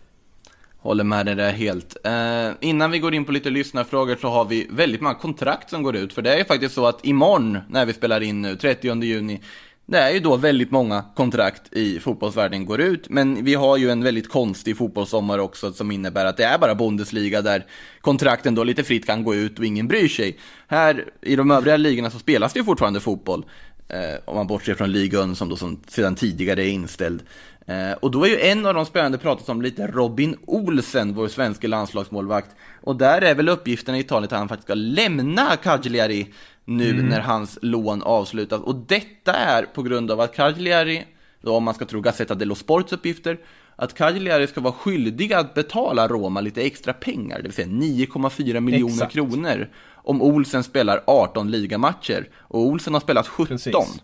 Håller 0.82 1.04
med 1.04 1.26
dig 1.26 1.36
där 1.36 1.52
helt. 1.52 1.98
Eh, 2.04 2.52
innan 2.62 2.92
vi 2.92 3.00
går 3.00 3.14
in 3.14 3.26
på 3.26 3.32
lite 3.32 3.50
lyssnarfrågor 3.50 4.18
så 4.22 4.28
har 4.30 4.46
vi 4.46 4.68
väldigt 4.70 5.02
många 5.02 5.16
kontrakt 5.16 5.70
som 5.70 5.84
går 5.84 5.96
ut. 5.96 6.14
För 6.14 6.22
det 6.22 6.34
är 6.34 6.38
ju 6.38 6.46
faktiskt 6.46 6.76
så 6.76 6.86
att 6.86 7.06
imorgon 7.06 7.58
när 7.70 7.86
vi 7.86 7.94
spelar 7.94 8.22
in 8.22 8.42
nu, 8.42 8.56
30 8.56 9.04
juni, 9.04 9.42
det 9.86 9.98
är 9.98 10.12
ju 10.12 10.20
då 10.20 10.38
väldigt 10.38 10.72
många 10.72 11.04
kontrakt 11.16 11.74
i 11.74 12.00
fotbollsvärlden 12.00 12.66
går 12.66 12.82
ut, 12.82 13.10
men 13.10 13.46
vi 13.46 13.56
har 13.56 13.78
ju 13.78 13.90
en 13.90 14.04
väldigt 14.04 14.30
konstig 14.30 14.78
fotbollssommar 14.78 15.40
också 15.40 15.74
som 15.74 15.92
innebär 15.92 16.26
att 16.26 16.38
det 16.38 16.44
är 16.44 16.58
bara 16.58 16.76
Bundesliga 16.76 17.42
där 17.42 17.66
kontrakten 18.02 18.56
då 18.56 18.64
lite 18.64 18.84
fritt 18.84 19.06
kan 19.06 19.24
gå 19.24 19.36
ut 19.36 19.60
och 19.60 19.66
ingen 19.66 19.88
bryr 19.88 20.08
sig. 20.08 20.38
Här 20.68 21.06
i 21.22 21.36
de 21.36 21.52
övriga 21.52 21.78
ligorna 21.78 22.10
så 22.10 22.20
spelas 22.20 22.54
det 22.54 22.60
ju 22.60 22.66
fortfarande 22.66 23.00
fotboll, 23.00 23.46
eh, 23.88 24.20
om 24.26 24.36
man 24.36 24.48
bortser 24.48 24.76
från 24.76 24.92
ligan 24.92 25.36
som 25.36 25.50
då 25.50 25.56
som 25.56 25.84
sedan 25.88 26.16
tidigare 26.16 26.64
är 26.64 26.70
inställd. 26.70 27.24
Eh, 27.70 27.92
och 27.92 28.12
då 28.12 28.24
är 28.26 28.30
ju 28.30 28.40
en 28.40 28.66
av 28.66 28.74
de 28.74 28.86
spännande 28.86 29.18
pratat 29.18 29.50
om 29.50 29.62
lite 29.62 29.88
Robin 29.88 30.36
Olsen, 30.46 31.14
vår 31.14 31.28
svenska 31.28 31.68
landslagsmålvakt. 31.68 32.50
Och 32.82 32.96
där 32.96 33.22
är 33.22 33.36
väl 33.36 33.50
uppgiften 33.50 33.96
i 33.96 34.00
Italien 34.00 34.24
att 34.24 34.40
han 34.40 34.48
faktiskt 34.48 34.68
ska 34.68 34.74
lämna 34.74 35.56
Cagliari 35.56 36.28
nu 36.66 36.90
mm. 36.90 37.06
när 37.06 37.20
hans 37.20 37.60
lån 37.62 38.04
avslutas. 38.04 38.62
Och 38.62 38.76
detta 38.76 39.34
är 39.34 39.64
på 39.64 39.82
grund 39.84 40.12
av 40.12 40.22
att 40.22 40.36
Cagliari, 40.36 41.06
då 41.42 41.56
om 41.56 41.64
man 41.64 41.74
ska 41.74 41.86
tro 41.86 42.02
Gazzetta 42.02 42.36
dello 42.36 42.56
Sports 42.56 42.94
uppgifter, 42.94 43.38
att 43.76 43.94
Cagliari 43.94 44.48
ska 44.48 44.62
vara 44.62 44.74
skyldiga 44.74 45.40
att 45.40 45.54
betala 45.54 46.08
Roma 46.08 46.42
lite 46.42 46.62
extra 46.62 46.94
pengar, 46.94 47.38
det 47.38 47.44
vill 47.44 47.54
säga 47.54 47.68
9,4 47.68 48.60
miljoner 48.60 48.94
Exakt. 48.94 49.14
kronor, 49.14 49.70
om 49.94 50.22
Olsen 50.22 50.64
spelar 50.64 51.04
18 51.08 51.52
ligamatcher. 51.52 52.30
Och 52.38 52.60
Olsen 52.60 52.94
har 52.94 53.02
spelat 53.02 53.28
17. 53.28 53.58
Precis. 53.58 54.02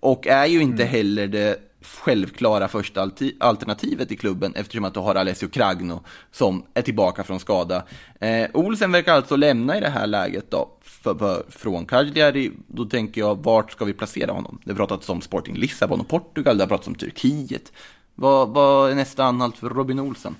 Och 0.00 0.26
är 0.26 0.46
ju 0.46 0.62
inte 0.62 0.82
mm. 0.82 0.94
heller 0.94 1.26
det 1.26 1.67
självklara 1.96 2.68
första 2.68 3.10
alternativet 3.40 4.12
i 4.12 4.16
klubben 4.16 4.54
eftersom 4.54 4.84
att 4.84 4.94
du 4.94 5.00
har 5.00 5.14
Alessio 5.14 5.48
Cragno 5.48 6.00
som 6.32 6.64
är 6.74 6.82
tillbaka 6.82 7.24
från 7.24 7.40
skada. 7.40 7.82
Eh, 8.20 8.46
Olsen 8.54 8.92
verkar 8.92 9.14
alltså 9.14 9.36
lämna 9.36 9.76
i 9.76 9.80
det 9.80 9.88
här 9.88 10.06
läget 10.06 10.50
då 10.50 10.70
för, 10.82 11.14
för, 11.14 11.46
från 11.50 11.86
Cagliari. 11.86 12.52
Då 12.66 12.84
tänker 12.84 13.20
jag, 13.20 13.44
vart 13.44 13.72
ska 13.72 13.84
vi 13.84 13.92
placera 13.92 14.32
honom? 14.32 14.60
Det 14.64 14.70
har 14.70 14.76
pratats 14.76 15.08
om 15.08 15.20
Sporting 15.20 15.56
Lissabon 15.56 16.00
och 16.00 16.08
Portugal, 16.08 16.58
det 16.58 16.64
har 16.64 16.68
pratats 16.68 16.88
om 16.88 16.94
Turkiet. 16.94 17.72
Vad, 18.14 18.48
vad 18.48 18.90
är 18.90 18.94
nästa 18.94 19.24
anhalt 19.24 19.56
för 19.56 19.68
Robin 19.68 20.00
Olsen? 20.00 20.34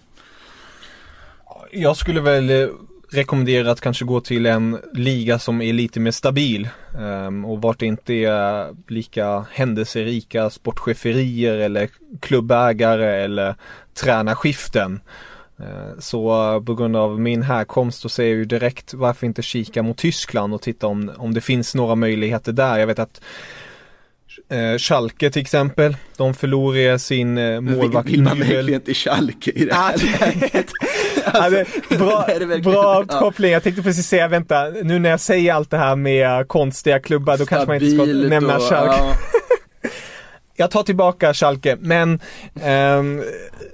Jag 1.73 1.97
skulle 1.97 2.21
väl 2.21 2.51
eh, 2.51 2.69
rekommendera 3.11 3.71
att 3.71 3.81
kanske 3.81 4.05
gå 4.05 4.21
till 4.21 4.47
en 4.47 4.79
liga 4.93 5.39
som 5.39 5.63
är 5.63 5.73
lite 5.73 6.01
mer 6.01 6.11
stabil 6.11 6.69
um, 6.99 7.45
och 7.45 7.63
vart 7.63 7.79
det 7.79 7.87
inte 7.87 8.15
är 8.15 8.75
lika 8.89 9.47
händelserika 9.53 10.51
sportcheferier 10.51 11.59
eller 11.59 11.89
klubbägare 12.21 13.25
eller 13.25 13.55
tränarskiften. 13.95 15.01
Uh, 15.61 15.99
så 15.99 16.63
på 16.67 16.75
grund 16.75 16.97
av 16.97 17.21
min 17.21 17.43
härkomst 17.43 18.01
så 18.01 18.09
säger 18.09 18.31
jag 18.31 18.39
ju 18.39 18.45
direkt 18.45 18.95
varför 18.95 19.27
inte 19.27 19.43
kika 19.43 19.83
mot 19.83 19.99
Tyskland 19.99 20.55
och 20.55 20.63
titta 20.63 20.87
om, 20.87 21.13
om 21.17 21.35
det 21.35 21.41
finns 21.41 21.75
några 21.75 21.95
möjligheter 21.95 22.53
där. 22.53 22.79
Jag 22.79 22.87
vet 22.87 22.99
att 22.99 23.21
Eh, 24.49 24.79
Schalke 24.79 25.31
till 25.31 25.43
exempel, 25.43 25.97
de 26.17 26.35
förlorade 26.35 26.99
sin 26.99 27.39
eh, 27.39 27.61
målvakt 27.61 28.09
Vill 28.09 28.23
man 28.23 28.39
verkligen 28.39 28.81
till 28.81 28.95
Schalke 28.95 29.51
i 29.51 29.65
det 29.65 29.75
här 29.75 29.97
läget? 29.97 30.71
alltså, 31.31 31.97
bra 31.99 32.27
bra 32.63 33.05
koppling, 33.05 33.53
jag 33.53 33.63
tänkte 33.63 33.83
precis 33.83 34.07
säga, 34.07 34.29
vänta, 34.29 34.69
nu 34.83 34.99
när 34.99 35.11
jag 35.11 35.21
säger 35.21 35.55
allt 35.55 35.71
det 35.71 35.79
här 35.79 35.97
med 35.97 36.49
konstiga 36.49 37.01
klubbar, 37.01 37.37
då 37.37 37.47
kanske 37.47 37.67
man 37.67 37.77
inte 37.77 37.91
ska 37.91 38.29
nämna 38.29 38.57
och, 38.57 38.63
Schalke. 38.63 38.97
Ja. 38.99 39.15
jag 40.57 40.71
tar 40.71 40.83
tillbaka 40.83 41.35
Schalke, 41.35 41.77
men 41.81 42.21
eh, 42.55 43.03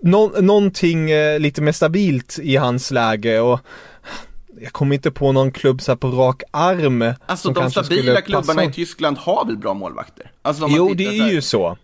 no 0.03 0.41
någonting 0.41 1.11
eh, 1.11 1.39
lite 1.39 1.63
mer 1.63 1.73
stabilt 1.73 2.39
i 2.43 2.57
hans 2.57 2.91
läge 2.91 3.41
och 3.41 3.61
jag 4.61 4.73
kommer 4.73 4.95
inte 4.95 5.11
på 5.11 5.33
någon 5.33 5.53
klubb 5.53 5.83
så 5.83 5.97
på 5.97 6.09
rak 6.09 6.43
arm. 6.51 7.15
Alltså 7.27 7.51
de 7.51 7.71
stabila 7.71 8.21
klubbarna 8.21 8.65
i 8.65 8.73
Tyskland 8.73 9.19
har 9.19 9.45
väl 9.45 9.57
bra 9.57 9.75
målvakter? 9.75 10.31
Alltså, 10.43 10.67
jo, 10.69 10.95
det 10.95 11.07
är 11.07 11.31
ju 11.31 11.43
så. 11.43 11.77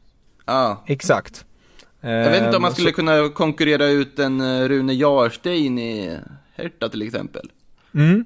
Ja. 0.47 0.85
Exakt. 0.87 1.45
Jag 2.01 2.31
vet 2.31 2.45
inte 2.45 2.57
om 2.57 2.63
man 2.63 2.69
ehm, 2.71 2.75
skulle 2.75 2.91
så... 2.91 2.97
kunna 2.97 3.29
konkurrera 3.29 3.87
ut 3.87 4.19
en 4.19 4.41
eh, 4.41 4.69
Rune 4.69 4.95
Jarstein 4.95 5.79
i 5.79 6.19
Hertha 6.57 6.89
till 6.89 7.03
exempel. 7.03 7.51
Mm. 7.95 8.25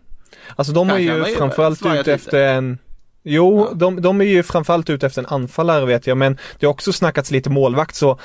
Alltså 0.57 0.73
de 0.73 0.89
Kanske 0.89 1.13
är 1.13 1.29
ju 1.29 1.35
framförallt 1.37 1.87
ute 1.87 2.13
efter 2.13 2.49
en 2.49 2.79
Jo, 3.23 3.67
ja. 3.71 3.75
de, 3.75 4.03
de 4.03 4.21
är 4.21 4.25
ju 4.25 4.43
framförallt 4.43 4.91
ute 4.91 5.07
efter 5.07 5.23
en 5.23 5.29
anfallare 5.29 5.87
vet 5.87 6.07
jag, 6.07 6.17
men 6.17 6.39
det 6.59 6.67
har 6.67 6.73
också 6.73 6.93
snackats 6.93 7.31
lite 7.31 7.51
målvakt 7.51 7.95
så 7.95 8.19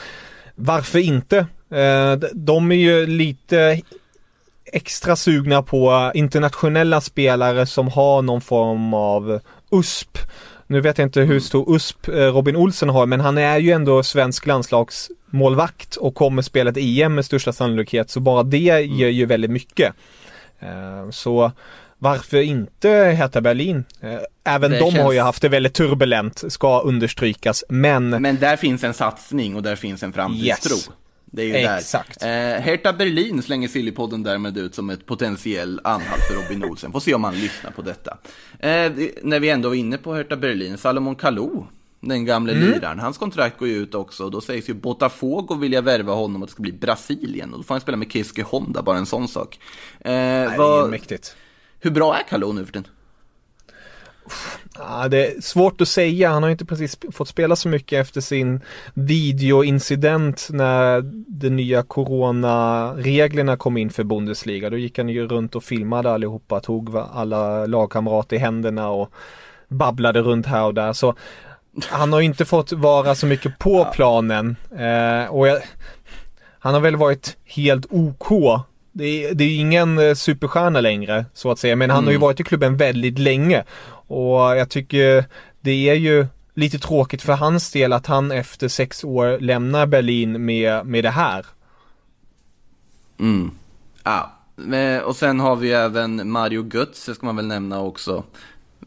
varför 0.56 1.00
inte? 1.00 1.38
Eh, 1.72 2.14
de 2.34 2.72
är 2.72 2.76
ju 2.76 3.06
lite 3.06 3.82
extra 4.66 5.16
sugna 5.16 5.62
på 5.64 6.12
internationella 6.14 7.02
spelare 7.02 7.66
som 7.66 7.88
har 7.88 8.22
någon 8.22 8.42
form 8.42 8.94
av 8.94 9.40
USP. 9.72 10.18
Nu 10.72 10.82
vet 10.82 10.98
jag 10.98 11.08
inte 11.08 11.20
hur 11.20 11.30
mm. 11.30 11.42
stor 11.42 11.76
USP 11.76 12.08
eh, 12.08 12.14
Robin 12.14 12.56
Olsen 12.56 12.90
har, 12.90 13.06
men 13.06 13.20
han 13.20 13.38
är 13.38 13.58
ju 13.58 13.72
ändå 13.72 14.04
svensk 14.04 14.46
landslagsmålvakt 14.46 15.96
och 15.96 16.16
kommer 16.16 16.42
spela 16.42 16.70
ett 16.70 16.78
EM 16.80 17.16
med 17.16 17.26
största 17.26 17.54
sannolikhet, 17.54 18.10
så 18.10 18.20
bara 18.20 18.44
det 18.44 18.70
mm. 18.70 18.98
ger 18.98 19.10
ju 19.10 19.26
väldigt 19.26 19.52
mycket. 19.52 19.94
Eh, 20.60 21.10
så 21.10 21.52
varför 21.98 22.42
inte 22.42 22.90
Hertha 22.90 23.42
Berlin? 23.42 23.84
Eh, 24.02 24.20
även 24.44 24.72
det 24.72 24.80
de 24.80 24.92
känns... 24.92 25.04
har 25.04 25.12
ju 25.12 25.20
haft 25.20 25.42
det 25.42 25.50
väldigt 25.50 25.74
turbulent, 25.74 26.44
ska 26.48 26.82
understrykas, 26.82 27.64
men... 27.70 28.10
Men 28.10 28.40
där 28.40 28.58
finns 28.58 28.84
en 28.84 28.94
satsning 28.94 29.56
och 29.56 29.64
där 29.64 29.76
finns 29.76 30.04
en 30.04 30.14
framtidstro. 30.14 30.76
Yes. 30.76 30.90
Det 31.32 31.42
är 31.42 31.46
ju 31.46 31.56
Exakt. 31.56 32.20
där. 32.20 32.56
Eh, 32.56 32.62
Hertha 32.62 32.94
Berlin 32.94 33.42
slänger 33.42 33.68
Sillypodden 33.68 34.24
därmed 34.24 34.58
ut 34.58 34.76
som 34.76 34.90
ett 34.90 35.06
potentiell 35.06 35.82
anhalt 35.84 36.22
för 36.28 36.36
Robin 36.36 36.64
Olsen. 36.64 36.92
Får 36.92 37.00
se 37.00 37.14
om 37.14 37.24
han 37.24 37.36
lyssnar 37.36 37.72
på 37.72 37.82
detta. 37.82 38.18
Eh, 38.60 38.92
när 39.24 39.40
vi 39.40 39.50
ändå 39.50 39.76
är 39.76 39.80
inne 39.80 39.98
på 39.98 40.14
Hertha 40.14 40.36
Berlin, 40.36 40.78
Salomon 40.78 41.16
Kalou, 41.16 41.66
den 42.00 42.26
gamle 42.26 42.54
mm. 42.54 42.72
liraren, 42.72 43.00
hans 43.00 43.18
kontrakt 43.18 43.60
går 43.60 43.68
ju 43.68 43.76
ut 43.76 43.96
också. 43.96 44.24
Och 44.24 44.32
då 44.32 44.42
sägs 44.42 44.70
ju 44.70 44.74
Botafogo 44.74 45.56
vilja 45.56 45.82
värva 45.82 46.14
honom 46.14 46.42
och 46.42 46.48
det 46.48 46.52
ska 46.52 46.62
bli 46.62 46.72
Brasilien. 46.72 47.54
Och 47.54 47.60
då 47.60 47.64
får 47.64 47.74
han 47.74 47.82
spela 47.82 47.98
med 47.98 48.12
Keisuke 48.12 48.44
Honda, 48.44 48.82
bara 48.82 48.98
en 48.98 49.06
sån 49.06 49.28
sak. 49.28 49.60
Eh, 50.00 50.12
Nej, 50.12 50.58
vad... 50.58 50.84
det 50.84 50.88
är 50.88 50.92
mäktigt. 50.92 51.36
Hur 51.80 51.92
bra 51.92 52.18
är 52.18 52.24
Kalou 52.24 52.54
nu 52.54 52.66
för 52.66 52.74
tiden? 52.74 52.88
Ja, 54.80 55.08
det 55.08 55.28
är 55.28 55.42
svårt 55.42 55.82
att 55.82 55.88
säga. 55.88 56.30
Han 56.30 56.44
har 56.44 56.50
inte 56.50 56.66
precis 56.66 56.98
fått 57.12 57.28
spela 57.28 57.56
så 57.56 57.70
mycket 57.70 58.02
efter 58.02 58.22
sin 58.22 58.62
videoincident 58.94 60.48
när 60.52 61.02
de 61.28 61.50
nya 61.50 61.84
coronareglerna 61.84 63.58
kom 63.58 63.78
in 63.78 63.90
för 63.90 64.04
Bundesliga. 64.04 64.70
Då 64.70 64.78
gick 64.78 64.98
han 64.98 65.10
ju 65.10 65.28
runt 65.28 65.56
och 65.56 65.64
filmade 65.64 66.12
allihopa, 66.12 66.60
tog 66.60 66.98
alla 66.98 67.66
lagkamrater 67.66 68.36
i 68.36 68.40
händerna 68.40 68.90
och 68.90 69.12
babblade 69.68 70.22
runt 70.22 70.46
här 70.46 70.66
och 70.66 70.74
där. 70.74 70.94
Så 70.94 71.16
han 71.90 72.14
har 72.14 72.22
inte 72.22 72.46
fått 72.46 72.72
vara 72.72 73.16
så 73.16 73.26
mycket 73.26 73.60
på 73.60 73.88
planen. 73.94 74.56
Eh, 74.72 75.32
och 75.32 75.48
jag, 75.48 75.62
han 76.60 76.74
har 76.74 76.82
väl 76.82 76.96
varit 76.96 77.38
helt 77.46 77.86
OK 77.90 78.32
det 79.00 79.26
är, 79.26 79.34
det 79.34 79.44
är 79.44 79.60
ingen 79.60 80.00
eh, 80.00 80.14
superstjärna 80.14 80.82
längre 80.82 81.26
så 81.34 81.52
att 81.52 81.60
säga. 81.60 81.76
Men 81.76 81.90
han 81.90 82.06
har 82.06 82.12
ju 82.12 82.18
varit 82.18 82.40
i 82.40 82.44
klubben 82.44 82.78
väldigt 82.78 83.20
länge. 83.20 83.64
Och 84.08 84.40
jag 84.40 84.70
tycker 84.70 85.26
det 85.62 85.90
är 85.90 85.96
ju 85.96 86.28
lite 86.54 86.80
tråkigt 86.80 87.22
för 87.22 87.34
hans 87.34 87.72
del 87.72 87.94
att 87.94 88.08
han 88.08 88.32
efter 88.32 88.68
sex 88.68 89.04
år 89.04 89.40
lämnar 89.40 89.86
Berlin 89.86 90.46
med, 90.46 90.86
med 90.86 91.04
det 91.04 91.10
här. 91.10 91.46
Mm. 93.20 93.52
Ja, 94.04 94.36
och 95.04 95.16
sen 95.16 95.40
har 95.40 95.56
vi 95.56 95.72
även 95.72 96.32
Mario 96.32 96.70
Götze, 96.74 97.16
ska 97.16 97.26
man 97.26 97.36
väl 97.36 97.48
nämna 97.48 97.82
också. 97.82 98.24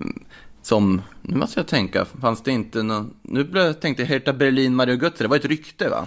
Mm, 0.01 0.23
Som, 0.63 1.03
nu 1.23 1.37
måste 1.37 1.61
jag 1.61 1.67
tänka, 1.67 2.05
fanns 2.05 2.43
det 2.43 2.53
inte 2.53 2.83
någon, 2.83 3.15
nu 3.23 3.45
blev 3.45 3.65
jag 3.65 3.81
tänkte 3.81 4.05
Hertha 4.05 4.33
Berlin 4.33 4.75
Mario 4.75 5.03
Götze, 5.03 5.25
det 5.25 5.29
var 5.29 5.37
ett 5.37 5.45
rykte 5.45 5.89
va? 5.89 6.07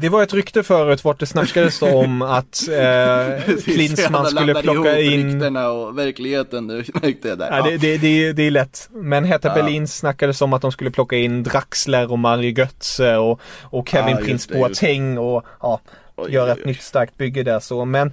Det 0.00 0.08
var 0.08 0.22
ett 0.22 0.34
rykte 0.34 0.62
förut 0.62 1.04
vart 1.04 1.20
det 1.20 1.26
snackades 1.26 1.82
om 1.82 2.22
att 2.22 2.68
eh, 2.72 3.54
Klinsmann 3.64 4.26
skulle 4.26 4.62
plocka 4.62 5.00
in 5.00 5.32
ryktena 5.32 5.70
och 5.70 5.98
verkligheten, 5.98 6.66
du 6.68 6.74
märkte 7.02 7.28
jag 7.28 7.38
där. 7.38 7.56
Ja, 7.56 7.62
det, 7.64 7.76
det, 7.76 7.98
det, 7.98 8.32
det 8.32 8.42
är 8.42 8.50
lätt. 8.50 8.88
Men 8.92 9.24
Hertha 9.24 9.48
Ja. 9.48 9.54
Berlin 9.54 9.88
snackades 9.88 10.42
om 10.42 10.52
att 10.52 10.62
de 10.62 10.72
skulle 10.72 10.90
plocka 10.90 11.16
in 11.16 11.42
Draxler 11.42 12.12
och 12.12 12.18
Mario 12.18 12.50
Götze 12.58 13.16
och, 13.16 13.40
och 13.62 13.88
Kevin 13.88 14.16
Ja, 14.16 14.24
Prince. 14.24 14.54
Boateng 14.54 15.18
och 15.18 15.44
ja, 15.62 15.80
Oj, 16.16 16.32
göra 16.32 16.46
oj, 16.46 16.50
ett 16.52 16.58
oj. 16.58 16.66
nytt 16.66 16.82
starkt 16.82 17.16
bygge 17.18 17.42
där 17.42 17.60
så. 17.60 17.84
Men 17.84 18.12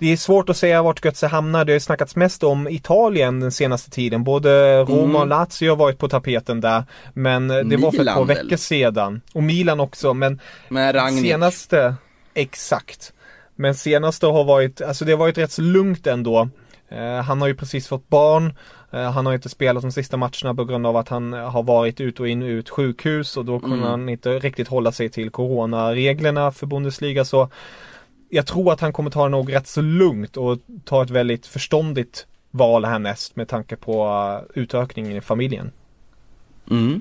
det 0.00 0.12
är 0.12 0.16
svårt 0.16 0.48
att 0.48 0.56
säga 0.56 0.82
vart 0.82 1.04
Götze 1.04 1.26
hamnar. 1.26 1.64
Det 1.64 1.72
har 1.72 1.74
ju 1.76 1.80
snackats 1.80 2.16
mest 2.16 2.42
om 2.42 2.68
Italien 2.68 3.40
den 3.40 3.52
senaste 3.52 3.90
tiden. 3.90 4.24
Både 4.24 4.80
Roma 4.82 5.18
och 5.20 5.26
Lazio 5.26 5.68
har 5.68 5.76
varit 5.76 5.98
på 5.98 6.08
tapeten 6.08 6.60
där. 6.60 6.84
Men 7.14 7.48
det 7.48 7.76
var 7.76 7.90
för 7.92 8.00
ett 8.00 8.08
Mm. 8.08 8.14
Milan 8.14 8.14
par 8.16 8.24
veckor 8.34 8.56
sedan. 8.56 9.20
Och 9.32 9.42
Milan 9.42 9.80
också. 9.80 10.14
Men 10.14 10.40
Med. 10.68 10.94
Senaste, 11.22 11.94
exakt. 12.34 13.12
Men 13.56 13.74
senaste 13.74 14.26
har 14.26 14.44
varit, 14.44 14.80
alltså 14.82 15.04
det 15.04 15.12
har 15.12 15.18
varit 15.18 15.38
rätt 15.38 15.52
så 15.52 15.62
lugnt 15.62 16.06
ändå. 16.06 16.48
Eh, 16.88 17.22
han 17.22 17.40
har 17.40 17.48
ju 17.48 17.54
precis 17.54 17.88
fått 17.88 18.08
barn. 18.08 18.54
Eh, 18.92 19.10
han 19.10 19.26
har 19.26 19.34
inte 19.34 19.48
spelat 19.48 19.82
de 19.82 19.92
sista 19.92 20.16
matcherna 20.16 20.54
på 20.56 20.64
grund 20.64 20.86
av 20.86 20.96
att 20.96 21.08
han 21.08 21.32
har 21.32 21.62
varit 21.62 22.00
ut 22.00 22.20
och 22.20 22.28
in 22.28 22.42
ut 22.42 22.70
sjukhus 22.70 23.36
och 23.36 23.44
då 23.44 23.60
kunde 23.60 23.76
Mm. 23.76 23.88
han 23.88 24.08
inte 24.08 24.30
riktigt 24.38 24.68
hålla 24.68 24.92
sig 24.92 25.08
till 25.08 25.30
coronareglerna 25.30 26.52
för 26.52 26.66
Bundesliga 26.66 27.24
så 27.24 27.48
jag 28.30 28.46
tror 28.46 28.72
att 28.72 28.80
han 28.80 28.92
kommer 28.92 29.10
ta 29.10 29.22
det 29.22 29.28
nog 29.28 29.52
rätt 29.52 29.66
så 29.66 29.80
lugnt 29.80 30.36
och 30.36 30.58
ta 30.84 31.02
ett 31.02 31.10
väldigt 31.10 31.46
förståndigt 31.46 32.26
val 32.50 32.84
härnäst 32.84 33.36
med 33.36 33.48
tanke 33.48 33.76
på 33.76 34.06
eh, 34.54 34.62
utökningen 34.62 35.16
i 35.16 35.20
familjen. 35.20 35.72
Mm. 36.70 37.00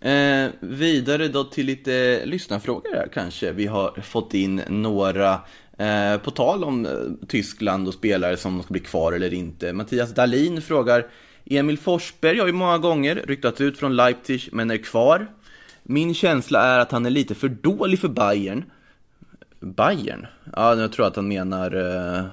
Eh, 0.00 0.50
vidare 0.60 1.28
då 1.28 1.44
till 1.44 1.66
lite 1.66 2.26
lyssnarfrågor 2.26 2.94
här 2.94 3.08
kanske. 3.14 3.52
Vi 3.52 3.66
har 3.66 4.00
fått 4.02 4.34
in 4.34 4.62
några 4.68 5.40
eh, 5.78 6.18
på 6.24 6.30
tal 6.30 6.64
om 6.64 6.86
eh, 6.86 7.26
Tyskland 7.28 7.88
och 7.88 7.94
spelare 7.94 8.36
som 8.36 8.62
ska 8.62 8.72
bli 8.72 8.80
kvar 8.80 9.12
eller 9.12 9.34
inte. 9.34 9.72
Mattias 9.72 10.14
Dahlin 10.14 10.62
frågar 10.62 11.06
Emil 11.44 11.78
Forsberg 11.78 12.38
har 12.38 12.46
ju 12.46 12.52
många 12.52 12.78
gånger 12.78 13.14
ryktats 13.26 13.60
ut 13.60 13.78
från 13.78 13.96
Leipzig 13.96 14.48
men 14.52 14.70
är 14.70 14.76
kvar. 14.76 15.26
Min 15.82 16.14
känsla 16.14 16.62
är 16.62 16.78
att 16.78 16.92
han 16.92 17.06
är 17.06 17.10
lite 17.10 17.34
för 17.34 17.48
dålig 17.48 17.98
för 17.98 18.08
Bayern. 18.08 18.64
Bayern? 19.60 20.26
Ja, 20.56 20.76
jag 20.76 20.92
tror 20.92 21.06
att 21.06 21.16
han 21.16 21.28
menar 21.28 21.74
eh, 21.76 22.24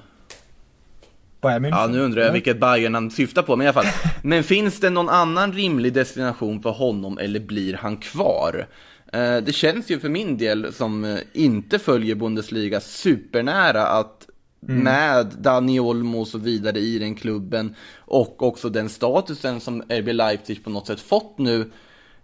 Ja, 1.41 1.87
nu 1.87 1.99
undrar 1.99 2.21
jag 2.21 2.31
vilket 2.31 2.59
Bayern 2.59 2.93
han 2.93 3.11
syftar 3.11 3.41
på, 3.41 3.55
men 3.55 3.65
i 3.65 3.69
alla 3.69 3.83
fall. 3.83 3.93
Men 4.23 4.43
finns 4.43 4.79
det 4.79 4.89
någon 4.89 5.09
annan 5.09 5.53
rimlig 5.53 5.93
destination 5.93 6.61
för 6.61 6.69
honom 6.69 7.17
eller 7.17 7.39
blir 7.39 7.73
han 7.73 7.97
kvar? 7.97 8.67
Eh, 9.13 9.37
Det 9.37 9.55
känns 9.55 9.89
ju 9.89 9.99
för 9.99 10.09
min 10.09 10.37
del 10.37 10.73
som 10.73 11.03
eh, 11.05 11.17
inte 11.33 11.79
följer 11.79 12.15
Bundesliga 12.15 12.79
supernära 12.79 13.87
att 13.87 14.27
med 14.67 15.25
Dani 15.39 15.79
Olmo 15.79 16.19
och 16.21 16.27
så 16.27 16.37
vidare 16.37 16.79
i 16.79 16.99
den 16.99 17.15
klubben 17.15 17.75
och 17.97 18.43
också 18.43 18.69
den 18.69 18.89
statusen 18.89 19.59
som 19.59 19.81
RB 19.81 20.07
Leipzig 20.13 20.63
på 20.63 20.69
något 20.69 20.87
sätt 20.87 20.99
fått 20.99 21.37
nu 21.37 21.71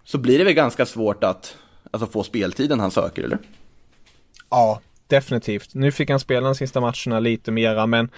så 0.04 0.18
blir 0.18 0.38
det 0.38 0.44
väl 0.44 0.54
ganska 0.54 0.86
svårt 0.86 1.24
att 1.24 1.56
alltså, 1.90 2.06
få 2.06 2.22
speltiden 2.22 2.80
han 2.80 2.90
söker, 2.90 3.22
eller? 3.22 3.38
Ja, 4.50 4.80
definitivt. 5.06 5.74
Nu 5.74 5.92
fick 5.92 6.10
han 6.10 6.20
spela 6.20 6.46
de 6.46 6.54
sista 6.54 6.80
matcherna 6.80 7.20
lite 7.20 7.50
mera 7.50 7.86
men 7.86 8.10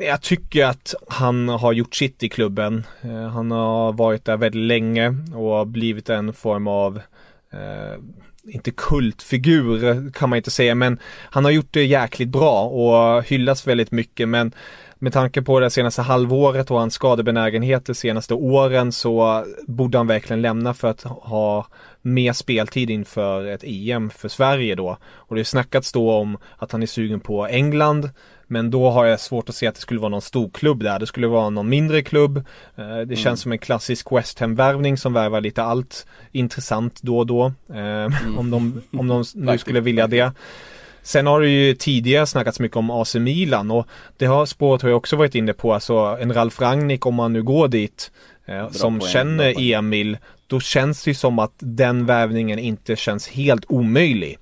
jag 0.00 0.22
tycker 0.22 0.64
att 0.64 0.94
han 1.08 1.48
har 1.48 1.72
gjort 1.72 1.94
sitt 1.94 2.22
i 2.22 2.28
klubben. 2.28 2.86
Eh, 3.02 3.28
han 3.28 3.50
har 3.50 3.92
varit 3.92 4.24
där 4.24 4.36
väldigt 4.36 4.66
länge 4.66 5.14
och 5.34 5.66
blivit 5.66 6.08
en 6.08 6.32
form 6.32 6.66
av 6.66 7.00
eh, 7.52 8.00
inte 8.44 8.70
kultfigur 8.70 10.10
kan 10.12 10.30
man 10.30 10.36
inte 10.36 10.50
säga 10.50 10.74
men 10.74 10.98
han 11.30 11.44
har 11.44 11.52
gjort 11.52 11.68
det 11.72 11.84
jäkligt 11.84 12.28
bra 12.28 12.62
och 12.62 13.24
hyllas 13.24 13.66
väldigt 13.66 13.90
mycket 13.90 14.28
men 14.28 14.52
med 14.98 15.12
tanke 15.12 15.42
på 15.42 15.60
det 15.60 15.70
senaste 15.70 16.02
halvåret 16.02 16.70
och 16.70 16.78
hans 16.78 16.94
skadebenägenhet 16.94 17.86
de 17.86 17.94
senaste 17.94 18.34
åren 18.34 18.92
så 18.92 19.44
borde 19.66 19.98
han 19.98 20.06
verkligen 20.06 20.42
lämna 20.42 20.74
för 20.74 20.88
att 20.88 21.02
ha 21.02 21.66
mer 22.02 22.32
speltid 22.32 22.90
inför 22.90 23.46
ett 23.46 23.64
EM 23.64 24.10
för 24.10 24.28
Sverige 24.28 24.74
då. 24.74 24.98
Och 25.14 25.34
det 25.34 25.42
är 25.42 25.44
snackats 25.44 25.92
då 25.92 26.12
om 26.12 26.38
att 26.56 26.72
han 26.72 26.82
är 26.82 26.86
sugen 26.86 27.20
på 27.20 27.46
England 27.46 28.10
men 28.50 28.70
då 28.70 28.90
har 28.90 29.04
jag 29.06 29.20
svårt 29.20 29.48
att 29.48 29.54
se 29.54 29.66
att 29.66 29.74
det 29.74 29.80
skulle 29.80 30.00
vara 30.00 30.08
någon 30.08 30.22
stor 30.22 30.50
klubb 30.50 30.82
där. 30.82 30.98
Det 30.98 31.06
skulle 31.06 31.26
vara 31.26 31.50
någon 31.50 31.68
mindre 31.68 32.02
klubb. 32.02 32.36
Eh, 32.76 32.98
Det 33.06 33.16
känns 33.16 33.40
som 33.40 33.52
en 33.52 33.58
klassisk 33.58 34.12
West 34.12 34.38
Ham-värvning 34.40 34.96
som 34.96 35.12
värvar 35.12 35.40
lite 35.40 35.62
allt 35.62 36.06
intressant 36.32 37.02
då 37.02 37.18
och 37.18 37.26
då. 37.26 37.44
Eh, 37.74 38.38
Om 38.38 38.50
de, 38.50 38.82
om 38.98 39.08
de 39.08 39.24
nu 39.34 39.58
skulle 39.58 39.80
vilja 39.80 40.06
det. 40.06 40.32
Sen 41.02 41.26
har 41.26 41.40
det 41.40 41.48
ju 41.48 41.74
tidigare 41.74 42.26
snackats 42.26 42.60
mycket 42.60 42.76
om 42.76 42.90
AC 42.90 43.14
Milan 43.14 43.70
och 43.70 43.86
det 44.16 44.26
har 44.26 44.46
spåret 44.46 44.82
har 44.82 44.88
jag 44.88 44.96
också 44.96 45.16
varit 45.16 45.34
inne 45.34 45.52
på. 45.52 45.74
Alltså 45.74 45.94
en 46.20 46.34
Ralf 46.34 46.60
Rangnick 46.60 47.06
om 47.06 47.14
man 47.14 47.32
nu 47.32 47.42
går 47.42 47.68
dit 47.68 48.10
eh, 48.46 48.70
som 48.70 48.98
poäng, 48.98 49.10
känner. 49.10 49.54
Emil. 49.74 50.18
Då 50.48 50.60
känns 50.60 51.04
det 51.04 51.14
som 51.14 51.38
att 51.38 51.52
den 51.58 52.06
värvningen 52.06 52.58
inte 52.58 52.96
känns 52.96 53.28
helt 53.28 53.64
omöjlig. 53.68 54.38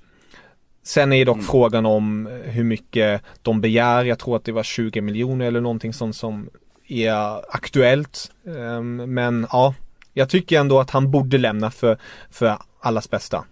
Sen 0.82 1.12
är 1.12 1.24
dock 1.24 1.42
frågan 1.42 1.86
om 1.86 2.26
hur 2.44 2.64
mycket 2.64 3.22
de 3.42 3.60
begär. 3.60 4.04
Jag 4.04 4.18
tror 4.18 4.36
att 4.36 4.44
det 4.44 4.52
var 4.52 4.62
20 4.62 5.00
miljoner 5.00 5.46
eller 5.46 5.60
någonting 5.60 5.92
sånt 5.92 6.16
som 6.16 6.48
är 6.88 7.40
aktuellt. 7.56 8.30
Ehm, 8.46 8.96
Men 8.96 9.46
ja, 9.52 9.74
jag 10.12 10.28
tycker 10.28 10.60
ändå 10.60 10.80
att 10.80 10.90
han 10.90 11.10
borde 11.10 11.38
lämna 11.38 11.70
för, 11.70 11.98
för 12.30 12.58
allas 12.80 13.10
bästa. 13.10 13.44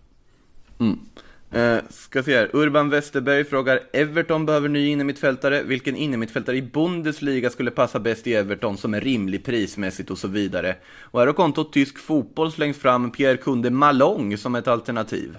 Eh, 1.54 1.78
ska 1.90 2.22
se 2.22 2.36
här. 2.36 2.50
Urban 2.52 2.90
Westerberg 2.90 3.44
frågar 3.44 3.80
Everton 3.92 4.46
behöver 4.46 4.68
ny 4.68 4.88
innermittfältare. 4.88 5.62
Vilken 5.62 5.96
innermittfältare 5.96 6.56
i 6.56 6.62
Bundesliga 6.62 7.50
skulle 7.50 7.70
passa 7.70 8.00
bäst 8.00 8.26
i 8.26 8.34
Everton 8.34 8.76
som 8.76 8.94
är 8.94 9.00
rimlig 9.00 9.44
prismässigt 9.44 10.10
och 10.10 10.18
så 10.18 10.28
vidare. 10.28 10.76
Och 11.00 11.20
här 11.20 11.26
har 11.26 11.34
kontot 11.34 11.72
Tysk 11.72 11.98
Fotboll 11.98 12.52
slängt 12.52 12.76
fram 12.76 13.10
Pierre 13.10 13.36
Kunde 13.36 13.70
Malong 13.70 14.36
som 14.38 14.54
ett 14.54 14.68
alternativ. 14.68 15.36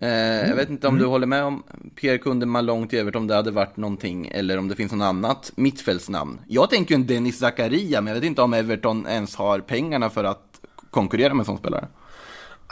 Eh, 0.00 0.08
jag 0.48 0.56
vet 0.56 0.70
inte 0.70 0.88
om 0.88 0.98
du 0.98 1.04
håller 1.04 1.26
med 1.26 1.44
om 1.44 1.62
Pierre 1.94 2.18
Kunde 2.18 2.46
Malong 2.46 2.88
till 2.88 2.98
Everton, 2.98 3.26
det 3.26 3.34
hade 3.34 3.50
varit 3.50 3.76
någonting, 3.76 4.26
eller 4.26 4.58
om 4.58 4.68
det 4.68 4.74
finns 4.74 4.92
något 4.92 5.04
annat 5.04 5.52
mittfältsnamn. 5.56 6.40
Jag 6.48 6.70
tänker 6.70 6.94
ju 6.94 7.00
en 7.00 7.06
Dennis 7.06 7.38
Zakaria, 7.38 8.00
men 8.00 8.08
jag 8.08 8.20
vet 8.20 8.26
inte 8.26 8.42
om 8.42 8.54
Everton 8.54 9.06
ens 9.06 9.36
har 9.36 9.60
pengarna 9.60 10.10
för 10.10 10.24
att 10.24 10.60
konkurrera 10.90 11.34
med 11.34 11.40
en 11.40 11.46
sån 11.46 11.58
spelare. 11.58 11.88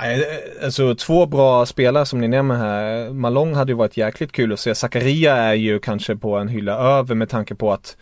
Nej, 0.01 0.24
Alltså 0.64 0.94
två 0.94 1.26
bra 1.26 1.66
spelare 1.66 2.07
som 2.07 2.20
ni 2.20 2.28
nämner 2.28 2.55
här. 2.55 3.11
Malong 3.12 3.55
hade 3.55 3.72
ju 3.72 3.76
varit 3.76 3.97
jäkligt 3.97 4.32
kul 4.32 4.53
att 4.53 4.61
se. 4.61 4.74
Zakaria 4.74 5.36
är 5.36 5.55
ju 5.55 5.78
kanske 5.78 6.16
på 6.16 6.36
en 6.36 6.49
hylla 6.49 6.72
över 6.72 7.14
med 7.14 7.28
tanke 7.28 7.55
på 7.55 7.72
att 7.72 7.97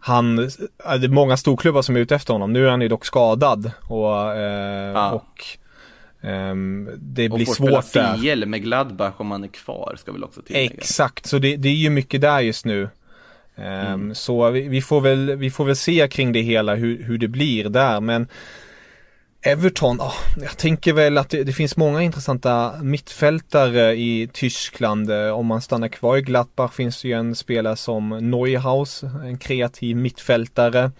han, 0.00 0.50
ja, 0.84 0.96
det 0.96 1.06
är 1.06 1.08
många 1.08 1.36
storklubbar 1.36 1.82
som 1.82 1.96
är 1.96 2.00
ute 2.00 2.14
efter 2.14 2.32
honom. 2.32 2.52
Nu 2.52 2.66
är 2.66 2.70
han 2.70 2.80
ju 2.82 2.88
dock 2.88 3.04
skadad 3.04 3.70
och, 3.82 4.34
eh, 4.34 5.12
och 5.12 5.44
ehm, 6.22 6.88
det 6.98 7.30
Och 7.30 7.36
blir 7.36 7.46
får 7.46 7.54
spela 7.54 7.82
svårt 7.82 7.92
där. 7.92 8.34
CL 8.36 8.46
med 8.46 8.62
Gladbach 8.62 9.14
om 9.16 9.26
man 9.26 9.44
är 9.44 9.48
kvar, 9.48 9.96
ska 9.98 10.12
väl 10.12 10.24
också 10.24 10.42
tillägga. 10.42 10.74
Exakt, 10.74 11.26
så 11.26 11.38
det, 11.38 11.56
det 11.56 11.68
är 11.68 11.74
ju 11.74 11.90
mycket 11.90 12.20
där 12.20 12.40
just 12.40 12.64
nu. 12.64 12.88
Ehm, 13.56 13.86
Mm. 13.86 14.14
Så 14.14 14.50
vi, 14.50 14.68
vi, 14.68 14.82
får 14.82 15.00
väl, 15.00 15.36
vi 15.36 15.50
får 15.50 15.64
väl 15.64 15.76
se 15.76 16.08
kring 16.08 16.32
det 16.32 16.40
hela 16.40 16.74
hur, 16.74 17.02
hur 17.02 17.18
det 17.18 17.28
blir 17.28 17.68
där 17.68 18.00
men 18.00 18.28
Everton, 19.46 20.00
ah, 20.00 20.12
jag 20.42 20.56
tänker 20.58 20.92
väl 20.92 21.18
att 21.18 21.30
det, 21.30 21.44
det 21.44 21.52
finns 21.52 21.76
många 21.76 22.02
intressanta 22.02 22.72
mittfältare 22.82 23.94
i 23.96 24.28
Tyskland. 24.32 25.10
Eh, 25.10 25.28
Om 25.30 25.46
man 25.46 25.60
stannar 25.62 25.88
kvar 25.88 26.16
i 26.16 26.22
Gladbach 26.22 26.72
finns 26.72 27.02
det 27.02 27.08
ju 27.08 27.14
en 27.14 27.34
spelare 27.34 27.76
som 27.76 28.08
Neuhaus, 28.30 29.02
en 29.02 29.38
kreativ 29.38 29.96
mittfältare. 29.96 30.90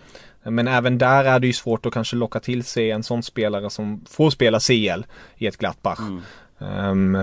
Men 0.42 0.68
även 0.68 0.99
där 0.99 1.24
är 1.24 1.38
det 1.38 1.47
ju 1.47 1.53
svårt 1.53 1.86
att 1.86 1.92
kanske 1.92 2.16
locka 2.16 2.40
till 2.40 2.64
sig 2.64 2.90
en 2.90 3.03
sån 3.03 3.22
spelare 3.22 3.70
som 3.70 4.05
får 4.11 4.30
spela 4.30 4.61
CL 4.61 5.05
i 5.38 5.47
ett 5.47 5.57
Gladbach. 5.57 5.99
Ehm, 6.61 7.18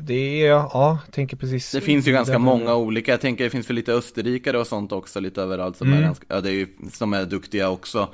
det 0.00 0.42
är, 0.42 0.46
ja, 0.48 0.98
jag 1.06 1.14
tänker 1.14 1.36
precis. 1.36 1.72
Det 1.72 1.80
finns 1.80 2.08
ju 2.08 2.12
ganska 2.12 2.38
många 2.38 2.74
olika, 2.74 3.10
jag 3.10 3.20
tänker 3.20 3.44
det 3.44 3.50
finns 3.50 3.70
väl 3.70 3.76
lite 3.76 3.92
österrikare 3.92 4.58
och 4.58 4.66
sånt 4.66 4.92
också 4.92 5.20
lite 5.20 5.42
överallt 5.42 5.76
som, 5.76 5.86
Mm. 5.86 5.98
är, 5.98 6.02
ganska, 6.02 6.24
ja, 6.28 6.40
det 6.40 6.50
är 6.50 6.54
ju, 6.54 6.66
som 6.92 7.12
är 7.14 7.24
duktiga 7.24 7.68
också. 7.70 8.08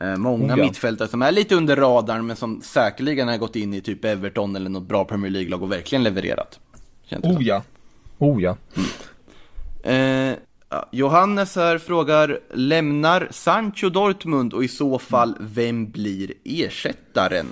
Eh, 0.00 0.16
många 0.16 0.56
ja. 0.56 0.64
mittfältare 0.64 1.08
som 1.08 1.22
är 1.22 1.32
lite 1.32 1.54
under 1.54 1.76
radarn 1.76 2.26
men 2.26 2.36
som 2.36 2.60
säkerligen 2.62 3.28
har 3.28 3.36
gått 3.36 3.56
in 3.56 3.74
i 3.74 3.80
typ 3.80 4.04
Everton 4.04 4.56
eller 4.56 4.70
något 4.70 4.88
bra 4.88 5.04
Premier 5.04 5.30
League-lag 5.30 5.62
och 5.62 5.72
verkligen 5.72 6.02
levererat. 6.02 6.60
Oh 7.10 7.42
ja. 7.42 7.62
Oh 8.18 8.42
ja. 8.42 8.56
Eh, 9.82 10.34
ja, 10.68 10.88
Johannes 10.92 11.56
här 11.56 11.78
frågar, 11.78 12.40
lämnar 12.54 13.28
Sancho 13.30 13.88
Dortmund 13.88 14.52
och 14.52 14.64
i 14.64 14.68
så 14.68 14.98
fall, 14.98 15.36
vem 15.40 15.90
blir 15.90 16.32
ersättaren? 16.44 17.46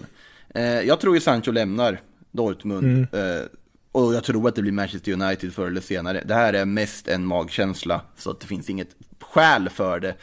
Eh, 0.54 0.80
jag 0.80 1.00
tror 1.00 1.14
ju 1.14 1.20
Sancho 1.20 1.50
lämnar 1.50 2.00
Dortmund. 2.32 3.06
Eh, 3.12 3.46
och 3.92 4.14
jag 4.14 4.24
tror 4.24 4.48
att 4.48 4.54
det 4.54 4.62
blir 4.62 4.72
Manchester 4.72 5.12
United 5.12 5.52
förr 5.52 5.66
eller 5.66 5.80
senare. 5.80 6.22
Det 6.24 6.34
här 6.34 6.52
är 6.52 6.64
mest 6.64 7.08
en 7.08 7.26
magkänsla, 7.26 8.00
så 8.16 8.30
att 8.30 8.40
det 8.40 8.46
finns 8.46 8.70
inget 8.70 8.88
skäl 9.20 9.68
för 9.68 10.00
det. 10.00 10.14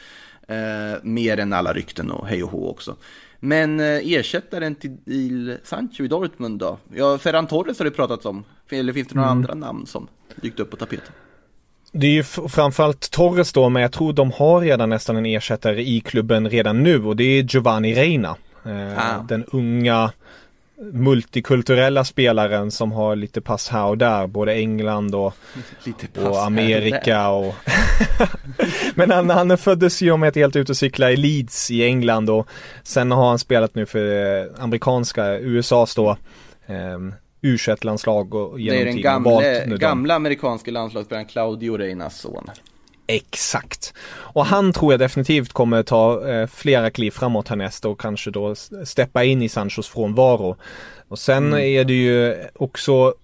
Eh, 0.52 0.98
mer 1.02 1.38
än 1.38 1.52
alla 1.52 1.72
rykten 1.72 2.10
och 2.10 2.26
hej 2.26 2.42
och 2.42 2.50
hå 2.50 2.70
också. 2.70 2.96
Men 3.40 3.80
eh, 3.80 3.86
ersättaren 3.86 4.74
till 4.74 4.96
till 5.04 5.58
Sancho 5.64 6.04
i 6.04 6.08
Dortmund 6.08 6.58
då? 6.58 6.78
Ja, 6.94 7.18
Ferran 7.18 7.46
Torres 7.46 7.78
har 7.78 7.84
det 7.84 7.90
pratats 7.90 8.26
om. 8.26 8.44
Eller 8.70 8.92
finns 8.92 9.08
det 9.08 9.14
några 9.14 9.28
andra 9.28 9.54
namn 9.54 9.86
som 9.86 10.08
dykt 10.42 10.60
upp 10.60 10.70
på 10.70 10.76
tapeten? 10.76 11.12
Det 11.92 12.06
är 12.06 12.10
ju 12.10 12.22
framförallt 12.48 13.10
Torres 13.10 13.52
då, 13.52 13.68
men 13.68 13.82
jag 13.82 13.92
tror 13.92 14.12
de 14.12 14.32
har 14.32 14.60
redan 14.60 14.88
nästan 14.88 15.16
en 15.16 15.26
ersättare 15.26 15.82
i 15.82 16.00
klubben 16.00 16.50
redan 16.50 16.82
nu 16.82 17.04
och 17.04 17.16
det 17.16 17.24
är 17.24 17.42
Giovanni 17.42 17.94
Reina. 17.94 18.36
Eh, 18.64 18.98
Ah. 18.98 19.22
Den 19.28 19.44
unga 19.44 20.12
multikulturella 20.92 22.04
spelaren 22.04 22.70
som 22.70 22.92
har 22.92 23.16
lite 23.16 23.40
pass 23.40 23.68
här 23.68 23.86
och 23.86 23.98
där, 23.98 24.26
både 24.26 24.54
England 24.54 25.14
och, 25.14 25.34
och. 26.16 26.44
Amerika 26.44 27.28
och... 27.28 27.54
Men 28.94 29.10
han, 29.10 29.30
han 29.30 29.58
föddes 29.58 30.02
ju 30.02 30.10
om 30.10 30.22
ett 30.22 30.34
helt 30.36 30.56
ute 30.56 30.72
och 30.72 30.76
cykla 30.76 31.10
i 31.10 31.16
Leeds 31.16 31.70
i 31.70 31.84
England 31.84 32.30
och 32.30 32.48
sen 32.82 33.10
har 33.10 33.28
han 33.28 33.38
spelat 33.38 33.74
nu 33.74 33.86
för 33.86 34.40
eh, 34.42 34.46
amerikanska, 34.58 35.38
USAs 35.38 35.94
då, 35.94 36.16
eh, 36.66 36.98
u 37.42 37.58
landslag 37.80 38.34
och 38.34 38.56
Det 38.56 38.62
genom 38.62 38.80
är 38.80 38.84
den 38.84 39.68
dem. 39.70 39.78
gamla 39.78 40.14
amerikanska 40.14 40.70
landslagsspelaren 40.70 41.26
Claudio 41.26 41.76
Reinas 41.76 42.20
son. 42.20 42.50
Exakt. 43.12 43.94
Och 44.10 44.46
han 44.46 44.72
tror 44.72 44.92
jag 44.92 45.00
definitivt 45.00 45.52
kommer 45.52 45.82
ta 45.82 46.28
eh, 46.28 46.46
flera 46.46 46.90
kliv 46.90 47.10
framåt 47.10 47.48
härnäst 47.48 47.84
och 47.84 48.00
kanske 48.00 48.30
då 48.30 48.54
steppa 48.84 49.24
in 49.24 49.42
i 49.42 49.48
Sanchos 49.48 49.88
frånvaro. 49.88 50.56
Och 51.08 51.18
sen 51.18 51.54
är 51.54 51.84
det 51.84 51.94
ju 51.94 52.36
också 52.54 53.14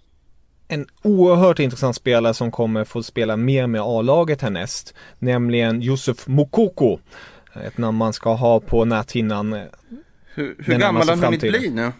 en 0.68 0.86
oerhört 1.02 1.58
intressant 1.58 1.96
spelare 1.96 2.34
som 2.34 2.50
kommer 2.50 2.84
få 2.84 3.02
spela 3.02 3.36
mer 3.36 3.66
med 3.66 3.80
A-laget 3.80 4.42
härnäst. 4.42 4.94
Nämligen 5.18 5.82
Yusuf 5.82 6.26
Mokoko. 6.26 6.98
Ett 7.66 7.78
namn 7.78 7.98
man 7.98 8.12
ska 8.12 8.34
ha 8.34 8.60
på 8.60 8.84
näthinnan. 8.84 9.52
Hur, 10.34 10.56
hur 10.58 10.64
Den 10.66 10.80
gammal 10.80 11.08
har 11.08 11.16
han 11.16 11.24
hunnit 11.24 11.40
bli 11.40 11.70
nu? 11.70 11.92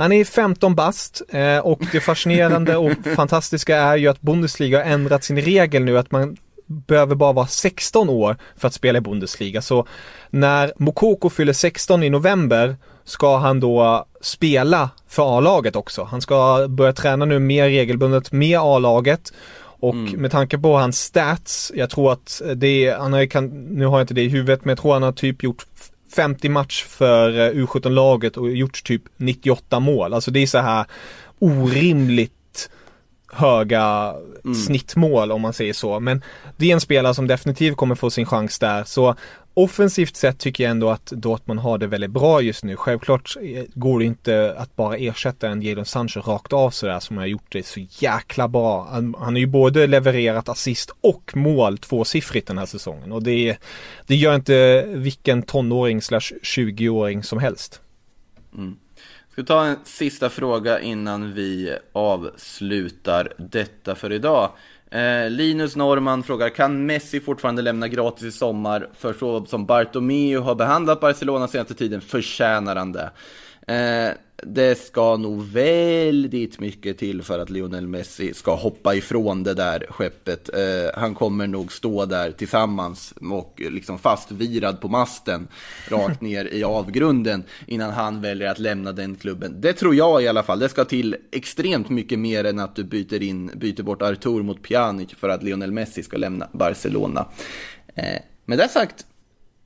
Han 0.00 0.12
är 0.12 0.24
15 0.24 0.74
bast 0.74 1.22
eh, 1.28 1.58
och 1.58 1.82
det 1.92 2.00
fascinerande 2.00 2.76
och 2.76 2.92
fantastiska 3.16 3.76
är 3.76 3.96
ju 3.96 4.08
att 4.08 4.20
Bundesliga 4.20 4.78
har 4.78 4.84
ändrat 4.84 5.24
sin 5.24 5.40
regel 5.40 5.84
nu 5.84 5.98
att 5.98 6.10
man 6.10 6.36
behöver 6.70 7.14
bara 7.14 7.32
vara 7.32 7.46
16 7.46 8.08
år 8.08 8.36
för 8.56 8.68
att 8.68 8.74
spela 8.74 8.98
i 8.98 9.00
Bundesliga. 9.00 9.62
Så 9.62 9.86
när 10.30 10.72
Mokoko 10.76 11.30
fyller 11.30 11.52
16 11.52 12.02
i 12.02 12.10
november 12.10 12.76
ska 13.04 13.36
han 13.36 13.60
då 13.60 14.06
spela 14.20 14.90
för 15.08 15.38
A-laget 15.38 15.76
också. 15.76 16.04
Han 16.04 16.20
ska 16.20 16.68
börja 16.68 16.92
träna 16.92 17.24
nu 17.24 17.38
mer 17.38 17.68
regelbundet 17.68 18.32
med 18.32 18.58
A-laget. 18.58 19.32
Och 19.82 19.94
med 19.94 20.30
tanke 20.30 20.58
på 20.58 20.76
hans 20.76 21.00
stats, 21.00 21.72
jag 21.74 21.90
tror 21.90 22.12
att 22.12 22.42
det 22.54 22.86
är, 22.86 22.98
han 22.98 23.12
har, 23.12 23.26
kan, 23.26 23.46
nu 23.64 23.86
har 23.86 23.98
jag 23.98 24.02
inte 24.02 24.14
det 24.14 24.22
i 24.22 24.28
huvudet, 24.28 24.64
men 24.64 24.70
jag 24.70 24.78
tror 24.78 24.92
han 24.92 25.02
har 25.02 25.12
typ 25.12 25.42
gjort 25.42 25.66
50 26.16 26.48
match 26.48 26.84
för 26.84 27.38
eh, 27.38 27.64
U17-laget 27.64 28.36
och 28.36 28.50
gjort 28.50 28.84
typ 28.84 29.02
98 29.16 29.80
mål. 29.80 30.14
Alltså 30.14 30.30
det 30.30 30.40
är 30.40 30.46
så 30.46 30.58
här 30.58 30.84
orimligt 31.38 32.32
höga 33.32 34.14
snittmål 34.66 35.32
om 35.32 35.40
man 35.40 35.52
säger 35.52 35.72
så. 35.72 36.00
Men 36.00 36.22
det 36.56 36.70
är 36.70 36.74
en 36.74 36.80
spelare 36.80 37.14
som 37.14 37.26
definitivt 37.26 37.76
kommer 37.76 37.94
få 37.94 38.10
sin 38.10 38.26
chans 38.26 38.58
där. 38.58 38.84
Så 38.84 39.14
offensivt 39.54 40.16
sett 40.16 40.38
tycker 40.38 40.64
jag 40.64 40.70
ändå 40.70 40.90
att 40.90 41.06
Dortmund 41.06 41.60
har 41.60 41.78
det 41.78 41.86
väldigt 41.86 42.10
bra 42.10 42.40
just 42.40 42.64
nu. 42.64 42.76
Självklart 42.76 43.36
eh, 43.42 43.64
går 43.74 43.98
det 43.98 44.04
inte 44.04 44.54
att 44.58 44.76
bara 44.76 44.96
ersätta 44.96 45.48
en 45.48 45.62
Jadon 45.62 45.84
Sancho 45.84 46.20
rakt 46.20 46.52
av 46.52 46.70
sådär 46.70 47.00
som 47.00 47.16
har 47.16 47.26
gjort 47.26 47.52
det 47.52 47.66
så 47.66 47.80
jäkla 47.98 48.48
bra. 48.48 48.88
Han, 48.90 49.14
han 49.18 49.34
har 49.34 49.40
ju 49.40 49.46
både 49.46 49.86
levererat 49.86 50.48
assist 50.48 50.90
och 51.00 51.36
mål 51.36 51.78
tvåsiffrigt 51.78 52.46
den 52.46 52.58
här 52.58 52.66
säsongen. 52.66 53.12
Och 53.12 53.22
det, 53.22 53.56
det 54.06 54.16
gör 54.16 54.34
inte 54.34 54.84
vilken 54.88 55.42
tonåring 55.42 56.02
slash 56.02 56.32
20-åring 56.42 57.22
som 57.22 57.38
helst. 57.38 57.80
Ska 59.40 59.44
vi 59.44 59.46
ta 59.46 59.64
en 59.64 59.76
sista 59.84 60.30
fråga 60.30 60.80
innan 60.80 61.32
vi 61.32 61.76
avslutar 61.92 63.32
detta 63.36 63.94
för 63.94 64.12
idag. 64.12 64.50
Eh, 64.90 65.30
Linus 65.30 65.76
Norman 65.76 66.22
frågar, 66.22 66.48
kan 66.48 66.86
Messi 66.86 67.20
fortfarande 67.20 67.62
lämna 67.62 67.88
gratis 67.88 68.24
i 68.24 68.32
sommar 68.32 68.88
för 68.98 69.12
så 69.12 69.46
som 69.46 69.66
Bartomeu 69.66 70.38
har 70.38 70.54
behandlat 70.54 71.00
Barcelona 71.00 71.48
senaste 71.48 71.74
tiden? 71.74 72.00
Förtjänar 72.00 72.76
han 72.76 72.92
det? 72.92 73.10
Eh, 73.66 74.14
det 74.42 74.78
ska 74.78 75.16
nog 75.16 75.42
väldigt 75.42 76.60
mycket 76.60 76.98
till 76.98 77.22
för 77.22 77.38
att 77.38 77.50
Lionel 77.50 77.86
Messi 77.86 78.34
ska 78.34 78.54
hoppa 78.54 78.94
ifrån 78.94 79.42
det 79.42 79.54
där 79.54 79.86
skeppet. 79.88 80.50
Eh, 80.54 81.00
han 81.00 81.14
kommer 81.14 81.46
nog 81.46 81.72
stå 81.72 82.04
där 82.04 82.32
tillsammans 82.32 83.14
och 83.30 83.62
liksom 83.70 83.98
fastvirad 83.98 84.80
på 84.80 84.88
masten 84.88 85.48
rakt 85.88 86.20
ner 86.20 86.54
i 86.54 86.64
avgrunden 86.64 87.44
innan 87.66 87.90
han 87.90 88.20
väljer 88.20 88.50
att 88.50 88.58
lämna 88.58 88.92
den 88.92 89.16
klubben. 89.16 89.60
Det 89.60 89.72
tror 89.72 89.94
jag 89.94 90.22
i 90.22 90.28
alla 90.28 90.42
fall. 90.42 90.58
Det 90.58 90.68
ska 90.68 90.84
till 90.84 91.16
extremt 91.32 91.88
mycket 91.88 92.18
mer 92.18 92.44
än 92.44 92.58
att 92.58 92.76
du 92.76 92.84
byter, 92.84 93.22
in, 93.22 93.50
byter 93.54 93.82
bort 93.82 94.02
Artur 94.02 94.42
mot 94.42 94.62
Pjanic 94.62 95.10
för 95.14 95.28
att 95.28 95.42
Lionel 95.42 95.72
Messi 95.72 96.02
ska 96.02 96.16
lämna 96.16 96.48
Barcelona. 96.52 97.26
Eh, 97.94 98.20
med 98.44 98.58
det 98.58 98.68
sagt, 98.68 99.06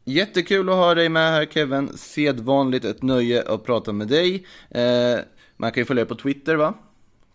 Jättekul 0.04 0.68
att 0.68 0.74
ha 0.74 0.94
dig 0.94 1.08
med 1.08 1.32
här 1.32 1.46
Kevin. 1.46 1.90
Sedvanligt 1.96 2.84
ett 2.84 3.02
nöje 3.02 3.42
att 3.42 3.64
prata 3.64 3.92
med 3.92 4.08
dig. 4.08 4.46
Eh, 4.70 5.18
man 5.56 5.72
kan 5.72 5.80
ju 5.80 5.84
följa 5.84 6.06
på 6.06 6.14
Twitter 6.14 6.56
va? 6.56 6.74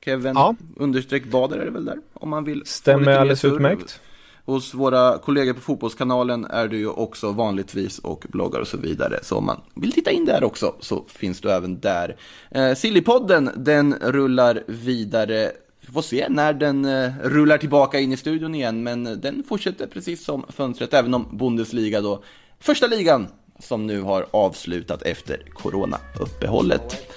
Kevin 0.06 0.34
Ja. 0.36 0.56
understreck 0.76 1.26
Bader 1.26 1.58
är 1.58 1.66
det 1.66 1.72
väl 1.72 1.86
där? 1.86 1.98
Om 2.14 2.30
man 2.30 2.44
vill. 2.44 2.62
Stämmer 2.66 3.12
alldeles 3.12 3.46
utmärkt. 3.46 4.00
Hos 4.46 4.74
våra 4.74 5.18
kollegor 5.18 5.54
på 5.54 5.60
Fotbollskanalen 5.62 6.46
är 6.46 6.68
du 6.68 6.78
ju 6.78 6.88
också 6.88 7.32
vanligtvis 7.32 8.00
och 8.00 8.26
bloggar 8.30 8.60
och 8.60 8.68
så 8.68 8.78
vidare. 8.78 9.20
Så 9.24 9.38
om 9.38 9.46
man 9.46 9.62
vill 9.76 9.92
titta 9.92 10.12
in 10.12 10.26
där 10.26 10.44
också 10.44 10.76
så 10.80 11.06
finns 11.08 11.42
du 11.42 11.52
även 11.52 11.80
där. 11.80 12.16
Eh, 12.52 12.74
Sillypodden, 12.74 13.50
den 13.56 13.94
rullar 14.02 14.64
vidare. 14.68 15.52
Vi 15.82 15.94
får 15.94 16.02
se 16.02 16.26
när 16.30 16.54
den 16.54 16.86
eh, 16.86 17.12
rullar 17.24 17.58
tillbaka 17.58 18.00
in 18.00 18.12
i 18.12 18.18
studion 18.18 18.56
igen, 18.56 18.84
men 18.84 19.04
den 19.04 19.44
fortsätter 19.48 19.88
precis 19.88 20.26
som 20.26 20.46
fönstret, 20.50 20.94
även 20.94 21.14
om 21.14 21.38
Bundesliga 21.38 22.02
då, 22.02 22.24
första 22.60 22.88
ligan, 22.88 23.28
som 23.60 23.88
nu 23.88 24.02
har 24.02 24.26
avslutat 24.32 25.02
efter 25.02 25.44
coronauppehållet. 25.54 27.08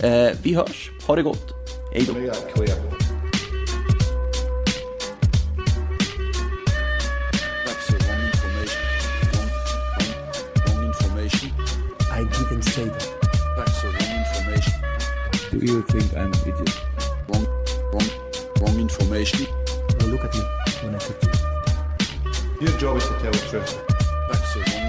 Eh, 0.00 0.30
vi 0.42 0.54
hörs, 0.54 0.90
ha 1.06 1.16
det 1.16 1.22
gott, 1.22 1.54
hej 1.92 2.04
då! 2.06 2.14
I 12.20 12.24
didn't 12.24 12.62
say 12.62 12.84
that. 12.84 13.08
That's 13.56 13.80
the 13.80 13.88
wrong 13.88 14.12
information. 14.20 14.74
Do 15.50 15.58
you 15.58 15.82
think 15.82 16.12
I'm 16.12 16.26
an 16.26 16.40
idiot? 16.42 16.80
Wrong, 17.28 17.46
wrong, 17.92 18.08
wrong 18.60 18.78
information. 18.78 19.46
Now 19.98 20.06
look 20.06 20.24
at 20.24 20.34
me 20.34 20.40
when 20.82 20.94
I 20.94 20.98
talk 20.98 21.18
to 21.20 21.26
you. 22.60 22.66
Your 22.66 22.78
job 22.78 22.98
is 22.98 23.04
to 23.08 23.14
tell 23.20 23.32
the 23.32 23.38
truth. 23.48 23.82
That's 24.28 24.54
the 24.54 24.60
wrong. 24.60 24.79